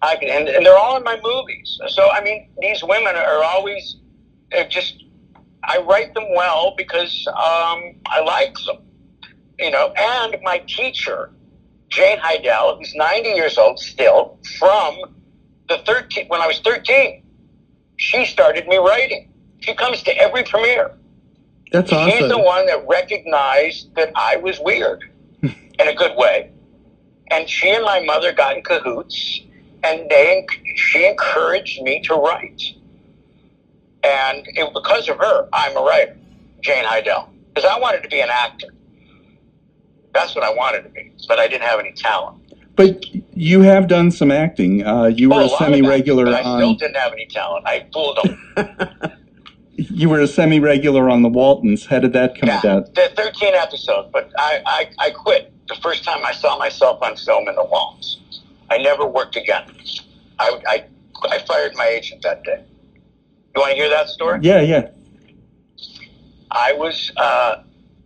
I 0.03 0.15
can, 0.17 0.29
and, 0.29 0.47
and 0.49 0.65
they're 0.65 0.77
all 0.77 0.95
in 0.97 1.03
my 1.03 1.17
movies. 1.23 1.79
So 1.87 2.09
I 2.11 2.21
mean, 2.21 2.47
these 2.59 2.83
women 2.83 3.15
are 3.15 3.43
always 3.43 3.95
just. 4.69 4.95
I 5.65 5.77
write 5.77 6.13
them 6.13 6.25
well 6.35 6.73
because 6.77 7.25
um, 7.29 7.95
I 8.05 8.19
like 8.25 8.53
them, 8.67 8.77
you 9.59 9.71
know. 9.71 9.93
And 9.97 10.37
my 10.43 10.59
teacher, 10.67 11.31
Jane 11.89 12.17
Heidel, 12.19 12.77
who's 12.77 12.93
90 12.95 13.29
years 13.29 13.57
old 13.57 13.79
still, 13.79 14.37
from 14.59 15.15
the 15.69 15.77
13 15.85 16.27
when 16.27 16.41
I 16.41 16.47
was 16.47 16.59
13 16.59 17.23
she 17.97 18.25
started 18.25 18.67
me 18.67 18.77
writing. 18.77 19.29
She 19.59 19.73
comes 19.75 20.03
to 20.03 20.17
every 20.17 20.43
premiere. 20.43 20.91
That's 21.71 21.91
awesome. 21.91 22.11
She's 22.11 22.29
the 22.29 22.37
one 22.37 22.65
that 22.67 22.85
recognized 22.87 23.95
that 23.95 24.11
I 24.15 24.37
was 24.37 24.59
weird 24.59 25.03
in 25.41 25.53
a 25.79 25.95
good 25.95 26.15
way. 26.17 26.51
And 27.31 27.49
she 27.49 27.69
and 27.69 27.83
my 27.83 28.01
mother 28.01 28.31
got 28.31 28.57
in 28.57 28.63
cahoots, 28.63 29.41
and 29.83 30.09
they 30.09 30.45
she 30.75 31.05
encouraged 31.05 31.81
me 31.81 32.01
to 32.03 32.13
write. 32.15 32.61
And 34.03 34.45
it, 34.45 34.73
because 34.73 35.07
of 35.07 35.17
her, 35.17 35.47
I'm 35.53 35.77
a 35.77 35.81
writer, 35.81 36.17
Jane 36.61 36.83
Heidel, 36.83 37.29
because 37.53 37.67
I 37.67 37.79
wanted 37.79 38.03
to 38.03 38.09
be 38.09 38.19
an 38.19 38.29
actor. 38.29 38.67
That's 40.13 40.35
what 40.35 40.43
I 40.43 40.51
wanted 40.51 40.83
to 40.83 40.89
be, 40.89 41.11
but 41.27 41.39
I 41.39 41.47
didn't 41.47 41.63
have 41.63 41.79
any 41.79 41.91
talent. 41.93 42.37
But 42.75 43.05
you 43.35 43.61
have 43.61 43.87
done 43.87 44.11
some 44.11 44.31
acting. 44.31 44.83
Uh, 44.85 45.05
you 45.05 45.31
Oh, 45.31 45.37
were 45.37 45.41
a 45.43 45.45
a 45.45 45.49
semi-regular 45.49 46.25
but 46.25 46.33
I 46.35 46.41
still 46.41 46.73
didn't 46.75 46.97
have 46.97 47.13
any 47.13 47.25
talent. 47.27 47.65
I 47.67 47.85
fooled 47.93 48.17
them. 48.17 48.37
You 49.75 50.07
were 50.09 50.19
a 50.19 50.27
semi-regular 50.27 51.09
on 51.09 51.23
the 51.23 51.29
Waltons. 51.29 51.87
How 51.87 51.99
did 51.99 52.13
that 52.13 52.35
come 52.35 52.47
Yeah, 52.49 52.59
about? 52.59 52.93
the 52.93 53.11
13 53.15 53.55
episodes, 53.55 54.09
but 54.13 54.29
I, 54.37 54.61
I, 54.65 54.89
I 54.99 55.09
quit 55.09 55.51
the 55.67 55.75
first 55.81 56.03
time 56.03 56.23
I 56.23 56.31
saw 56.31 56.57
myself 56.57 56.99
on 57.01 57.15
film 57.15 57.47
in 57.47 57.55
the 57.55 57.63
Waltons. 57.63 58.19
I 58.69 58.77
never 58.77 59.07
worked 59.07 59.35
again. 59.35 59.63
I, 60.39 60.59
I, 60.67 60.83
I 61.29 61.39
fired 61.39 61.73
my 61.75 61.87
agent 61.87 62.21
that 62.21 62.43
day. 62.43 62.63
You 63.55 63.61
want 63.61 63.71
to 63.71 63.75
hear 63.75 63.89
that 63.89 64.09
story? 64.09 64.39
Yeah, 64.43 64.61
yeah. 64.61 64.83
I 66.51 66.73
was, 66.73 67.11
uh, 67.17 67.57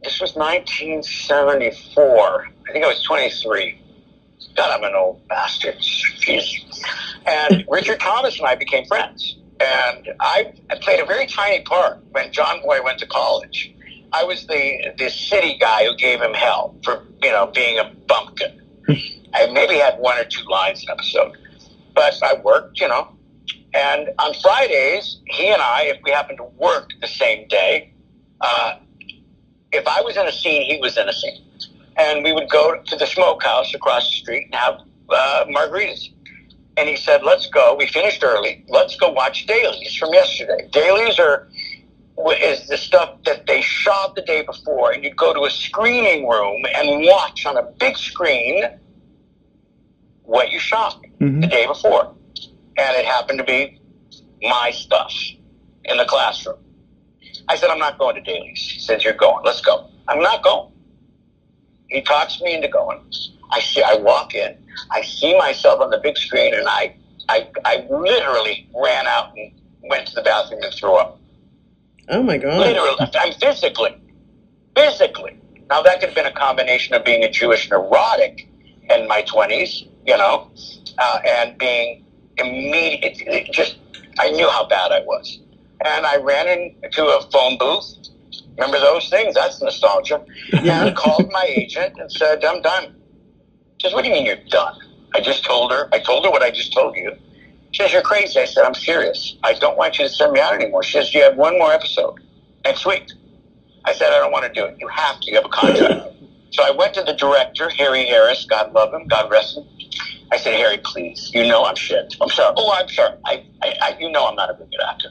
this 0.08 0.22
was 0.22 0.36
1974. 0.36 2.48
I 2.70 2.72
think 2.72 2.86
I 2.86 2.88
was 2.88 3.04
23. 3.04 3.82
God, 4.56 4.72
I'm 4.72 4.86
an 4.86 4.96
old 4.96 5.28
bastard. 5.28 5.76
Jeez. 5.76 6.64
And 7.26 7.66
Richard 7.70 8.00
Thomas 8.00 8.40
and 8.40 8.48
I 8.48 8.56
became 8.56 8.86
friends. 8.86 9.36
And 9.60 10.08
I, 10.22 10.54
I 10.70 10.78
played 10.80 11.02
a 11.02 11.06
very 11.06 11.28
tiny 11.28 11.62
part 11.64 12.00
when 12.12 12.32
John 12.32 12.62
Boy 12.62 12.82
went 12.82 13.00
to 13.00 13.08
college. 13.08 13.74
I 14.14 14.24
was 14.24 14.48
the, 14.48 14.94
the 14.98 15.10
city 15.10 15.58
guy 15.60 15.86
who 15.86 15.98
gave 15.98 16.22
him 16.22 16.34
hell 16.34 16.74
for, 16.86 17.06
you 17.22 17.32
know, 17.32 17.48
being 17.48 17.78
a 17.78 17.92
bumpkin. 18.08 18.62
I 19.34 19.48
maybe 19.52 19.76
had 19.76 20.00
one 20.00 20.18
or 20.18 20.24
two 20.24 20.46
lines 20.46 20.84
an 20.84 20.92
episode. 20.92 21.36
But 21.94 22.18
I 22.24 22.36
worked, 22.36 22.80
you 22.80 22.88
know. 22.88 23.10
And 23.74 24.08
on 24.20 24.34
Fridays, 24.36 25.20
he 25.26 25.50
and 25.50 25.62
I, 25.62 25.92
if 25.94 25.98
we 26.06 26.12
happened 26.12 26.38
to 26.38 26.46
work 26.46 26.92
the 27.02 27.08
same 27.08 27.50
day, 27.50 27.92
uh, 28.40 28.78
if 29.78 29.88
I 29.88 30.02
was 30.02 30.18
in 30.18 30.28
a 30.28 30.32
scene, 30.32 30.64
he 30.64 30.80
was 30.82 30.98
in 30.98 31.08
a 31.08 31.14
scene. 31.14 31.44
And 31.98 32.24
we 32.24 32.34
would 32.34 32.50
go 32.50 32.82
to 32.82 32.96
the 32.96 33.06
smokehouse 33.06 33.74
across 33.74 34.10
the 34.10 34.16
street 34.18 34.46
and 34.46 34.56
have 34.56 34.82
uh, 35.10 35.46
margaritas. 35.50 36.10
And 36.76 36.88
he 36.88 36.96
said, 36.96 37.24
let's 37.24 37.48
go. 37.48 37.76
We 37.76 37.88
finished 37.88 38.24
early. 38.24 38.64
Let's 38.68 38.96
go 38.98 39.10
watch 39.10 39.46
dailies 39.48 39.96
from 39.96 40.14
yesterday. 40.14 40.68
Dailies 40.72 41.18
are 41.18 41.48
is 42.42 42.68
the 42.68 42.78
stuff 42.78 43.16
that 43.26 43.46
they 43.46 43.62
shot 43.62 44.16
the 44.16 44.24
day 44.24 44.42
before, 44.42 44.92
and 44.92 45.04
you'd 45.04 45.16
go 45.16 45.34
to 45.34 45.42
a 45.42 45.52
screening 45.52 46.28
room 46.28 46.66
and 46.76 47.06
watch 47.06 47.46
on 47.46 47.58
a 47.58 47.64
big 47.80 47.96
screen 47.96 48.64
what 50.24 50.52
you 50.52 50.60
shot 50.60 51.00
Mhm. 51.20 51.42
the 51.42 51.48
day 51.48 51.68
before. 51.68 52.12
And 52.78 52.96
it 52.98 53.06
happened 53.06 53.38
to 53.38 53.46
be 53.46 53.80
my 54.42 54.72
stuff 54.72 55.14
in 55.86 55.98
the 55.98 56.06
classroom. 56.06 56.58
I 57.50 57.56
said, 57.56 57.70
I'm 57.70 57.80
not 57.80 57.98
going 57.98 58.16
to 58.16 58.22
dailies. 58.22 58.60
He 58.60 58.80
says, 58.80 59.04
You're 59.04 59.14
going. 59.14 59.44
Let's 59.46 59.62
go. 59.62 59.90
I'm 60.08 60.22
not 60.22 60.44
going. 60.44 60.72
He 61.88 62.02
talks 62.02 62.42
me 62.42 62.56
into 62.56 62.68
going. 62.68 63.00
I 63.52 63.62
see 63.62 63.82
I 63.82 63.96
walk 63.96 64.36
in, 64.36 64.58
I 64.92 65.02
see 65.02 65.38
myself 65.38 65.80
on 65.80 65.90
the 65.90 65.98
big 65.98 66.18
screen, 66.18 66.54
and 66.54 66.68
I 66.68 66.96
I, 67.30 67.50
I 67.66 67.86
literally 67.90 68.70
ran 68.76 69.06
out 69.08 69.38
and 69.38 69.52
went 69.84 70.08
to 70.08 70.16
the 70.16 70.22
bathroom 70.22 70.62
and 70.64 70.74
threw 70.74 70.96
up. 70.96 71.20
Oh 72.10 72.24
my 72.24 72.38
God. 72.38 72.60
Literally, 72.60 72.96
I'm 73.20 73.34
physically, 73.34 73.98
physically. 74.76 75.38
Now 75.70 75.82
that 75.82 76.00
could 76.00 76.10
have 76.10 76.16
been 76.16 76.26
a 76.26 76.32
combination 76.32 76.96
of 76.96 77.04
being 77.04 77.24
a 77.24 77.30
Jewish 77.30 77.70
neurotic 77.70 78.48
in 78.90 79.08
my 79.08 79.22
twenties, 79.24 79.84
you 80.06 80.18
know, 80.18 80.50
uh, 80.98 81.20
and 81.28 81.58
being 81.58 82.06
immediate. 82.38 83.22
It, 83.22 83.28
it 83.28 83.52
just, 83.52 83.78
I 84.20 84.30
knew 84.32 84.50
how 84.50 84.66
bad 84.68 84.92
I 84.92 85.02
was, 85.02 85.40
and 85.86 86.06
I 86.06 86.18
ran 86.18 86.48
into 86.84 87.06
a 87.06 87.22
phone 87.32 87.58
booth. 87.58 87.86
Remember 88.58 88.80
those 88.80 89.10
things? 89.10 89.36
That's 89.36 89.62
nostalgia. 89.62 90.24
And 90.54 90.70
I 90.70 90.92
called 90.92 91.30
my 91.32 91.46
agent 91.48 91.96
and 92.00 92.12
said, 92.12 92.44
"I'm 92.44 92.62
done." 92.62 92.96
She 93.78 93.88
says, 93.88 93.94
"What 93.94 94.04
do 94.04 94.10
you 94.10 94.16
mean 94.16 94.26
you're 94.26 94.44
done?" 94.50 94.76
I 95.14 95.22
just 95.22 95.44
told 95.46 95.72
her. 95.72 95.90
I 95.94 96.00
told 96.00 96.26
her 96.26 96.32
what 96.32 96.44
I 96.44 96.52
just 96.52 96.74
told 96.74 96.96
you. 96.96 97.12
She 97.72 97.84
says, 97.84 97.94
You're 97.94 98.02
crazy. 98.02 98.40
I 98.40 98.46
said, 98.46 98.64
I'm 98.64 98.74
serious. 98.74 99.36
I 99.44 99.54
don't 99.54 99.78
want 99.78 99.98
you 100.00 100.06
to 100.08 100.10
send 100.14 100.32
me 100.34 100.40
out 100.40 100.54
anymore. 100.54 100.84
She 100.84 100.94
says, 100.94 101.14
You 101.14 101.24
have 101.24 101.36
one 101.36 101.58
more 101.58 101.72
episode 101.72 102.20
next 102.66 102.86
week. 102.86 103.08
I 103.86 103.94
said, 103.94 104.12
I 104.12 104.20
don't 104.20 104.32
want 104.32 104.46
to 104.46 104.52
do 104.52 104.66
it. 104.66 104.78
You 104.80 104.88
have 104.90 105.20
to. 105.22 105.30
You 105.30 105.36
have 105.36 105.46
a 105.46 105.50
contract. 105.50 106.16
so 106.52 106.64
I 106.64 106.72
went 106.72 106.94
to 106.96 107.04
the 107.04 107.14
director, 107.14 107.70
Harry 107.70 108.06
Harris. 108.06 108.46
God 108.46 108.74
love 108.74 108.94
him. 108.94 109.08
God 109.08 109.32
rest 109.32 109.58
him. 109.58 109.66
I 110.32 110.38
said, 110.38 110.56
Harry, 110.56 110.80
please. 110.84 111.32
You 111.34 111.48
know 111.48 111.66
I'm 111.66 111.76
shit. 111.76 112.16
I'm 112.22 112.30
sorry. 112.30 112.54
Oh, 112.58 112.74
I'm 112.78 112.90
sorry. 112.90 113.16
I, 113.26 113.46
I, 113.64 113.74
I, 113.82 113.98
you 114.00 114.12
know 114.12 114.26
I'm 114.28 114.36
not 114.36 114.50
a 114.50 114.54
good 114.54 114.70
actor. 114.90 115.10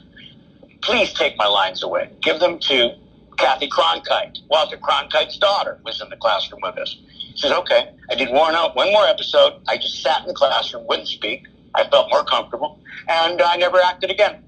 Please 0.87 1.11
take 1.13 1.35
my 1.37 1.47
lines 1.47 1.83
away. 1.83 2.09
Give 2.21 2.39
them 2.39 2.59
to 2.59 2.95
Kathy 3.37 3.67
Cronkite. 3.67 4.37
Walter 4.49 4.77
Cronkite's 4.77 5.37
daughter 5.37 5.79
was 5.83 5.99
in 6.01 6.09
the 6.09 6.15
classroom 6.15 6.61
with 6.63 6.77
us. 6.77 6.95
She 7.35 7.41
says, 7.41 7.51
okay. 7.51 7.93
I 8.09 8.15
did 8.15 8.29
one, 8.29 8.55
one 8.73 8.91
more 8.93 9.05
episode. 9.05 9.61
I 9.67 9.75
just 9.75 10.01
sat 10.01 10.21
in 10.21 10.27
the 10.27 10.33
classroom, 10.33 10.87
wouldn't 10.87 11.09
speak. 11.09 11.45
I 11.75 11.87
felt 11.89 12.09
more 12.09 12.23
comfortable, 12.23 12.79
and 13.09 13.41
I 13.41 13.57
never 13.57 13.79
acted 13.81 14.09
again. 14.11 14.41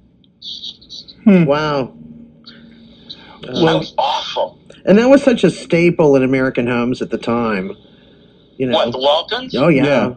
Hmm. 1.25 1.43
Wow. 1.43 1.93
that 3.41 3.53
Well- 3.53 3.79
was 3.79 3.93
awful. 3.97 4.57
And 4.85 4.97
that 4.97 5.09
was 5.09 5.21
such 5.21 5.43
a 5.43 5.49
staple 5.51 6.15
in 6.15 6.23
American 6.23 6.65
homes 6.67 7.01
at 7.01 7.09
the 7.09 7.17
time. 7.17 7.75
You 8.57 8.67
know. 8.67 8.75
What, 8.75 8.91
the 8.93 8.97
Waltons? 8.97 9.53
Oh 9.55 9.67
yeah. 9.67 9.85
Yeah. 9.85 10.13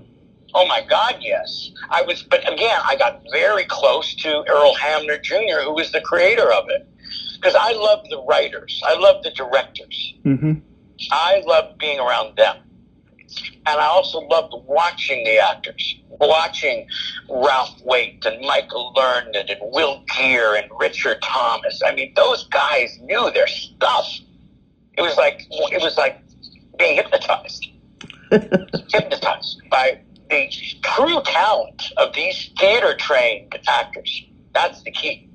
Oh 0.55 0.67
my 0.67 0.83
God, 0.83 1.17
yes. 1.21 1.71
I 1.91 2.03
was, 2.03 2.23
but 2.23 2.41
again, 2.53 2.81
I 2.85 2.97
got 2.97 3.23
very 3.33 3.65
close 3.65 4.15
to 4.17 4.45
Earl 4.49 4.75
Hamner 4.75 5.19
Jr., 5.19 5.61
who 5.63 5.75
was 5.75 5.91
the 5.93 6.01
creator 6.01 6.53
of 6.53 6.65
it. 6.69 6.87
Because 7.35 7.57
I 7.59 7.73
love 7.73 8.01
the 8.09 8.23
writers, 8.29 8.81
I 8.87 8.95
love 8.95 9.23
the 9.23 9.31
directors, 9.31 10.15
hmm 10.25 10.53
I 11.11 11.43
love 11.45 11.77
being 11.79 11.99
around 11.99 12.37
them. 12.37 12.57
And 13.67 13.81
I 13.81 13.87
also 13.87 14.21
loved 14.21 14.53
watching 14.67 15.25
the 15.25 15.39
actors, 15.39 15.97
watching 16.21 16.87
Ralph 17.29 17.75
Waite 17.83 18.25
and 18.25 18.41
Michael 18.43 18.93
Learned 18.95 19.35
and 19.35 19.57
Will 19.61 20.03
Geer 20.17 20.55
and 20.55 20.71
Richard 20.79 21.21
Thomas. 21.23 21.81
I 21.85 21.93
mean, 21.93 22.13
those 22.15 22.45
guys 22.49 22.99
knew 23.03 23.31
their 23.33 23.47
stuff. 23.47 24.07
It 24.97 25.03
was 25.03 25.17
like 25.17 25.47
it 25.51 25.83
was 25.83 25.97
like 25.97 26.17
being 26.79 26.97
hypnotized, 26.97 27.69
hypnotized 28.93 29.63
by 29.71 29.99
the 30.33 30.51
true 30.83 31.23
talent 31.25 31.93
of 31.99 32.15
these 32.15 32.51
theater 32.59 32.95
trained 32.97 33.59
actors. 33.69 34.25
That's 34.55 34.83
the 34.83 34.91
key. 34.91 35.29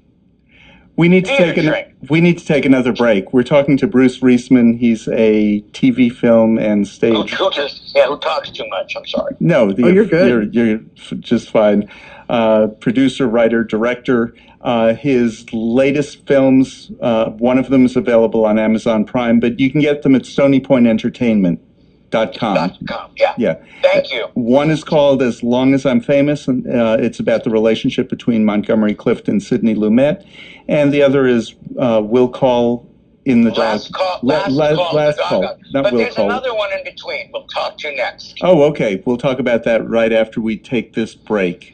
We 0.95 1.09
need 1.09 1.25
to 1.25 1.37
Theater 1.37 1.53
take 1.53 1.63
an, 1.63 1.95
we 2.09 2.21
need 2.21 2.39
to 2.39 2.45
take 2.45 2.65
another 2.65 2.91
break. 2.91 3.31
We're 3.31 3.43
talking 3.43 3.77
to 3.77 3.87
Bruce 3.87 4.19
Reisman. 4.19 4.79
He's 4.79 5.07
a 5.09 5.61
TV, 5.71 6.11
film, 6.11 6.57
and 6.57 6.87
stage. 6.87 7.31
who 7.33 7.51
just 7.51 7.95
yeah, 7.95 8.07
who 8.07 8.17
talks 8.17 8.49
too 8.49 8.67
much? 8.69 8.95
I'm 8.95 9.05
sorry. 9.05 9.35
No, 9.39 9.71
the, 9.71 9.85
Oh, 9.85 9.89
you're 9.89 10.05
good. 10.05 10.27
You're, 10.27 10.41
you're 10.41 10.79
just 11.19 11.51
fine. 11.51 11.87
Uh, 12.29 12.67
producer, 12.79 13.27
writer, 13.27 13.63
director. 13.63 14.33
Uh, 14.61 14.95
his 14.95 15.45
latest 15.53 16.25
films, 16.25 16.91
uh, 16.99 17.29
one 17.29 17.59
of 17.59 17.69
them 17.69 17.85
is 17.85 17.95
available 17.95 18.43
on 18.43 18.57
Amazon 18.57 19.05
Prime, 19.05 19.39
but 19.39 19.59
you 19.59 19.69
can 19.71 19.81
get 19.81 20.01
them 20.01 20.15
at 20.15 20.23
StonyPointEntertainment.com. 20.23 21.66
Dot 22.10 22.38
com. 22.39 22.72
Yeah. 23.18 23.34
Yeah. 23.38 23.55
Thank 23.82 24.12
you. 24.14 24.28
One 24.34 24.72
is 24.72 24.82
called 24.84 25.22
As 25.22 25.43
Long 25.43 25.74
as 25.74 25.86
I'm 25.86 25.99
Famous, 25.99 26.47
and 26.47 26.66
uh, 26.66 26.95
it's 26.99 27.20
about 27.20 27.43
the 27.43 27.49
relationship 27.49 28.08
between 28.10 28.45
Montgomery 28.45 28.95
Clift 28.95 29.28
and 29.28 29.43
Sidney 29.43 29.76
Lumet. 29.76 30.26
And 30.70 30.93
the 30.93 31.01
other 31.01 31.28
is 31.28 31.53
uh, 31.78 32.01
Will 32.03 32.30
Call 32.30 32.88
in 33.26 33.41
the 33.43 33.51
Last 33.51 33.91
Dog. 33.91 33.93
call. 33.93 34.20
La- 34.24 34.47
Last 34.47 34.76
call. 34.78 34.95
last 34.95 35.20
call, 35.20 35.41
dog. 35.41 35.60
not 35.74 35.84
but 35.84 35.91
will 35.91 35.99
there's 35.99 36.16
call. 36.16 36.30
another 36.30 36.55
one 36.55 36.72
in 36.72 36.82
between. 36.86 37.30
We'll 37.34 37.45
talk 37.47 37.78
to 37.80 37.89
you 37.89 37.97
next. 37.97 38.36
Oh, 38.41 38.64
okay. 38.64 39.03
We'll 39.05 39.18
talk 39.18 39.39
about 39.39 39.64
that 39.66 39.86
right 39.88 40.14
after 40.14 40.39
we 40.39 40.55
take 40.58 40.93
this 40.93 41.14
break. 41.14 41.74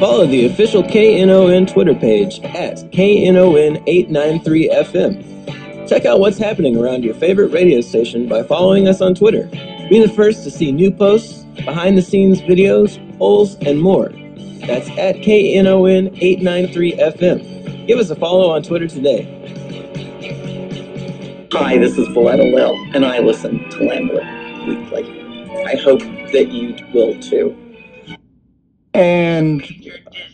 Follow 0.00 0.26
the 0.26 0.44
official 0.44 0.82
KNON 0.82 1.64
Twitter 1.66 1.94
page 1.94 2.40
at 2.40 2.76
KNON893FM. 2.92 5.30
Check 5.86 6.06
out 6.06 6.18
what's 6.18 6.38
happening 6.38 6.78
around 6.78 7.04
your 7.04 7.12
favorite 7.14 7.48
radio 7.48 7.82
station 7.82 8.26
by 8.26 8.42
following 8.42 8.88
us 8.88 9.02
on 9.02 9.14
Twitter. 9.14 9.44
Be 9.90 10.00
the 10.00 10.08
first 10.08 10.42
to 10.44 10.50
see 10.50 10.72
new 10.72 10.90
posts, 10.90 11.44
behind 11.64 11.98
the 11.98 12.02
scenes 12.02 12.40
videos, 12.40 12.98
polls, 13.18 13.56
and 13.56 13.82
more. 13.82 14.08
That's 14.66 14.88
at 14.98 15.16
KNON893FM. 15.16 17.86
Give 17.86 17.98
us 17.98 18.08
a 18.08 18.16
follow 18.16 18.48
on 18.48 18.62
Twitter 18.62 18.88
today. 18.88 19.28
Hi, 21.52 21.76
this 21.76 21.98
is 21.98 22.08
Valletta 22.08 22.44
Lil, 22.44 22.74
and 22.94 23.04
I 23.04 23.18
listen 23.18 23.68
to 23.68 23.84
Lambda 23.84 24.24
Weekly. 24.66 25.04
I 25.66 25.76
hope 25.76 26.00
that 26.32 26.48
you 26.50 26.74
will 26.94 27.20
too. 27.20 27.54
And 28.94 29.60
You're 29.68 29.98
Disney. 29.98 30.33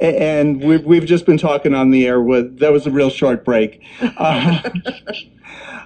And 0.00 0.62
we've, 0.62 0.84
we've 0.84 1.06
just 1.06 1.26
been 1.26 1.38
talking 1.38 1.74
on 1.74 1.90
the 1.90 2.06
air 2.06 2.20
with 2.20 2.58
that 2.58 2.72
was 2.72 2.86
a 2.86 2.90
real 2.90 3.10
short 3.10 3.44
break. 3.44 3.82
Uh, 4.18 4.60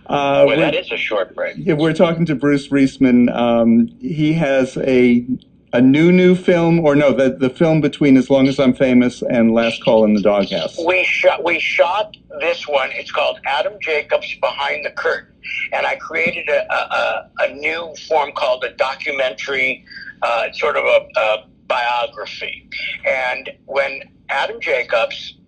uh, 0.07 0.45
Boy, 0.45 0.57
that 0.57 0.75
is 0.75 0.91
a 0.91 0.97
short 0.97 1.37
break. 1.37 1.55
Yeah, 1.57 1.75
we're 1.75 1.93
talking 1.93 2.27
to 2.27 2.35
Bruce 2.35 2.69
Reisman. 2.69 3.33
Um, 3.33 3.87
he 4.01 4.33
has 4.33 4.77
a 4.79 5.25
a 5.73 5.81
new 5.81 6.11
new 6.11 6.35
film, 6.35 6.81
or 6.81 6.97
no, 6.97 7.13
the 7.13 7.31
the 7.31 7.51
film 7.51 7.81
between 7.81 8.17
As 8.17 8.29
Long 8.29 8.49
as 8.49 8.59
I'm 8.59 8.75
Famous 8.75 9.23
and 9.23 9.53
Last 9.53 9.85
Call 9.85 10.05
in 10.05 10.15
the 10.15 10.21
Doghouse. 10.21 10.77
We 10.85 11.05
shot. 11.05 11.45
We 11.45 11.61
shot 11.61 12.17
this 12.41 12.67
one. 12.67 12.91
It's 12.93 13.13
called 13.13 13.39
Adam 13.45 13.75
Jacobs 13.81 14.35
Behind 14.41 14.85
the 14.85 14.91
Curtain, 14.91 15.33
and 15.73 15.87
I 15.87 15.95
created 15.97 16.49
a 16.49 16.73
a, 16.73 16.77
a, 16.77 17.31
a 17.41 17.55
new 17.55 17.95
form 18.09 18.33
called 18.33 18.65
a 18.65 18.73
documentary, 18.73 19.85
uh, 20.23 20.51
sort 20.53 20.77
of 20.77 20.85
a, 20.85 21.21
a 21.21 21.47
biography. 21.71 22.68
And 23.07 23.51
when 23.66 24.03
Adam 24.29 24.61
Jacobs 24.61 25.41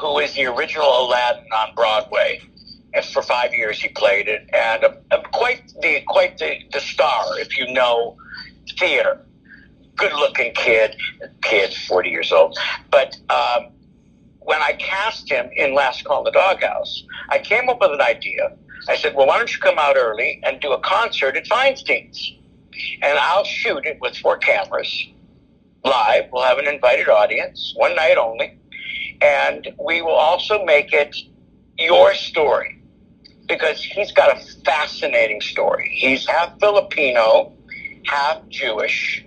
who 0.00 0.18
is 0.18 0.34
the 0.34 0.46
original 0.46 1.06
Aladdin 1.06 1.46
on 1.52 1.74
Broadway. 1.74 2.40
And 2.92 3.04
for 3.04 3.22
five 3.22 3.52
years 3.52 3.80
he 3.80 3.88
played 3.88 4.28
it, 4.28 4.48
and 4.52 4.84
uh, 4.84 4.94
uh, 5.10 5.22
quite 5.32 5.72
the 5.82 6.00
quite 6.06 6.38
the, 6.38 6.58
the 6.72 6.80
star, 6.80 7.38
if 7.40 7.58
you 7.58 7.72
know 7.72 8.16
theater. 8.78 9.26
Good-looking 9.96 10.54
kid, 10.54 10.96
kid, 11.42 11.74
forty 11.88 12.10
years 12.10 12.30
old. 12.30 12.56
But 12.90 13.16
um, 13.30 13.70
when 14.40 14.60
I 14.60 14.72
cast 14.78 15.28
him 15.30 15.50
in 15.56 15.74
Last 15.74 16.04
Call 16.04 16.18
in 16.18 16.24
the 16.24 16.30
Doghouse, 16.30 17.04
I 17.30 17.38
came 17.38 17.68
up 17.68 17.80
with 17.80 17.92
an 17.92 18.00
idea. 18.00 18.56
I 18.88 18.96
said, 18.96 19.14
"Well, 19.16 19.26
why 19.26 19.38
don't 19.38 19.52
you 19.52 19.60
come 19.60 19.78
out 19.78 19.96
early 19.96 20.40
and 20.44 20.60
do 20.60 20.72
a 20.72 20.80
concert 20.80 21.36
at 21.36 21.46
Feinstein's, 21.46 22.32
and 23.02 23.18
I'll 23.18 23.44
shoot 23.44 23.86
it 23.86 23.98
with 24.00 24.16
four 24.18 24.36
cameras." 24.38 25.08
Live. 25.84 26.24
We'll 26.32 26.42
have 26.42 26.58
an 26.58 26.66
invited 26.66 27.08
audience, 27.08 27.74
one 27.76 27.94
night 27.94 28.16
only. 28.16 28.58
And 29.20 29.68
we 29.78 30.02
will 30.02 30.10
also 30.10 30.64
make 30.64 30.92
it 30.92 31.14
your 31.78 32.14
story 32.14 32.80
because 33.46 33.82
he's 33.82 34.12
got 34.12 34.36
a 34.36 34.40
fascinating 34.64 35.40
story. 35.40 35.90
He's 35.92 36.26
half 36.26 36.58
Filipino, 36.58 37.52
half 38.06 38.46
Jewish, 38.48 39.24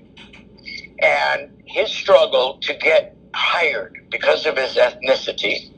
and 1.00 1.52
his 1.66 1.90
struggle 1.92 2.58
to 2.62 2.74
get 2.74 3.16
hired 3.34 4.08
because 4.10 4.46
of 4.46 4.58
his 4.58 4.76
ethnicity 4.76 5.72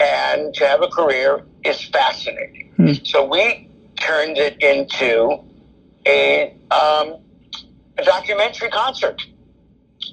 and 0.00 0.54
to 0.54 0.66
have 0.66 0.82
a 0.82 0.88
career 0.88 1.44
is 1.64 1.82
fascinating. 1.86 2.72
Hmm. 2.76 2.92
So 3.04 3.24
we 3.24 3.68
turned 3.98 4.36
it 4.36 4.62
into 4.62 5.42
a, 6.06 6.54
um, 6.70 7.16
a 7.96 8.04
documentary 8.04 8.68
concert. 8.68 9.22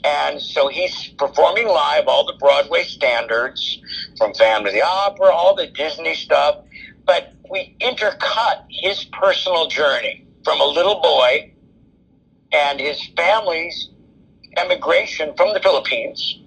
And 0.03 0.41
so 0.41 0.67
he's 0.67 1.09
performing 1.17 1.67
live 1.67 2.07
all 2.07 2.25
the 2.25 2.37
Broadway 2.39 2.83
standards 2.83 3.79
from 4.17 4.33
Phantom 4.33 4.67
of 4.67 4.73
the 4.73 4.81
Opera, 4.81 5.31
all 5.31 5.55
the 5.55 5.67
Disney 5.67 6.15
stuff. 6.15 6.63
But 7.05 7.33
we 7.49 7.75
intercut 7.81 8.65
his 8.69 9.05
personal 9.05 9.67
journey 9.67 10.25
from 10.43 10.59
a 10.61 10.65
little 10.65 11.01
boy 11.01 11.51
and 12.51 12.79
his 12.79 13.01
family's 13.15 13.89
emigration 14.57 15.33
from 15.35 15.53
the 15.53 15.59
Philippines 15.59 16.39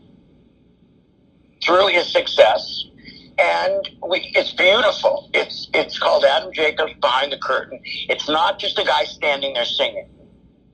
through 1.63 1.89
his 1.89 2.11
success. 2.11 2.85
And 3.39 3.89
we, 4.09 4.33
it's 4.35 4.53
beautiful. 4.53 5.31
It's, 5.33 5.69
it's 5.73 5.99
called 5.99 6.25
Adam 6.25 6.53
Jacobs 6.53 6.95
Behind 7.01 7.33
the 7.33 7.39
Curtain. 7.39 7.81
It's 7.85 8.29
not 8.29 8.59
just 8.59 8.79
a 8.79 8.85
guy 8.85 9.05
standing 9.05 9.55
there 9.55 9.65
singing. 9.65 10.09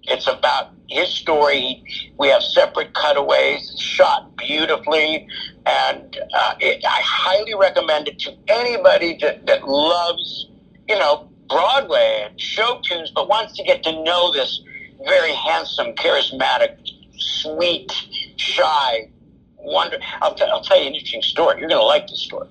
It's 0.07 0.27
about 0.27 0.71
his 0.89 1.09
story. 1.09 1.85
We 2.19 2.29
have 2.29 2.43
separate 2.43 2.95
cutaways, 2.95 3.75
shot 3.79 4.37
beautifully, 4.37 5.27
and 5.67 6.19
uh, 6.35 6.55
it, 6.61 6.85
I 6.85 7.01
highly 7.03 7.55
recommend 7.55 8.09
it 8.09 8.19
to 8.21 8.37
anybody 8.49 9.19
that, 9.23 9.47
that 9.47 9.67
loves, 9.67 10.47
you 10.89 10.99
know, 10.99 11.29
Broadway 11.49 12.27
and 12.29 12.41
show 12.41 12.81
tunes, 12.83 13.11
but 13.15 13.29
wants 13.29 13.55
to 13.57 13.65
get 13.65 13.83
to 13.85 13.93
know 14.05 14.33
this 14.33 14.61
very 15.07 15.33
handsome, 15.33 15.93
charismatic, 15.95 16.77
sweet, 17.17 17.93
shy, 18.37 19.11
wonder. 19.59 19.99
I'll, 20.21 20.35
t- 20.35 20.45
I'll 20.45 20.63
tell 20.63 20.81
you 20.81 20.89
an 20.89 20.95
interesting 20.95 21.23
story. 21.23 21.61
You're 21.61 21.69
going 21.69 21.81
to 21.81 21.87
like 21.87 22.07
this 22.09 22.23
story. 22.23 22.49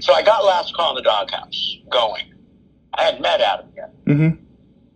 So 0.00 0.12
I 0.12 0.22
got 0.22 0.44
Last 0.44 0.74
Call 0.74 0.90
in 0.90 0.96
the 0.96 1.02
Doghouse 1.02 1.76
going. 1.90 2.34
I 2.94 3.02
had 3.04 3.20
met 3.20 3.40
Adam 3.40 3.70
yet. 3.74 4.04
Mm-hmm. 4.04 4.43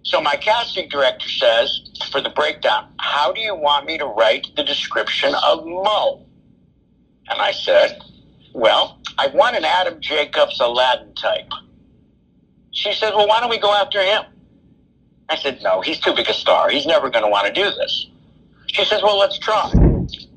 So 0.08 0.22
my 0.22 0.36
casting 0.36 0.88
director 0.88 1.28
says 1.28 1.82
for 2.10 2.22
the 2.22 2.30
breakdown, 2.30 2.88
how 2.98 3.30
do 3.30 3.42
you 3.42 3.54
want 3.54 3.84
me 3.84 3.98
to 3.98 4.06
write 4.06 4.46
the 4.56 4.64
description 4.64 5.34
of 5.44 5.66
Mo? 5.66 6.24
And 7.28 7.38
I 7.38 7.52
said, 7.52 8.00
well, 8.54 8.98
I 9.18 9.26
want 9.26 9.56
an 9.56 9.66
Adam 9.66 10.00
Jacobs 10.00 10.60
Aladdin 10.60 11.14
type. 11.14 11.50
She 12.70 12.94
said, 12.94 13.12
well, 13.14 13.28
why 13.28 13.40
don't 13.40 13.50
we 13.50 13.58
go 13.58 13.70
after 13.74 14.00
him? 14.00 14.22
I 15.28 15.36
said, 15.36 15.60
no, 15.62 15.82
he's 15.82 16.00
too 16.00 16.14
big 16.14 16.30
a 16.30 16.32
star. 16.32 16.70
He's 16.70 16.86
never 16.86 17.10
going 17.10 17.24
to 17.24 17.30
want 17.30 17.46
to 17.46 17.52
do 17.52 17.68
this. 17.68 18.06
She 18.68 18.86
says, 18.86 19.02
well, 19.02 19.18
let's 19.18 19.38
try. 19.38 19.70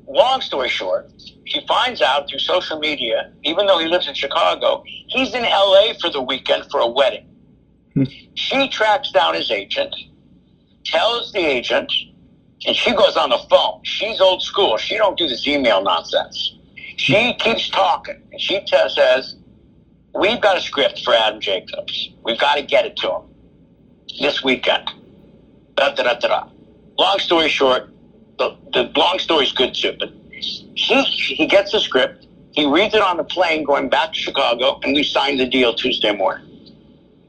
Long 0.06 0.42
story 0.42 0.68
short, 0.68 1.10
she 1.46 1.66
finds 1.66 2.02
out 2.02 2.28
through 2.28 2.40
social 2.40 2.78
media, 2.78 3.32
even 3.42 3.64
though 3.64 3.78
he 3.78 3.86
lives 3.86 4.06
in 4.06 4.12
Chicago, 4.12 4.84
he's 4.84 5.32
in 5.32 5.44
LA 5.44 5.94
for 5.98 6.10
the 6.10 6.20
weekend 6.20 6.70
for 6.70 6.80
a 6.80 6.86
wedding. 6.86 7.26
Hmm. 7.94 8.02
She 8.34 8.68
tracks 8.68 9.10
down 9.10 9.34
his 9.34 9.50
agent, 9.50 9.94
tells 10.84 11.32
the 11.32 11.40
agent, 11.40 11.92
and 12.66 12.76
she 12.76 12.92
goes 12.94 13.16
on 13.16 13.30
the 13.30 13.38
phone. 13.50 13.80
She's 13.84 14.20
old 14.20 14.42
school. 14.42 14.76
She 14.78 14.96
don't 14.96 15.18
do 15.18 15.28
this 15.28 15.46
email 15.46 15.82
nonsense. 15.82 16.56
She 16.96 17.34
keeps 17.34 17.68
talking, 17.68 18.22
and 18.32 18.40
she 18.40 18.60
t- 18.60 18.88
says, 18.88 19.36
"We've 20.14 20.40
got 20.40 20.56
a 20.56 20.60
script 20.60 21.02
for 21.04 21.14
Adam 21.14 21.40
Jacobs. 21.40 22.10
We've 22.24 22.38
got 22.38 22.56
to 22.56 22.62
get 22.62 22.86
it 22.86 22.96
to 22.98 23.08
him 23.08 23.22
this 24.20 24.42
weekend." 24.42 24.88
Da, 25.76 25.94
da, 25.94 26.02
da, 26.02 26.14
da, 26.14 26.28
da. 26.28 26.48
Long 26.98 27.18
story 27.18 27.48
short, 27.48 27.90
the, 28.38 28.56
the 28.72 28.92
long 28.96 29.18
story's 29.18 29.52
good 29.52 29.74
too, 29.74 29.96
but 29.98 30.10
he 30.74 31.02
he 31.02 31.46
gets 31.46 31.72
the 31.72 31.80
script. 31.80 32.26
He 32.52 32.66
reads 32.66 32.94
it 32.94 33.02
on 33.02 33.16
the 33.16 33.24
plane 33.24 33.64
going 33.64 33.88
back 33.88 34.12
to 34.12 34.18
Chicago, 34.18 34.78
and 34.82 34.94
we 34.94 35.02
signed 35.02 35.40
the 35.40 35.46
deal 35.46 35.74
Tuesday 35.74 36.14
morning. 36.14 36.51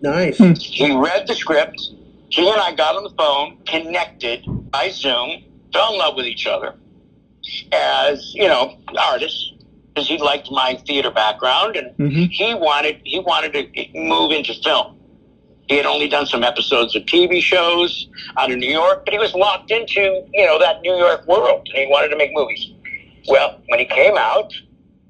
Nice. 0.04 0.38
He 0.38 0.94
read 0.96 1.28
the 1.28 1.34
script. 1.34 1.80
He 2.30 2.48
and 2.50 2.60
I 2.60 2.74
got 2.76 2.96
on 2.96 3.04
the 3.04 3.10
phone, 3.12 3.58
connected 3.66 4.44
by 4.70 4.90
Zoom, 4.90 5.44
fell 5.72 5.94
in 5.94 6.00
love 6.00 6.16
with 6.18 6.26
each 6.26 6.46
other 6.46 6.76
as, 7.72 8.34
you 8.36 8.48
know, 8.48 8.78
artists, 9.00 9.54
because 9.88 10.10
he 10.10 10.18
liked 10.18 10.52
my 10.52 10.76
theater 10.86 11.10
background 11.10 11.78
and 11.78 11.96
Mhm. 11.98 12.30
he 12.32 12.54
wanted 12.54 13.00
he 13.06 13.20
wanted 13.20 13.54
to 13.54 13.88
move 13.98 14.32
into 14.32 14.54
film. 14.56 14.98
He 15.70 15.78
had 15.78 15.86
only 15.86 16.10
done 16.10 16.26
some 16.26 16.44
episodes 16.44 16.96
of 16.96 17.06
TV 17.06 17.40
shows 17.40 18.08
out 18.36 18.52
of 18.52 18.58
New 18.58 18.70
York, 18.70 19.06
but 19.06 19.14
he 19.14 19.20
was 19.20 19.34
locked 19.34 19.72
into, 19.72 20.26
you 20.34 20.46
know, 20.46 20.60
that 20.60 20.82
New 20.82 20.98
York 20.98 21.26
world 21.28 21.70
and 21.70 21.78
he 21.78 21.88
wanted 21.88 22.10
to 22.10 22.18
make 22.18 22.32
movies. 22.34 22.72
Well, 23.30 23.62
when 23.68 23.80
he 23.80 23.86
came 23.86 24.18
out 24.18 24.52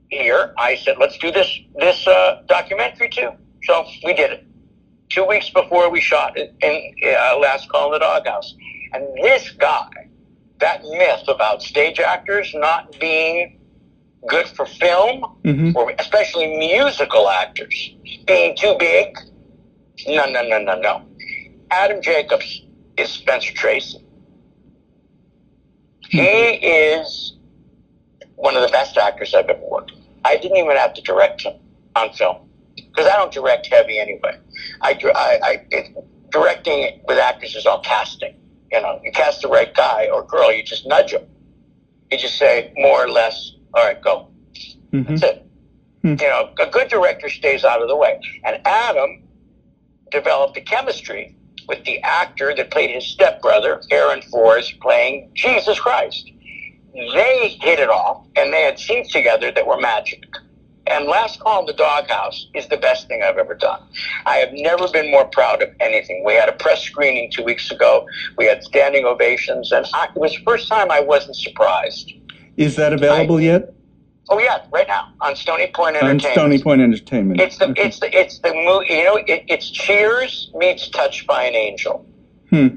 here, 0.10 0.54
I 0.60 0.76
said, 0.76 0.98
let's 1.00 1.18
do 1.18 1.32
this 1.32 1.50
this 1.80 2.08
uh, 2.08 2.44
documentary 2.48 3.10
too. 3.10 3.32
So 3.64 3.86
we 4.04 4.14
did 4.14 4.32
it 4.32 4.46
two 5.14 5.26
weeks 5.26 5.50
before 5.50 5.90
we 5.90 6.02
shot 6.02 6.38
it 6.38 6.54
in 6.62 7.14
uh, 7.16 7.38
Last 7.38 7.70
Call 7.70 7.88
in 7.88 7.94
the 7.94 8.00
Doghouse. 8.00 8.56
And 8.94 9.06
this 9.22 9.52
guy, 9.52 10.10
that 10.60 10.82
myth 10.84 11.24
about 11.28 11.62
stage 11.62 12.00
actors 12.00 12.52
not 12.56 13.00
being 13.00 13.60
good 14.28 14.48
for 14.48 14.66
film, 14.66 15.26
Mm-hmm. 15.44 15.76
or 15.76 15.94
especially 16.00 16.48
musical 16.58 17.30
actors 17.30 17.94
being 18.26 18.56
too 18.56 18.76
big, 18.80 19.14
no, 20.08 20.26
no, 20.26 20.42
no, 20.42 20.58
no, 20.58 20.80
no. 20.80 21.06
Adam 21.70 22.02
Jacobs 22.02 22.62
is 22.96 23.10
Spencer 23.10 23.54
Tracy. 23.54 24.02
He 26.08 26.20
is 26.22 27.34
one 28.36 28.56
of 28.56 28.62
the 28.62 28.70
best 28.70 28.96
actors 28.98 29.34
I've 29.34 29.50
ever 29.50 29.60
worked 29.70 29.92
with. 29.92 30.00
I 30.24 30.38
didn't 30.38 30.56
even 30.56 30.78
have 30.78 30.94
to 30.94 31.02
direct 31.02 31.42
him 31.42 31.56
on 31.98 32.14
film 32.14 32.38
because 32.78 33.06
I 33.06 33.18
don't 33.18 33.34
direct 33.34 33.68
heavy 33.68 34.00
anyway. 34.00 34.40
I, 34.82 35.00
I, 35.16 35.40
I 35.44 35.66
it, 35.72 35.96
directing 36.30 37.02
with 37.08 37.18
actors 37.18 37.56
is 37.56 37.66
all 37.66 37.82
casting. 37.82 38.36
You 38.72 38.82
know, 38.82 39.00
you 39.04 39.12
cast 39.12 39.42
the 39.42 39.48
right 39.48 39.74
guy 39.74 40.10
or 40.12 40.24
girl, 40.24 40.52
you 40.52 40.64
just 40.64 40.88
nudge 40.88 41.12
them. 41.12 41.26
You 42.12 42.18
just 42.18 42.38
say 42.38 42.74
more 42.76 43.06
or 43.06 43.10
less, 43.10 43.54
all 43.74 43.84
right, 43.86 44.02
go. 44.02 44.30
Mm-hmm. 44.92 45.16
That's 45.16 45.24
it. 45.24 45.48
Hmm. 46.02 46.16
You 46.20 46.28
know, 46.28 46.54
a 46.60 46.68
good 46.68 46.90
director 46.90 47.30
stays 47.30 47.64
out 47.64 47.82
of 47.82 47.88
the 47.88 47.96
way. 47.96 48.20
And 48.44 48.60
Adam 48.66 49.24
developed 50.12 50.58
a 50.58 50.62
chemistry 50.62 51.36
with 51.68 51.84
the 51.86 52.00
actor 52.02 52.54
that 52.56 52.72
played 52.72 52.90
his 52.90 53.06
stepbrother, 53.08 53.82
Aaron 53.90 54.22
Forrest, 54.24 54.80
playing 54.80 55.32
Jesus 55.34 55.80
Christ. 55.80 56.30
They 56.94 57.58
hit 57.62 57.80
it 57.80 57.90
off, 57.90 58.28
and 58.36 58.54
they 58.54 58.62
had 58.64 58.78
scenes 58.78 59.12
together 59.12 59.52
that 59.52 59.66
were 59.66 59.80
magic. 59.80 60.24
And 60.88 61.06
Last 61.06 61.40
Call 61.40 61.62
in 61.62 61.66
the 61.66 61.74
Doghouse 61.74 62.48
is 62.54 62.68
the 62.68 62.78
best 62.78 63.08
thing 63.08 63.24
I've 63.24 63.38
ever 63.38 63.56
done. 63.56 63.82
I 64.26 64.38
have 64.38 64.50
never 64.52 64.88
been 64.90 65.10
more 65.12 65.26
proud 65.26 65.62
of 65.62 65.70
anything. 65.80 66.24
We 66.26 66.34
had 66.34 66.50
a 66.50 66.54
press 66.54 66.82
screening 66.82 67.32
two 67.32 67.44
weeks 67.44 67.72
ago. 67.72 68.06
We 68.38 68.46
had 68.46 68.64
standing 68.64 69.06
ovations, 69.06 69.72
and 69.72 69.86
I, 69.94 70.10
it 70.14 70.20
was 70.20 70.34
the 70.34 70.44
first 70.44 70.68
time 70.68 70.92
I 70.92 71.00
wasn't 71.00 71.38
surprised. 71.38 72.12
Is 72.58 72.76
that 72.76 72.92
available 72.92 73.40
yet? 73.40 73.74
Oh 74.30 74.40
yeah, 74.40 74.66
right 74.72 74.88
now 74.88 75.14
on 75.22 75.36
Stony 75.36 75.68
Point 75.74 75.96
Entertainment. 75.98 76.26
On. 76.26 76.32
Stony 76.32 76.60
Point 76.62 76.82
Entertainment. 76.82 77.42
It's 77.42 77.58
the 77.58 77.70
Okay. 77.70 77.84
it's 77.84 78.00
the 78.00 78.18
it's 78.18 78.40
the 78.40 78.54
movie. 78.54 78.94
You 78.94 79.04
know, 79.04 79.16
it, 79.18 79.44
it's 79.48 79.70
Cheers 79.70 80.52
meets 80.56 80.90
Touched 80.90 81.28
by 81.28 81.44
an 81.44 81.56
Angel. 81.56 82.06
Hmm. 82.50 82.68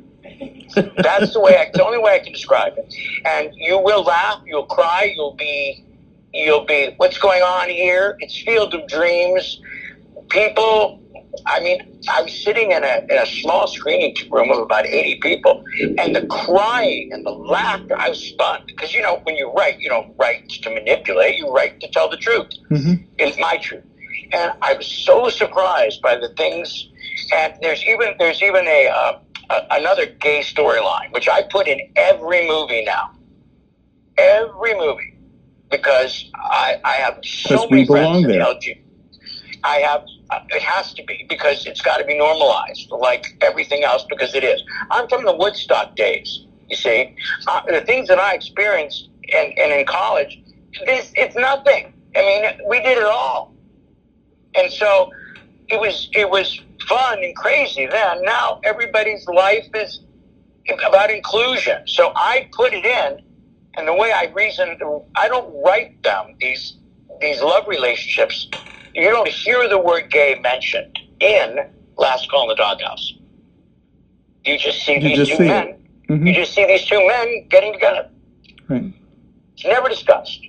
That's 0.74 1.32
the 1.32 1.40
way. 1.40 1.56
I, 1.56 1.70
the 1.72 1.84
only 1.84 1.98
way 1.98 2.14
I 2.14 2.18
can 2.18 2.32
describe 2.32 2.74
it. 2.76 2.92
And 3.24 3.50
you 3.54 3.78
will 3.78 4.02
laugh, 4.02 4.42
you'll 4.44 4.66
cry, 4.66 5.12
you'll 5.14 5.34
be, 5.34 5.85
you'll 6.36 6.64
be. 6.64 6.94
What's 6.98 7.18
going 7.18 7.42
on 7.42 7.68
here? 7.68 8.16
It's 8.20 8.40
Field 8.42 8.74
of 8.74 8.86
Dreams. 8.88 9.60
People 10.28 11.00
I 11.46 11.60
mean, 11.60 12.00
I'm 12.08 12.28
sitting 12.28 12.72
in 12.72 12.82
a, 12.82 13.04
in 13.10 13.18
a 13.18 13.26
small 13.26 13.66
screening 13.66 14.14
room 14.30 14.50
of 14.50 14.58
about 14.58 14.86
80 14.86 15.20
people, 15.20 15.62
and 15.98 16.14
the 16.14 16.26
crying 16.26 17.10
and 17.12 17.26
the 17.26 17.30
laughter, 17.30 17.96
I 17.96 18.08
was 18.08 18.22
stunned. 18.22 18.66
Because, 18.66 18.94
you 18.94 19.02
know, 19.02 19.20
when 19.24 19.36
you 19.36 19.52
write, 19.52 19.78
you 19.78 19.88
don't 19.88 20.14
write 20.18 20.48
to 20.48 20.70
manipulate, 20.70 21.36
you 21.36 21.52
write 21.52 21.80
to 21.80 21.88
tell 21.90 22.08
the 22.08 22.16
truth. 22.16 22.48
Mhm. 22.70 23.04
It's 23.18 23.38
my 23.38 23.56
truth. 23.58 23.84
And 24.32 24.52
I 24.62 24.74
was 24.74 24.86
so 24.86 25.28
surprised 25.28 26.00
by 26.02 26.16
the 26.16 26.28
things, 26.36 26.88
and 27.34 27.54
there's 27.60 27.84
even, 27.84 28.14
there's 28.18 28.42
even 28.42 28.66
a, 28.66 28.88
uh, 28.88 29.18
a 29.50 29.66
another 29.72 30.06
gay 30.06 30.40
storyline, 30.40 31.12
which 31.12 31.28
I 31.28 31.42
put 31.42 31.68
in 31.68 31.80
every 31.96 32.46
movie 32.48 32.84
now. 32.84 33.10
Every 34.18 34.74
movie. 34.74 35.15
Because 35.70 36.30
I, 36.34 36.80
I 36.84 36.92
have 36.94 37.18
so 37.22 37.66
many 37.68 37.86
friends 37.86 38.24
belong 38.24 38.30
in. 38.30 38.40
LG. 38.40 38.78
I 39.64 39.76
have, 39.78 40.04
uh, 40.30 40.40
it 40.50 40.62
has 40.62 40.94
to 40.94 41.04
be 41.04 41.26
because 41.28 41.66
it's 41.66 41.80
got 41.80 41.96
to 41.96 42.04
be 42.04 42.16
normalized 42.16 42.90
like 42.90 43.36
everything 43.40 43.82
else 43.82 44.04
because 44.08 44.34
it 44.34 44.44
is. 44.44 44.62
I'm 44.90 45.08
from 45.08 45.24
the 45.24 45.34
Woodstock 45.34 45.96
days, 45.96 46.46
you 46.68 46.76
see. 46.76 47.16
Uh, 47.48 47.62
the 47.68 47.80
things 47.80 48.08
that 48.08 48.18
I 48.18 48.34
experienced 48.34 49.08
and, 49.34 49.58
and 49.58 49.72
in 49.72 49.86
college, 49.86 50.40
this, 50.84 51.12
it's 51.16 51.34
nothing. 51.34 51.92
I 52.14 52.20
mean, 52.20 52.68
we 52.68 52.80
did 52.80 52.98
it 52.98 53.04
all. 53.04 53.54
And 54.54 54.72
so 54.72 55.10
it 55.68 55.80
was, 55.80 56.08
it 56.12 56.30
was 56.30 56.60
fun 56.86 57.22
and 57.22 57.34
crazy 57.34 57.86
then. 57.86 58.22
Now 58.22 58.60
everybody's 58.64 59.26
life 59.26 59.66
is 59.74 60.00
about 60.86 61.10
inclusion. 61.10 61.86
So 61.86 62.12
I 62.14 62.48
put 62.52 62.72
it 62.72 62.84
in 62.84 63.18
and 63.76 63.86
the 63.86 63.94
way 63.94 64.12
I 64.12 64.24
reason, 64.34 64.78
I 65.14 65.28
don't 65.28 65.62
write 65.64 66.02
them, 66.02 66.34
these, 66.40 66.76
these 67.20 67.40
love 67.40 67.66
relationships 67.68 68.48
you 68.96 69.10
don't 69.10 69.28
hear 69.28 69.68
the 69.68 69.78
word 69.78 70.10
gay 70.10 70.38
mentioned 70.42 70.98
in 71.20 71.58
Last 71.98 72.30
Call 72.30 72.44
in 72.44 72.48
the 72.48 72.54
Doghouse. 72.54 73.12
You 74.46 74.58
just 74.58 74.86
see 74.86 74.94
You 74.94 75.00
these 75.00 75.16
just 75.18 75.32
two 75.32 75.36
see 75.36 75.48
men. 75.48 75.74
Mhm. 76.08 76.26
You 76.26 76.32
just 76.32 76.54
see 76.54 76.64
these 76.64 76.86
two 76.86 77.06
men 77.06 77.46
getting 77.48 77.74
together. 77.74 78.08
Right. 78.68 78.90
It's 79.54 79.66
never 79.66 79.90
discussed. 79.90 80.40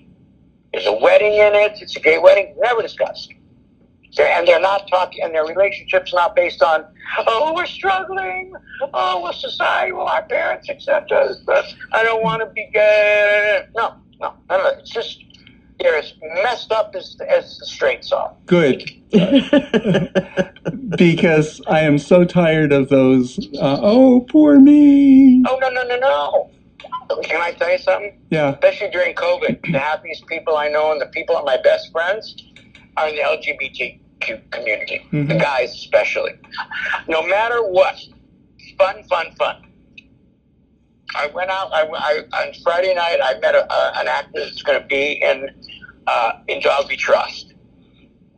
There's 0.71 0.86
a 0.86 0.93
wedding 0.93 1.34
in 1.34 1.55
it. 1.55 1.82
It's 1.82 1.97
a 1.97 1.99
gay 1.99 2.19
wedding. 2.19 2.55
Never 2.57 2.82
discussed. 2.82 3.34
They're, 4.18 4.28
and 4.28 4.47
they're 4.47 4.59
not 4.59 4.88
talking, 4.88 5.24
and 5.24 5.34
their 5.34 5.45
relationship's 5.45 6.11
not 6.13 6.36
based 6.36 6.63
on, 6.63 6.86
oh, 7.20 7.53
we're 7.55 7.68
struggling. 7.68 8.53
Oh, 8.93 9.22
well, 9.22 9.34
society, 9.34 9.91
well, 9.91 10.07
our 10.07 10.24
parents 10.24 10.70
accept 10.70 11.11
us, 11.11 11.38
but 11.45 11.65
I 11.93 12.03
don't 12.03 12.24
want 12.24 12.41
to 12.41 12.47
be 12.47 12.68
gay. 12.74 13.65
No, 13.76 13.93
no, 14.20 14.30
of 14.30 14.38
that. 14.49 14.80
It's 14.80 14.89
just, 14.89 15.24
they're 15.80 15.97
as 15.97 16.13
messed 16.43 16.72
up 16.72 16.95
as, 16.95 17.15
as 17.30 17.59
the 17.59 17.65
straights 17.68 18.11
are. 18.11 18.34
Good. 18.47 18.91
because 20.97 21.61
I 21.68 21.82
am 21.82 21.99
so 21.99 22.26
tired 22.26 22.74
of 22.74 22.89
those. 22.89 23.38
Uh, 23.55 23.80
oh, 23.82 24.22
poor 24.22 24.59
me. 24.59 25.43
Oh, 25.47 25.59
no, 25.61 25.70
no, 25.70 25.84
no, 25.84 25.99
no. 25.99 26.49
Can 27.24 27.39
I 27.39 27.51
tell 27.51 27.72
you 27.72 27.78
something? 27.78 28.20
Yeah. 28.32 28.53
Especially 28.53 28.89
during 28.89 29.15
COVID, 29.15 29.72
the 29.72 29.80
happiest 29.80 30.26
people 30.26 30.57
I 30.57 30.70
know 30.70 30.91
and 30.91 30.99
the 30.99 31.05
people 31.05 31.36
are 31.36 31.43
my 31.43 31.57
best 31.61 31.91
friends 31.91 32.36
are 32.97 33.09
in 33.09 33.15
the 33.15 33.22
LGBTQ 33.22 33.99
community. 34.20 35.05
The 35.11 35.18
Mhm. 35.18 35.39
guys, 35.41 35.74
especially. 35.74 36.34
No 37.07 37.26
matter 37.26 37.61
what, 37.63 37.95
fun, 38.78 39.03
fun, 39.03 39.32
fun. 39.38 39.63
I 41.15 41.28
went 41.28 41.49
out 41.49 41.72
I, 41.74 41.84
I, 41.84 42.43
on 42.47 42.53
Friday 42.63 42.93
night. 42.93 43.20
I 43.24 43.39
met 43.39 43.55
a, 43.55 43.65
uh, 43.72 43.93
an 43.97 44.07
actor 44.07 44.39
that's 44.41 44.61
going 44.61 44.82
to 44.82 44.88
be 44.88 45.13
in 45.24 45.49
uh, 46.07 46.32
in 46.47 46.61
Dog 46.61 46.88
We 46.89 46.97
Trust. 46.97 47.53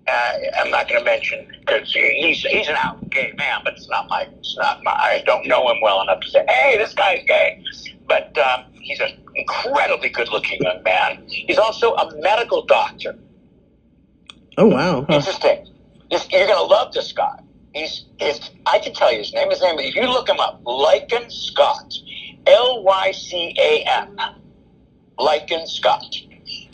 Uh, 0.08 0.34
I'm 0.58 0.72
not 0.72 0.88
going 0.88 1.00
to 1.00 1.06
mention 1.06 1.48
because 1.60 1.94
he's 1.94 2.42
he's 2.42 2.68
an 2.68 2.76
out 2.76 3.10
gay 3.10 3.32
man, 3.38 3.62
but 3.64 3.74
it's 3.74 3.88
not 3.90 4.08
my 4.10 4.28
it's 4.40 4.56
not 4.58 4.84
my. 4.84 4.92
I 4.92 5.24
don't 5.26 5.46
know 5.48 5.70
him 5.70 5.78
well 5.82 6.02
enough 6.02 6.22
to 6.22 6.30
say, 6.30 6.44
hey, 6.48 6.78
this 6.78 6.94
guy's 6.94 7.24
gay. 7.28 7.62
But 8.08 8.36
um, 8.40 8.66
he's 8.82 9.00
an 9.00 9.12
incredibly 9.36 10.10
good-looking 10.10 10.62
young 10.64 10.82
man. 10.82 11.24
He's 11.28 11.60
also 11.60 11.94
a 11.96 12.12
medical 12.22 12.66
doctor. 12.66 13.16
Oh 14.60 14.68
wow. 14.68 15.05
Huh. 15.07 15.16
Interesting. 15.16 15.68
This, 16.12 16.28
you're 16.32 16.47
going 16.47 16.57
to 16.57 16.64
love 16.64 16.93
this 16.93 17.12
guy. 17.12 17.39
He's, 17.74 18.05
he's, 18.18 18.49
I 18.66 18.80
can 18.80 18.93
tell 18.93 19.12
you 19.12 19.20
his 19.20 19.34
name. 19.34 19.49
His 19.49 19.62
name, 19.62 19.78
if 19.80 19.95
you 19.95 20.03
look 20.03 20.28
him 20.28 20.39
up, 20.39 20.64
Lycan 20.64 21.32
Scott. 21.32 21.93
L 22.47 22.84
Y 22.84 23.12
C 23.12 23.55
A 23.60 23.84
N. 23.88 24.18
Lycan 25.20 25.68
Scott. 25.68 26.16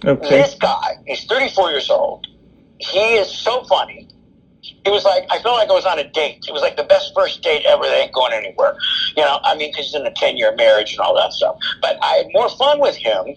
Okay. 0.05 0.29
This 0.29 0.55
guy, 0.55 0.95
he's 1.05 1.25
34 1.25 1.71
years 1.71 1.89
old. 1.89 2.27
He 2.79 3.15
is 3.15 3.29
so 3.29 3.63
funny. 3.63 4.07
It 4.85 4.89
was 4.89 5.03
like, 5.03 5.25
I 5.29 5.39
felt 5.39 5.57
like 5.57 5.69
I 5.69 5.73
was 5.73 5.85
on 5.85 5.99
a 5.99 6.09
date. 6.09 6.45
It 6.47 6.51
was 6.51 6.61
like 6.61 6.77
the 6.77 6.83
best 6.83 7.13
first 7.15 7.41
date 7.41 7.65
ever. 7.65 7.83
They 7.83 8.01
ain't 8.01 8.13
going 8.13 8.33
anywhere. 8.33 8.77
You 9.15 9.23
know, 9.23 9.39
I 9.43 9.55
mean, 9.55 9.71
because 9.71 9.85
he's 9.85 9.95
in 9.95 10.05
a 10.05 10.11
10 10.11 10.37
year 10.37 10.55
marriage 10.55 10.91
and 10.93 10.99
all 11.01 11.15
that 11.15 11.33
stuff. 11.33 11.57
But 11.81 11.97
I 12.03 12.17
had 12.17 12.27
more 12.33 12.49
fun 12.49 12.79
with 12.79 12.95
him 12.95 13.35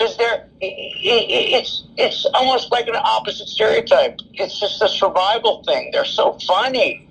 because 0.00 0.16
they're, 0.16 0.48
it's, 0.62 1.84
it's 1.98 2.24
almost 2.32 2.72
like 2.72 2.88
an 2.88 2.96
opposite 2.96 3.48
stereotype. 3.48 4.18
It's 4.32 4.58
just 4.58 4.80
a 4.80 4.88
survival 4.88 5.62
thing. 5.64 5.90
They're 5.92 6.06
so 6.06 6.38
funny. 6.46 7.06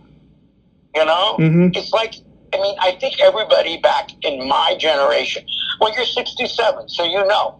You 0.95 1.05
know? 1.05 1.35
Mhm. 1.37 1.75
It's 1.77 1.93
like, 1.93 2.15
I 2.51 2.57
mean, 2.59 2.75
I 2.81 2.93
think 2.99 3.19
everybody 3.21 3.77
back 3.77 4.09
in 4.23 4.47
my 4.47 4.75
generation, 4.79 5.45
well, 5.79 5.93
you're 5.95 6.05
67, 6.05 6.89
so 6.89 7.03
you 7.03 7.23
know, 7.27 7.59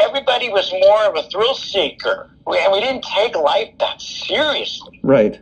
everybody 0.00 0.48
was 0.48 0.72
more 0.72 1.04
of 1.04 1.14
a 1.24 1.28
thrill 1.30 1.54
seeker. 1.54 2.28
We, 2.44 2.58
and 2.58 2.72
we 2.72 2.80
didn't 2.80 3.04
take 3.04 3.36
life 3.36 3.68
that 3.78 4.00
seriously. 4.00 4.98
Right. 5.04 5.38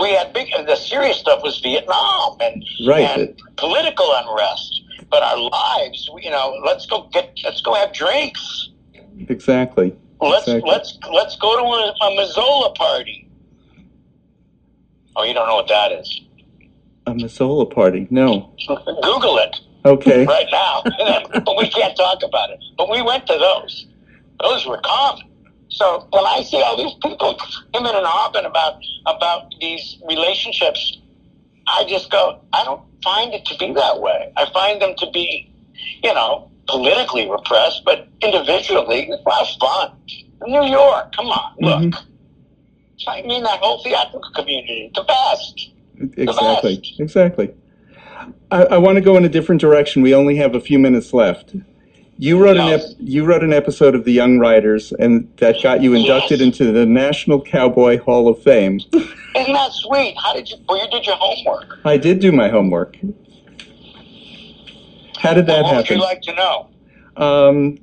We 0.00 0.10
had 0.12 0.32
big, 0.32 0.48
the 0.66 0.74
serious 0.74 1.18
stuff 1.18 1.40
was 1.44 1.60
Vietnam 1.60 2.36
and, 2.40 2.64
Right. 2.84 3.16
and 3.16 3.40
political 3.56 4.06
unrest. 4.12 4.80
But 5.14 5.22
our 5.22 5.38
lives, 5.38 6.10
you 6.20 6.28
know, 6.28 6.60
let's 6.64 6.86
go 6.86 7.08
get, 7.12 7.38
let's 7.44 7.60
go 7.60 7.72
have 7.74 7.92
drinks. 7.92 8.70
Exactly. 9.28 9.94
Let's 10.20 10.48
Exactly. 10.48 10.68
let's 10.68 10.98
let's 11.12 11.36
go 11.36 11.56
to 11.56 11.62
a, 11.62 11.94
a 12.04 12.10
Mazola 12.16 12.74
party. 12.74 13.28
Oh, 15.14 15.22
you 15.22 15.32
don't 15.32 15.46
know 15.46 15.54
what 15.54 15.68
that 15.68 15.92
is? 15.92 16.20
A 17.06 17.12
Mazola 17.12 17.72
party. 17.72 18.08
No. 18.10 18.50
Google 18.66 19.38
it. 19.38 19.56
Okay. 19.84 20.26
right 20.36 20.48
now. 20.50 20.82
but 21.32 21.56
we 21.58 21.70
can't 21.70 21.96
talk 21.96 22.24
about 22.24 22.50
it. 22.50 22.58
But 22.76 22.90
we 22.90 23.00
went 23.00 23.24
to 23.28 23.34
those. 23.34 23.86
Those 24.42 24.66
were 24.66 24.80
common. 24.84 25.30
So 25.68 26.08
when 26.10 26.26
I 26.26 26.42
see 26.42 26.60
all 26.60 26.76
these 26.76 26.94
people 27.04 27.38
him 27.72 27.86
and 27.86 28.04
hopping 28.04 28.46
about 28.46 28.82
about 29.06 29.54
these 29.60 29.96
relationships, 30.08 30.98
I 31.66 31.84
just 31.88 32.10
go, 32.10 32.40
I 32.52 32.64
don't 32.64 32.82
find 33.02 33.32
it 33.34 33.44
to 33.46 33.56
be 33.58 33.72
that 33.72 34.00
way. 34.00 34.32
I 34.36 34.50
find 34.52 34.80
them 34.80 34.94
to 34.98 35.10
be, 35.10 35.50
you 36.02 36.14
know, 36.14 36.50
politically 36.66 37.30
repressed, 37.30 37.82
but 37.84 38.08
individually, 38.22 39.10
well, 39.24 39.46
fun. 39.60 39.92
New 40.46 40.64
York, 40.64 41.14
come 41.14 41.26
on, 41.26 41.54
look. 41.60 41.80
Mhm. 41.80 42.04
I 43.08 43.22
mean, 43.22 43.42
that 43.42 43.60
whole 43.60 43.82
theatrical 43.82 44.30
community, 44.34 44.90
the 44.94 45.02
best. 45.02 45.70
Exactly. 46.16 46.76
best. 46.76 47.00
Exactly. 47.00 47.50
I, 48.50 48.64
I 48.64 48.78
want 48.78 48.96
to 48.96 49.00
go 49.00 49.16
in 49.16 49.24
a 49.24 49.28
different 49.28 49.60
direction. 49.60 50.02
We 50.02 50.14
only 50.14 50.36
have 50.36 50.54
a 50.54 50.60
few 50.60 50.78
minutes 50.78 51.12
left. 51.12 51.54
You 52.16 52.42
wrote 52.42 52.56
an 52.56 52.68
ep- 52.68 52.80
you 53.00 53.24
wrote 53.24 53.42
an 53.42 53.52
episode 53.52 53.94
of 53.94 54.04
The 54.04 54.12
Young 54.12 54.38
Riders, 54.38 54.92
and 54.92 55.28
that 55.38 55.56
got 55.62 55.82
you 55.82 55.94
inducted 55.94 56.38
Yes. 56.38 56.46
into 56.46 56.70
the 56.72 56.86
National 56.86 57.40
Cowboy 57.40 57.98
Hall 57.98 58.28
of 58.28 58.40
Fame. 58.42 58.80
Isn't 58.92 59.52
that 59.52 59.72
sweet? 59.72 60.14
How 60.22 60.32
did 60.32 60.48
you, 60.48 60.56
well, 60.68 60.82
you 60.82 60.88
did 60.90 61.06
your 61.06 61.16
homework. 61.16 61.78
I 61.84 61.96
did 61.96 62.20
do 62.20 62.30
my 62.30 62.48
homework. 62.48 62.96
How 65.18 65.34
did 65.34 65.46
that 65.46 65.64
happen? 65.66 65.74
what 65.76 65.76
would 65.76 65.90
you 65.90 66.00
like 66.00 66.22
to 66.22 66.34
know? 66.34 66.68
um, 67.16 67.78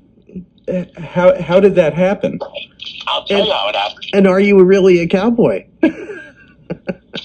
how 0.98 1.40
how 1.42 1.60
did 1.60 1.76
that 1.76 1.94
happen? 1.94 2.40
I'll 3.08 3.26
tell 3.26 3.40
And- 3.40 3.48
you 3.48 3.54
how 3.54 3.68
it 3.70 3.76
happened. 3.76 4.06
And 4.14 4.28
are 4.28 4.40
you 4.40 4.64
really 4.64 5.00
a 5.00 5.08
cowboy? 5.08 5.66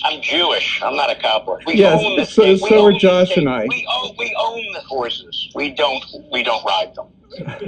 I'm 0.05 0.21
Jewish. 0.21 0.81
I'm 0.83 0.97
not 0.97 1.11
a 1.11 1.17
cowboy. 1.17 1.59
We 1.67 1.75
Yes, 1.75 2.03
own 2.05 2.17
the 2.17 2.25
so- 2.25 2.57
state. 2.57 2.71
We 2.71 2.77
are 2.79 2.93
Josh 2.93 3.27
state. 3.29 3.39
and 3.39 3.49
I. 3.49 3.67
We 3.69 3.87
own 3.93 4.15
we 4.19 4.35
own 4.39 4.73
the 4.73 4.81
horses. 4.81 5.49
We 5.55 5.71
don't 5.71 6.05
we 6.33 6.43
don't 6.43 6.65
ride 6.65 6.93
them. 6.95 7.07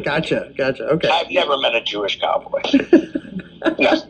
Gotcha, 0.02 0.52
gotcha. 0.56 0.84
Okay. 0.84 1.08
I've 1.08 1.30
never 1.30 1.56
met 1.58 1.74
a 1.74 1.82
Jewish 1.82 2.18
cowboy. 2.20 2.60
no, 3.78 4.02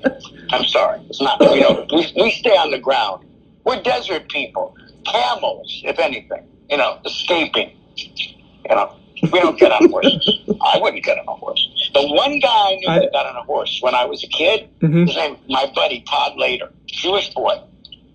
I'm 0.50 0.64
sorry. 0.64 1.00
It's 1.08 1.20
not. 1.20 1.40
We 1.40 1.60
don't. 1.60 1.90
We, 1.92 2.12
we 2.16 2.30
stay 2.30 2.56
on 2.56 2.70
the 2.70 2.78
ground. 2.78 3.24
We're 3.64 3.82
desert 3.82 4.28
people. 4.28 4.76
Camels, 5.04 5.82
if 5.84 5.98
anything. 5.98 6.46
You 6.70 6.76
know, 6.76 6.98
escaping. 7.04 7.72
You 7.96 8.74
know, 8.74 8.94
we 9.32 9.40
don't 9.40 9.58
get 9.58 9.72
on 9.72 9.88
horses. 9.90 10.40
I 10.60 10.78
wouldn't 10.78 11.04
get 11.04 11.18
on 11.18 11.26
a 11.28 11.32
horse. 11.34 11.90
The 11.94 12.06
one 12.08 12.38
guy 12.40 12.48
I 12.72 12.76
knew 12.76 12.88
I- 12.88 12.98
that 13.00 13.12
got 13.12 13.26
on 13.26 13.36
a 13.36 13.42
horse 13.42 13.78
when 13.82 13.94
I 13.94 14.04
was 14.04 14.22
a 14.24 14.28
kid 14.28 14.68
hmm 14.80 15.06
his 15.06 15.16
name, 15.16 15.36
my 15.48 15.70
buddy 15.74 16.00
Todd 16.08 16.36
Later, 16.36 16.70
Jewish 16.86 17.32
boy, 17.34 17.60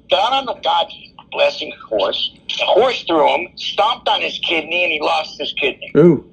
got 0.10 0.34
on 0.34 0.46
the 0.46 0.54
God 0.56 0.88
blessing 1.32 1.72
horse. 1.90 2.32
The 2.48 2.66
horse 2.66 3.04
threw 3.04 3.28
him, 3.36 3.48
stomped 3.58 4.08
on 4.08 4.22
his 4.22 4.38
kidney, 4.40 4.84
and 4.84 4.92
he 4.94 5.00
lost 5.02 5.40
his 5.40 5.52
kidney. 5.54 5.92
Ooh. 5.98 6.30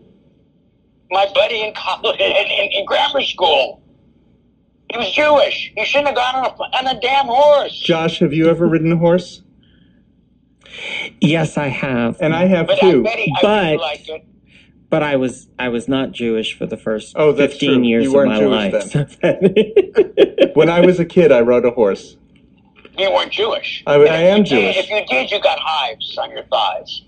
My 1.10 1.26
buddy 1.34 1.62
in 1.62 1.72
college, 1.74 2.20
in, 2.20 2.30
in, 2.32 2.70
in 2.72 2.84
grammar 2.86 3.22
school. 3.22 3.80
He 4.92 4.98
was 4.98 5.10
Jewish. 5.12 5.72
He 5.76 5.84
shouldn't 5.84 6.08
have 6.08 6.16
gone 6.16 6.34
on 6.34 6.44
a, 6.44 6.76
on 6.88 6.96
a 6.96 7.00
damn 7.00 7.26
horse. 7.26 7.78
Josh, 7.78 8.18
have 8.18 8.32
you 8.32 8.48
ever 8.48 8.66
ridden 8.66 8.90
a 8.92 8.96
horse? 8.96 9.40
Yes, 11.20 11.56
I 11.56 11.68
have. 11.68 12.16
And 12.20 12.34
I 12.34 12.46
have 12.46 12.66
But 12.66 12.82
I 12.82 12.90
too. 12.90 13.02
bet 13.02 13.18
he, 13.18 13.32
I 13.36 13.42
But- 13.42 13.64
really 13.64 13.76
liked 13.78 14.08
it. 14.08 14.24
But 14.90 15.02
I 15.04 15.16
was 15.16 15.46
I 15.58 15.68
was 15.68 15.86
not 15.88 16.10
Jewish 16.12 16.56
for 16.58 16.66
the 16.66 16.76
first 16.76 17.14
Oh, 17.16 17.32
that's 17.32 17.52
15 17.54 17.74
true. 17.74 17.82
years 17.84 18.04
You 18.04 18.18
of 18.18 18.26
my 18.26 18.38
Jewish 18.38 18.94
life. 18.94 19.16
When 20.54 20.68
I 20.68 20.80
was 20.80 20.98
a 20.98 21.04
kid, 21.04 21.30
I 21.30 21.40
rode 21.42 21.64
a 21.64 21.70
horse. 21.70 22.16
You 22.98 23.10
weren't 23.12 23.30
Jewish. 23.32 23.82
I- 23.86 23.94
I 23.94 24.16
am 24.22 24.38
you 24.38 24.44
did- 24.44 24.46
Jewish. 24.74 24.76
If 24.78 24.90
you 24.90 25.06
did, 25.06 25.30
you 25.30 25.40
got 25.40 25.58
hives 25.60 26.18
on 26.18 26.30
your 26.32 26.42
thighs. 26.44 27.02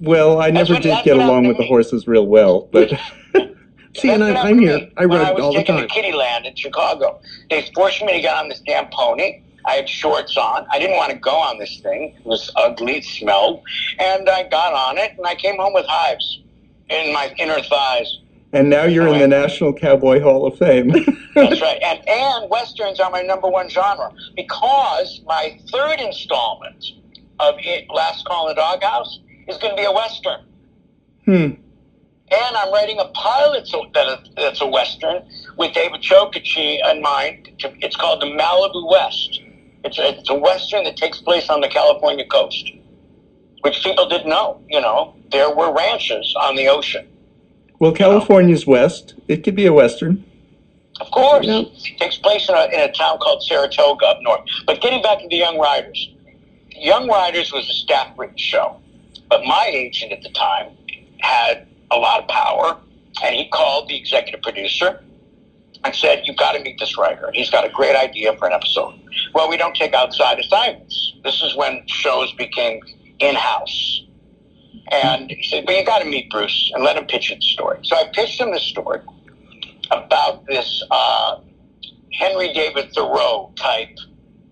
Well, 0.00 0.40
I 0.40 0.50
never 0.50 0.74
what- 0.74 0.82
did 0.82 1.04
get 1.04 1.16
along 1.18 1.46
with 1.46 1.56
to 1.58 1.62
the 1.62 1.68
horses 1.68 2.08
real 2.08 2.26
well, 2.26 2.68
but 2.72 2.88
See, 3.96 4.10
and 4.10 4.22
That's 4.22 4.34
what 4.34 4.36
I, 4.36 4.48
I'm 4.50 4.58
happened 4.58 4.60
to 4.60 4.66
here. 4.66 4.78
me 4.78 4.92
I 4.96 5.06
when 5.06 5.18
rode 5.18 5.26
I 5.28 5.32
was 5.32 5.42
all 5.42 5.52
the 5.52 5.58
taken 5.58 5.76
time. 5.76 5.88
to 5.88 5.94
Kiddieland 5.94 6.46
in 6.46 6.54
Chicago. 6.56 7.20
They 7.50 7.68
forced 7.74 8.02
me 8.02 8.12
to 8.14 8.20
get 8.20 8.34
on 8.34 8.48
this 8.48 8.60
damn 8.60 8.88
pony. 8.90 9.42
I 9.66 9.72
had 9.74 9.88
shorts 9.88 10.36
on. 10.36 10.66
I 10.72 10.78
didn't 10.78 10.96
want 10.96 11.10
to 11.12 11.18
go 11.18 11.32
on 11.36 11.58
this 11.58 11.80
thing. 11.80 12.14
It 12.18 12.24
was 12.24 12.50
ugly. 12.56 12.96
It 12.98 13.04
smelled. 13.04 13.62
And 13.98 14.28
I 14.28 14.44
got 14.48 14.72
on 14.72 14.96
it, 14.98 15.12
and 15.18 15.26
I 15.26 15.34
came 15.34 15.56
home 15.56 15.74
with 15.74 15.84
hives 15.86 16.40
in 16.88 17.12
my 17.12 17.32
inner 17.38 17.60
thighs. 17.62 18.18
and 18.52 18.70
now 18.70 18.84
you're 18.84 19.08
in 19.08 19.18
the 19.18 19.28
National 19.28 19.72
Cowboy 19.72 20.20
Hall 20.20 20.46
of 20.46 20.56
Fame. 20.58 20.88
That's 21.34 21.60
right. 21.60 21.80
And 21.82 22.08
and 22.08 22.50
westerns 22.50 22.98
are 23.00 23.10
my 23.10 23.22
number 23.22 23.48
one 23.48 23.68
genre 23.68 24.12
because 24.34 25.20
my 25.26 25.58
third 25.70 26.00
installment 26.00 26.84
of 27.40 27.54
it, 27.58 27.86
Last 27.90 28.24
Call 28.24 28.48
in 28.48 28.56
the 28.56 28.60
Doghouse 28.60 29.20
is 29.46 29.56
going 29.58 29.76
to 29.76 29.76
be 29.76 29.84
a 29.84 29.92
western. 29.92 30.44
hmm. 31.24 31.50
And 32.30 32.56
I'm 32.56 32.70
writing 32.72 32.98
a 32.98 33.06
pilot 33.06 33.66
that's 34.36 34.60
a 34.60 34.66
western 34.66 35.26
with 35.56 35.72
David 35.72 36.02
Chokachi 36.02 36.78
in 36.90 37.00
mind. 37.00 37.48
It's 37.80 37.96
called 37.96 38.20
the 38.20 38.26
Malibu 38.26 38.90
West. 38.90 39.40
It's 39.84 39.98
a, 39.98 40.18
it's 40.18 40.28
a 40.28 40.34
western 40.34 40.84
that 40.84 40.96
takes 40.96 41.22
place 41.22 41.48
on 41.48 41.62
the 41.62 41.68
California 41.68 42.26
coast, 42.26 42.70
which 43.62 43.82
people 43.82 44.08
didn't 44.08 44.28
know. 44.28 44.60
You 44.68 44.80
know, 44.80 45.14
there 45.30 45.54
were 45.54 45.72
ranches 45.72 46.34
on 46.40 46.56
the 46.56 46.68
ocean. 46.68 47.06
Well, 47.78 47.92
California's 47.92 48.66
west. 48.66 49.14
It 49.28 49.44
could 49.44 49.54
be 49.54 49.66
a 49.66 49.72
western. 49.72 50.24
Of 51.00 51.10
course, 51.12 51.46
Yep. 51.46 51.66
it 51.66 51.98
takes 51.98 52.16
place 52.16 52.48
in 52.48 52.56
a, 52.56 52.64
in 52.66 52.80
a 52.80 52.92
town 52.92 53.18
called 53.18 53.42
Saratoga 53.44 54.06
up 54.06 54.18
north. 54.22 54.40
But 54.66 54.80
getting 54.80 55.00
back 55.00 55.20
to 55.20 55.28
the 55.28 55.36
Young 55.36 55.56
Riders, 55.58 56.10
Young 56.70 57.08
Riders 57.08 57.52
was 57.52 57.68
a 57.70 57.72
staff-written 57.72 58.36
show, 58.36 58.76
but 59.28 59.44
my 59.44 59.70
agent 59.72 60.12
at 60.12 60.22
the 60.22 60.30
time 60.30 60.70
had 61.20 61.66
a 61.92 61.96
lot 61.96 62.20
of 62.20 62.28
power, 62.28 62.78
and 63.22 63.34
he 63.34 63.48
called 63.48 63.88
the 63.88 63.96
executive 63.96 64.42
producer 64.42 65.00
and 65.84 65.94
said, 65.94 66.22
"You've 66.24 66.36
got 66.36 66.52
to 66.52 66.60
meet 66.60 66.78
this 66.80 66.98
writer. 66.98 67.30
He's 67.32 67.50
got 67.50 67.64
a 67.64 67.68
great 67.68 67.94
idea 67.94 68.36
for 68.36 68.48
an 68.48 68.52
episode." 68.52 68.94
Well, 69.34 69.48
we 69.48 69.56
don't 69.56 69.74
take 69.76 69.94
outside 69.94 70.38
assignments. 70.40 71.14
This 71.22 71.42
is 71.42 71.54
when 71.54 71.82
shows 71.86 72.32
became 72.32 72.80
in-house. 73.20 74.04
And 74.90 75.30
he 75.30 75.42
said, 75.42 75.64
"Well, 75.66 75.76
you 75.76 75.84
got 75.84 75.98
to 76.00 76.06
meet 76.06 76.30
Bruce 76.30 76.70
and 76.74 76.82
let 76.82 76.96
him 76.96 77.06
pitch 77.06 77.30
you 77.30 77.36
the 77.36 77.42
story." 77.42 77.78
So 77.82 77.96
I 77.96 78.04
pitched 78.12 78.40
him 78.40 78.52
the 78.52 78.60
story 78.60 79.00
about 79.90 80.46
this 80.46 80.82
uh, 80.90 81.40
Henry 82.12 82.52
David 82.52 82.92
Thoreau 82.94 83.52
type 83.56 83.96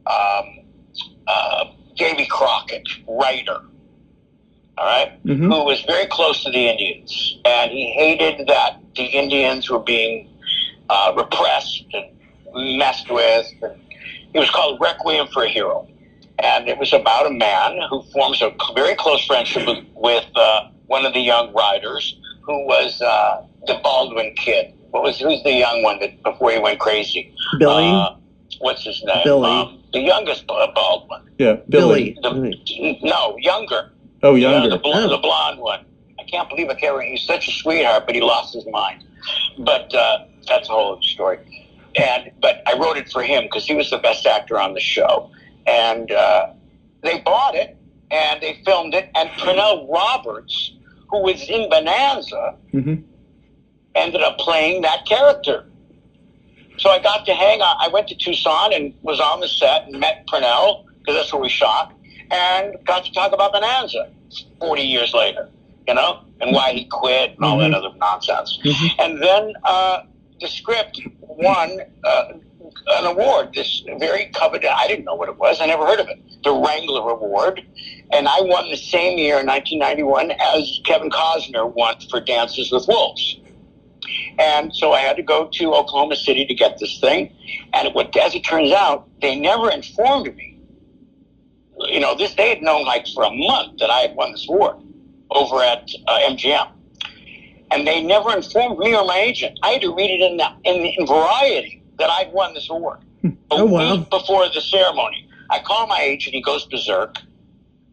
um, 0.06 0.60
uh, 1.26 1.64
Davy 1.96 2.26
Crockett 2.26 2.86
writer, 3.08 3.60
all 4.78 4.84
right, 4.84 5.18
hmm 5.22 5.50
who 5.50 5.64
was 5.64 5.80
very 5.82 6.06
close 6.06 6.44
to 6.44 6.50
the 6.50 6.68
Indians, 6.68 7.38
and 7.44 7.70
he 7.70 7.92
hated 7.92 8.46
that 8.46 8.78
the 8.94 9.04
Indians 9.04 9.70
were 9.70 9.80
being 9.80 10.28
uh, 10.88 11.12
repressed 11.16 11.86
and 11.94 12.78
messed 12.78 13.10
with. 13.10 13.46
And 13.62 13.80
it 14.34 14.38
was 14.38 14.50
called 14.50 14.80
Requiem 14.80 15.28
for 15.32 15.44
a 15.44 15.48
Hero, 15.48 15.88
and 16.38 16.68
it 16.68 16.78
was 16.78 16.92
about 16.92 17.26
a 17.26 17.30
man 17.30 17.78
who 17.90 18.02
forms 18.12 18.42
a 18.42 18.52
very 18.74 18.94
close 18.94 19.24
friendship 19.26 19.66
with, 19.66 19.84
with 19.94 20.24
uh, 20.36 20.68
one 20.86 21.04
of 21.06 21.12
the 21.14 21.20
young 21.20 21.52
riders, 21.54 22.18
who 22.42 22.64
was 22.66 23.00
uh, 23.02 23.44
the 23.66 23.78
Baldwin 23.82 24.34
kid. 24.36 24.72
What 24.90 25.02
was 25.02 25.18
who's 25.18 25.42
the 25.42 25.52
young 25.52 25.82
one 25.82 25.98
that 26.00 26.22
before 26.22 26.52
he 26.52 26.58
went 26.58 26.78
crazy? 26.78 27.34
Billy. 27.58 27.88
Uh, 27.88 28.10
what's 28.60 28.84
his 28.84 29.02
name? 29.04 29.22
Billy. 29.24 29.50
Um, 29.50 29.82
the 29.92 30.00
youngest 30.00 30.44
uh, 30.48 30.66
Baldwin. 30.74 31.22
Yeah, 31.38 31.56
Billy. 31.68 32.16
Billy. 32.22 32.62
The, 32.66 32.98
no, 33.02 33.36
younger. 33.38 33.90
Oh, 34.22 34.34
Yeah, 34.34 34.52
younger. 34.52 34.70
the, 34.70 34.78
bl- 34.78 34.90
Oh. 34.94 35.08
the 35.08 35.18
blonde 35.18 35.60
one. 35.60 35.84
I 36.18 36.24
can't 36.24 36.48
believe 36.48 36.68
I 36.70 36.74
can't. 36.74 37.00
He's 37.02 37.22
such 37.22 37.48
a 37.48 37.50
sweetheart, 37.52 38.04
but 38.06 38.14
he 38.14 38.20
lost 38.20 38.54
his 38.54 38.64
mind. 38.70 39.04
But 39.58 39.94
uh, 39.94 40.24
that's 40.48 40.68
a 40.68 40.72
whole 40.72 40.92
other 40.92 41.02
story. 41.02 41.38
And 41.96 42.30
but 42.40 42.62
I 42.66 42.76
wrote 42.78 42.96
it 42.96 43.10
for 43.10 43.22
him 43.22 43.44
because 43.44 43.66
he 43.66 43.74
was 43.74 43.90
the 43.90 43.98
best 43.98 44.26
actor 44.26 44.58
on 44.60 44.74
the 44.74 44.80
show, 44.80 45.30
and 45.66 46.10
uh, 46.12 46.52
they 47.02 47.20
bought 47.20 47.54
it 47.54 47.76
and 48.10 48.40
they 48.40 48.60
filmed 48.64 48.94
it. 48.94 49.10
And 49.14 49.28
Pernell 49.30 49.88
Roberts, 49.92 50.72
who 51.10 51.22
was 51.22 51.42
in 51.48 51.68
Bonanza, 51.68 52.56
hmm 52.72 52.94
ended 53.94 54.20
up 54.20 54.36
playing 54.36 54.82
that 54.82 55.06
character. 55.06 55.64
So 56.76 56.90
I 56.90 56.98
got 56.98 57.24
to 57.24 57.32
hang 57.34 57.62
on. 57.62 57.76
I 57.80 57.88
went 57.88 58.08
to 58.08 58.14
Tucson 58.14 58.74
and 58.74 58.92
was 59.02 59.20
on 59.20 59.40
the 59.40 59.48
set 59.48 59.86
and 59.86 59.98
met 59.98 60.26
Pernell 60.26 60.84
because 60.98 61.14
that's 61.14 61.32
where 61.32 61.40
we 61.40 61.48
shot, 61.48 61.94
and 62.30 62.76
got 62.84 63.04
to 63.06 63.12
talk 63.12 63.32
about 63.32 63.52
Bonanza 63.52 64.10
40 64.60 64.82
years 64.82 65.14
later, 65.14 65.48
you 65.88 65.94
know, 65.94 66.20
and 66.40 66.52
why 66.52 66.72
he 66.72 66.84
quit 66.84 67.30
and 67.36 67.44
all 67.44 67.58
that 67.58 67.72
other 67.72 67.88
nonsense. 67.96 68.58
Mhm. 68.62 68.90
And 68.98 69.22
then 69.22 69.54
uh, 69.64 70.02
the 70.40 70.48
script 70.48 71.00
won 71.22 71.80
uh, 72.04 72.32
an 72.86 73.04
award, 73.04 73.52
this 73.54 73.82
very 73.98 74.30
coveted, 74.34 74.70
I 74.70 74.86
didn't 74.86 75.04
know 75.04 75.14
what 75.14 75.28
it 75.28 75.36
was, 75.36 75.60
I 75.60 75.66
never 75.66 75.86
heard 75.86 76.00
of 76.00 76.08
it, 76.08 76.18
the 76.42 76.52
Wrangler 76.52 77.10
Award. 77.10 77.64
And 78.12 78.28
I 78.28 78.40
won 78.40 78.70
the 78.70 78.76
same 78.76 79.18
year, 79.18 79.36
1991, 79.36 80.30
as 80.30 80.80
Kevin 80.84 81.10
Costner 81.10 81.72
won 81.72 81.96
for 82.10 82.20
Dances 82.20 82.70
with 82.70 82.86
Wolves. 82.88 83.38
And 84.38 84.74
so 84.74 84.92
I 84.92 85.00
had 85.00 85.16
to 85.16 85.22
go 85.22 85.48
to 85.52 85.74
Oklahoma 85.74 86.16
City 86.16 86.46
to 86.46 86.54
get 86.54 86.78
this 86.78 87.00
thing. 87.00 87.34
And 87.72 87.92
what, 87.94 88.16
as 88.16 88.34
it 88.34 88.44
turns 88.44 88.70
out, 88.70 89.08
they 89.20 89.38
never 89.38 89.70
informed 89.70 90.34
me. 90.36 90.60
You 91.78 92.00
know, 92.00 92.14
this 92.14 92.34
they 92.34 92.48
had 92.48 92.62
known 92.62 92.84
like 92.84 93.06
for 93.08 93.24
a 93.24 93.30
month 93.30 93.78
that 93.80 93.90
I 93.90 94.00
had 94.00 94.16
won 94.16 94.32
this 94.32 94.46
award 94.48 94.76
over 95.30 95.62
at 95.62 95.90
uh, 96.06 96.18
MGM, 96.30 96.70
and 97.70 97.86
they 97.86 98.02
never 98.02 98.34
informed 98.34 98.78
me 98.78 98.94
or 98.94 99.04
my 99.04 99.18
agent. 99.18 99.58
I 99.62 99.72
had 99.72 99.82
to 99.82 99.94
read 99.94 100.10
it 100.10 100.20
in 100.20 100.36
the, 100.38 100.48
in, 100.64 100.86
in 100.86 101.06
Variety 101.06 101.82
that 101.98 102.10
I'd 102.10 102.32
won 102.32 102.54
this 102.54 102.68
award 102.70 103.00
oh, 103.24 103.28
a 103.58 103.62
Oh, 103.62 103.64
wow. 103.64 103.96
week 103.96 104.10
before 104.10 104.48
the 104.48 104.60
ceremony. 104.60 105.28
I 105.50 105.60
call 105.60 105.86
my 105.86 106.00
agent. 106.00 106.34
He 106.34 106.42
goes 106.42 106.66
berserk. 106.66 107.16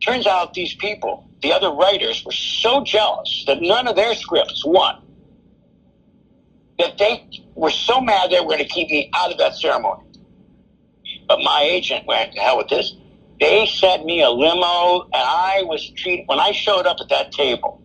Turns 0.06 0.28
out 0.28 0.54
these 0.54 0.74
people, 0.76 1.26
the 1.41 1.54
other 1.54 1.72
writers, 1.72 2.24
were 2.26 2.32
so 2.32 2.84
jealous 2.84 3.43
that 3.47 3.62
none 3.62 3.88
of 3.88 3.95
their 3.95 4.16
scripts 4.16 4.64
won 4.66 4.95
that 6.80 6.97
they 6.97 7.26
were 7.56 7.70
so 7.72 8.01
mad 8.01 8.32
they 8.32 8.39
were 8.39 8.47
going 8.47 8.58
to 8.60 8.66
keep 8.66 8.89
me 8.89 9.10
out 9.16 9.32
of 9.32 9.38
that 9.38 9.56
ceremony. 9.56 10.04
But 11.28 11.39
my 11.41 11.62
agent 11.64 12.06
went, 12.06 12.34
to 12.34 12.39
hell 12.41 12.58
with 12.58 12.68
this. 12.70 12.93
They 13.39 13.66
sent 13.66 14.06
me 14.06 14.22
a 14.22 14.30
limo, 14.30 15.04
and 15.04 15.10
I 15.14 15.64
was 15.66 15.89
treated, 15.91 16.28
when 16.28 16.39
I 16.39 16.51
showed 16.51 16.86
up 16.86 16.97
at 16.99 17.10
that 17.10 17.32
table, 17.32 17.82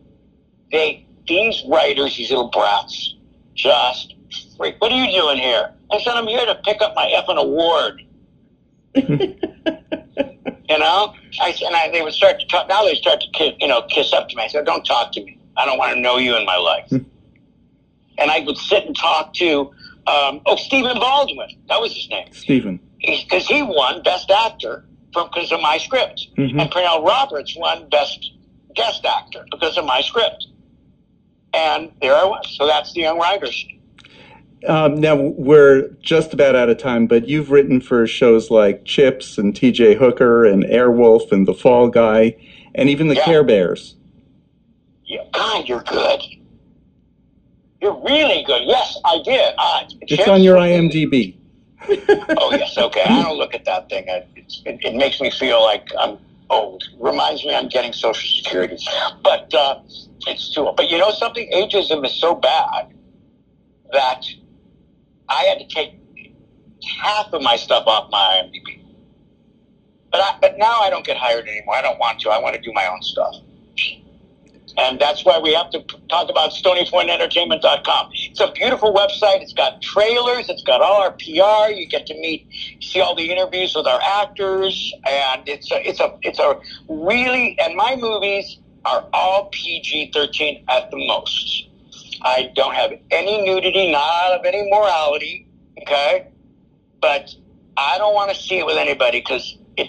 they, 0.73 1.07
these 1.27 1.63
writers, 1.69 2.17
these 2.17 2.31
little 2.31 2.51
brats, 2.51 3.15
just 3.55 4.15
freak. 4.57 4.77
What 4.81 4.93
are 4.93 5.05
you 5.05 5.13
doing 5.13 5.39
here? 5.39 5.73
I 5.91 6.01
said, 6.01 6.15
I'm 6.15 6.27
here 6.27 6.45
to 6.45 6.55
pick 6.65 6.81
up 6.83 6.95
my 6.95 7.07
effing 7.17 7.39
award. 7.39 8.03
you 8.95 10.79
know? 10.79 11.15
I, 11.41 11.55
and 11.65 11.75
I, 11.75 11.91
they 11.91 12.03
would 12.03 12.13
start 12.13 12.41
to 12.41 12.47
talk, 12.47 12.69
now 12.69 12.85
they 12.85 12.95
start 12.95 13.21
to, 13.21 13.27
kiss, 13.33 13.55
you 13.61 13.69
know, 13.69 13.83
kiss 13.83 14.13
up 14.13 14.29
to 14.29 14.37
me. 14.37 14.43
I 14.45 14.49
said, 14.49 14.67
don't 14.67 14.85
talk 14.85 15.13
to 15.13 15.25
me. 15.25 15.39
I 15.57 15.65
don't 15.65 15.79
want 15.79 15.95
to 15.95 16.01
know 16.01 16.19
you 16.19 16.37
in 16.37 16.45
my 16.45 16.57
life 16.57 16.93
and 18.19 18.31
I 18.31 18.41
would 18.41 18.59
sit 18.59 18.85
and 18.85 18.97
talk 18.97 19.33
to, 19.35 19.73
um, 20.07 20.41
oh, 20.47 20.57
Stephen 20.57 20.99
Baldwin. 20.99 21.49
That 21.69 21.81
was 21.81 21.95
his 21.95 22.09
name. 22.11 22.33
Stephen. 22.33 22.81
Because 23.01 23.47
he 23.47 23.63
won 23.63 24.03
Best 24.03 24.31
Actor 24.31 24.85
because 25.15 25.53
of 25.53 25.61
my 25.61 25.79
script. 25.79 26.27
Mhm. 26.37 26.61
And 26.61 26.71
Pernell 26.71 27.07
Roberts 27.07 27.57
won 27.57 27.89
Best 27.89 28.33
Guest 28.75 29.05
Actor 29.05 29.47
because 29.51 29.79
of 29.79 29.85
my 29.85 30.01
script. 30.01 30.47
And 31.55 31.93
there 32.03 32.15
I 32.15 32.25
was. 32.25 32.57
So 32.57 32.67
that's 32.67 32.93
the 32.93 33.01
Young 33.01 33.19
Riders. 33.19 33.67
Um, 34.67 35.01
now 35.01 35.15
we're 35.15 35.89
just 36.01 36.35
about 36.35 36.57
out 36.57 36.69
of 36.69 36.79
time, 36.79 37.07
but 37.07 37.29
you've 37.29 37.51
written 37.51 37.81
for 37.81 38.07
shows 38.07 38.51
like 38.51 38.85
Chips 38.85 39.39
and 39.39 39.55
T.J. 39.55 39.95
Hooker 39.95 40.45
and 40.45 40.65
Airwolf 40.65 41.31
and 41.31 41.47
The 41.47 41.55
Fall 41.55 41.89
Guy, 41.89 42.35
and 42.75 42.89
even 42.89 43.09
the 43.09 43.15
Yeah. 43.15 43.25
Care 43.25 43.45
Bears. 43.45 43.95
Yeah, 45.05 45.23
God, 45.33 45.69
you're 45.69 45.83
good. 45.83 46.21
You're 47.81 47.95
really 48.03 48.43
good. 48.43 48.63
Yes, 48.65 48.99
I 49.05 49.21
did. 49.25 49.55
Uh, 49.57 49.85
It's 50.01 50.17
Chips- 50.17 50.29
on 50.29 50.43
your 50.43 50.57
IMDb. 50.57 51.37
oh 51.89 52.51
yes, 52.53 52.77
okay. 52.77 53.03
I 53.03 53.23
don't 53.23 53.39
look 53.39 53.55
at 53.55 53.65
that 53.65 53.89
thing. 53.89 54.07
I- 54.11 54.25
it, 54.37 54.55
it 54.85 54.95
makes 54.95 55.21
me 55.21 55.31
feel 55.31 55.63
like 55.63 55.89
I'm 55.99 56.19
old. 56.51 56.83
Reminds 56.99 57.45
me 57.45 57.55
I'm 57.55 57.69
getting 57.69 57.93
Social 57.93 58.29
Security, 58.43 58.77
but 59.23 59.55
uh, 59.55 59.79
it's 60.27 60.53
too. 60.53 60.73
But 60.77 60.91
you 60.91 60.99
know 60.99 61.11
something? 61.13 61.49
Ageism 61.55 62.05
is 62.05 62.13
so 62.15 62.35
bad 62.35 62.93
that 63.93 64.25
I 65.29 65.45
had 65.45 65.59
to 65.59 65.67
take 65.67 65.95
half 67.01 67.33
of 67.33 67.43
my 67.43 67.57
stuff 67.57 67.85
off 67.87 68.11
my 68.11 68.43
IMDb. 68.43 68.83
But 70.11 70.21
I, 70.21 70.39
but 70.41 70.59
now 70.59 70.81
I 70.81 70.91
don't 70.91 71.05
get 71.05 71.17
hired 71.17 71.47
anymore. 71.47 71.75
I 71.75 71.83
don't 71.83 71.99
want 71.99 72.21
to. 72.21 72.31
I 72.31 72.39
want 72.39 72.55
to 72.57 72.61
do 72.61 72.73
my 72.73 72.87
own 72.87 73.03
stuff. 73.03 73.35
And 74.79 75.01
that's 75.01 75.25
why 75.25 75.39
we 75.41 75.53
have 75.55 75.71
to 75.71 75.83
talk 76.09 76.31
about 76.31 76.51
stonypointentertainment.com. 76.53 78.11
It's 78.15 78.41
a 78.41 78.53
beautiful 78.53 78.95
website. 78.95 79.43
It's 79.43 79.53
got 79.53 79.83
trailers. 79.83 80.49
It's 80.49 80.63
got 80.63 80.81
all 80.81 81.03
our 81.03 81.11
PR. 81.11 81.73
You 81.73 81.87
get 81.89 82.07
to 82.07 82.15
meet, 82.15 82.47
see 82.81 83.01
all 83.01 83.17
the 83.17 83.29
interviews 83.31 83.75
with 83.75 83.89
our 83.89 84.01
actors, 84.01 84.95
and 85.05 85.49
it's 85.49 85.73
a, 85.73 85.89
it's 85.89 86.01
a, 86.01 86.17
it's 86.23 86.39
a 86.39 86.61
really. 86.89 87.59
And 87.59 87.75
my 87.75 87.97
movies 87.97 88.59
are 88.85 89.05
all 89.13 89.49
PG-13 89.51 90.65
at 90.69 90.91
the 90.93 91.07
most. 91.09 91.68
I 92.23 92.51
don't 92.55 92.75
have 92.75 92.93
any 93.11 93.45
nudity, 93.45 93.91
not 93.91 94.03
out 94.25 94.41
of 94.41 94.47
any 94.47 94.69
morality. 94.71 95.47
Okay, 95.83 96.29
but 97.01 97.35
I 97.77 97.99
don't 97.99 98.15
want 98.15 98.31
to 98.33 98.37
see 98.37 98.59
it 98.59 98.67
with 98.67 98.77
anybody 98.79 99.21
because 99.21 99.59
it 99.77 99.89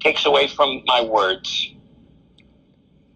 takes 0.00 0.26
away 0.26 0.48
from 0.48 0.82
my 0.86 1.02
words 1.02 1.68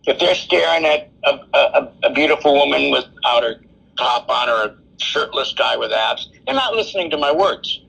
if 0.06 0.18
they're 0.18 0.34
staring 0.34 0.84
at 0.84 1.08
a, 1.24 1.38
a, 1.54 1.92
a 2.04 2.10
beautiful 2.12 2.54
woman 2.54 2.90
without 2.90 3.42
her 3.42 3.56
top 3.98 4.28
on 4.28 4.48
or 4.48 4.64
a 4.64 4.74
shirtless 5.02 5.52
guy 5.52 5.76
with 5.76 5.92
abs, 5.92 6.30
they're 6.46 6.54
not 6.54 6.74
listening 6.74 7.10
to 7.10 7.16
my 7.16 7.32
words. 7.32 7.80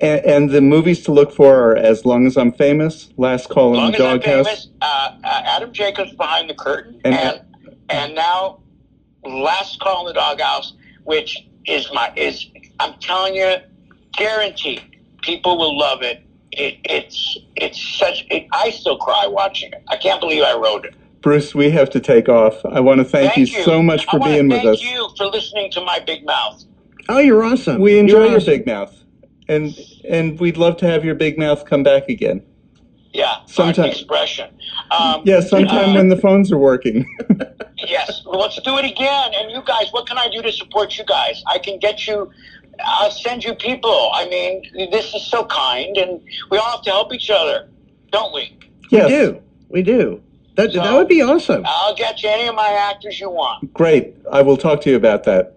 And, 0.00 0.24
and 0.24 0.50
the 0.50 0.60
movies 0.60 1.02
to 1.04 1.12
look 1.12 1.32
for 1.32 1.54
are 1.72 1.76
As 1.76 2.04
Long 2.04 2.26
as 2.26 2.36
I'm 2.36 2.52
Famous, 2.52 3.10
Last 3.16 3.48
Call 3.48 3.72
As 3.74 3.78
in 3.78 3.82
long 3.82 3.92
the 3.92 3.98
as 3.98 4.04
I'm 4.04 4.20
Doghouse. 4.20 4.46
famous, 4.46 4.68
uh, 4.82 5.10
uh, 5.24 5.42
Adam 5.44 5.72
Jacobs 5.72 6.14
behind 6.14 6.50
the 6.50 6.54
curtain, 6.54 7.00
And- 7.04 7.14
and 7.14 7.40
and, 7.88 8.14
now 8.16 8.58
Last 9.26 9.80
Call 9.80 10.06
in 10.06 10.14
the 10.14 10.20
Doghouse, 10.20 10.74
which 11.04 11.46
is 11.66 11.90
my 11.92 12.12
is 12.16 12.46
I'm 12.80 12.94
telling 13.00 13.34
you, 13.34 13.56
guaranteed, 14.16 14.82
people 15.22 15.58
will 15.58 15.76
love 15.76 16.02
it. 16.02 16.22
It, 16.52 16.78
it's 16.84 17.38
it's 17.56 17.98
such. 17.98 18.24
It, 18.30 18.46
I 18.52 18.70
still 18.70 18.96
cry 18.96 19.26
watching 19.26 19.72
it. 19.72 19.82
I 19.88 19.96
can't 19.96 20.20
believe 20.20 20.42
I 20.42 20.54
wrote 20.54 20.84
it. 20.86 20.94
Bruce, 21.20 21.54
we 21.54 21.70
have 21.70 21.90
to 21.90 22.00
take 22.00 22.28
off. 22.28 22.64
I 22.64 22.80
want 22.80 22.98
to 22.98 23.04
thank, 23.04 23.36
you, 23.36 23.46
so 23.46 23.82
much 23.82 24.04
for 24.04 24.16
I 24.16 24.16
wanna 24.18 24.32
being 24.32 24.48
with 24.48 24.64
us. 24.64 24.80
thank 24.80 24.94
you 24.94 25.08
for 25.16 25.26
listening 25.26 25.70
to 25.72 25.80
my 25.80 25.98
big 25.98 26.24
mouth. 26.24 26.64
Oh, 27.08 27.18
you're 27.18 27.42
awesome. 27.42 27.80
We 27.80 27.98
enjoy 27.98 28.18
You're 28.18 28.26
your 28.26 28.36
awesome. 28.36 28.52
big 28.52 28.66
mouth, 28.66 29.04
and 29.48 29.76
and 30.08 30.38
we'd 30.38 30.56
love 30.56 30.76
to 30.78 30.86
have 30.86 31.04
your 31.04 31.14
big 31.14 31.38
mouth 31.38 31.64
come 31.64 31.82
back 31.82 32.08
again. 32.08 32.42
Yeah, 33.16 33.36
Sometime- 33.46 33.86
expression. 33.86 34.50
Um, 34.90 35.22
Yeah, 35.24 35.40
sometime 35.40 35.90
uh, 35.90 35.94
when 35.94 36.08
the 36.10 36.16
phones 36.18 36.52
are 36.52 36.58
working. 36.58 37.06
Yes, 37.78 38.22
well, 38.24 38.40
let's 38.40 38.58
do 38.62 38.78
it 38.78 38.86
again. 38.86 39.32
And 39.34 39.50
you 39.50 39.62
guys, 39.66 39.88
what 39.92 40.06
can 40.08 40.16
I 40.16 40.28
do 40.30 40.40
to 40.40 40.50
support 40.50 40.96
you 40.96 41.04
guys? 41.04 41.42
I 41.46 41.58
can 41.58 41.78
get 41.78 42.06
you. 42.06 42.30
I'll 42.82 43.10
send 43.10 43.44
you 43.44 43.54
people. 43.54 44.10
I 44.14 44.26
mean, 44.28 44.62
this 44.90 45.14
is 45.14 45.24
so 45.26 45.44
kind, 45.44 45.94
and 45.96 46.20
we 46.50 46.56
all 46.56 46.70
have 46.70 46.82
to 46.82 46.90
help 46.90 47.12
each 47.12 47.28
other, 47.28 47.68
don't 48.10 48.32
we? 48.32 48.58
We 48.90 48.98
do. 49.06 49.42
We 49.68 49.82
do. 49.82 50.22
That, 50.56 50.72
So- 50.72 50.80
that 50.82 50.94
would 50.94 51.06
be 51.06 51.20
awesome. 51.20 51.64
I'll 51.66 51.94
get 51.94 52.22
you 52.22 52.30
any 52.30 52.48
of 52.48 52.54
my 52.54 52.68
actors 52.70 53.20
you 53.20 53.28
want. 53.30 53.72
great. 53.74 54.14
I 54.32 54.40
will 54.40 54.56
talk 54.56 54.80
to 54.82 54.90
you 54.90 54.96
about 54.96 55.24
that. 55.24 55.54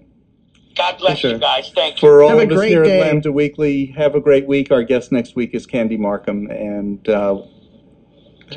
God 0.80 0.98
bless 0.98 1.20
Sure. 1.20 1.32
you 1.32 1.38
guys. 1.40 1.72
Thank 1.76 1.96
you. 2.02 2.08
For 2.08 2.24
all 2.24 2.30
Have 2.30 2.40
a 2.40 2.44
of 2.44 2.52
us 2.54 2.64
here 2.64 2.84
day. 2.84 3.02
at 3.02 3.08
Lambda 3.08 3.32
Weekly, 3.34 3.88
have 3.98 4.16
a 4.16 4.22
great 4.22 4.48
week. 4.48 4.72
Our 4.72 4.84
guest 4.84 5.12
next 5.12 5.36
week 5.36 5.54
is 5.54 5.66
Candy 5.66 5.98
Markham, 5.98 6.48
and 6.50 7.08
uh, 7.10 7.42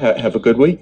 ha- 0.00 0.14
have 0.18 0.36
a 0.36 0.38
good 0.38 0.56
week. 0.56 0.80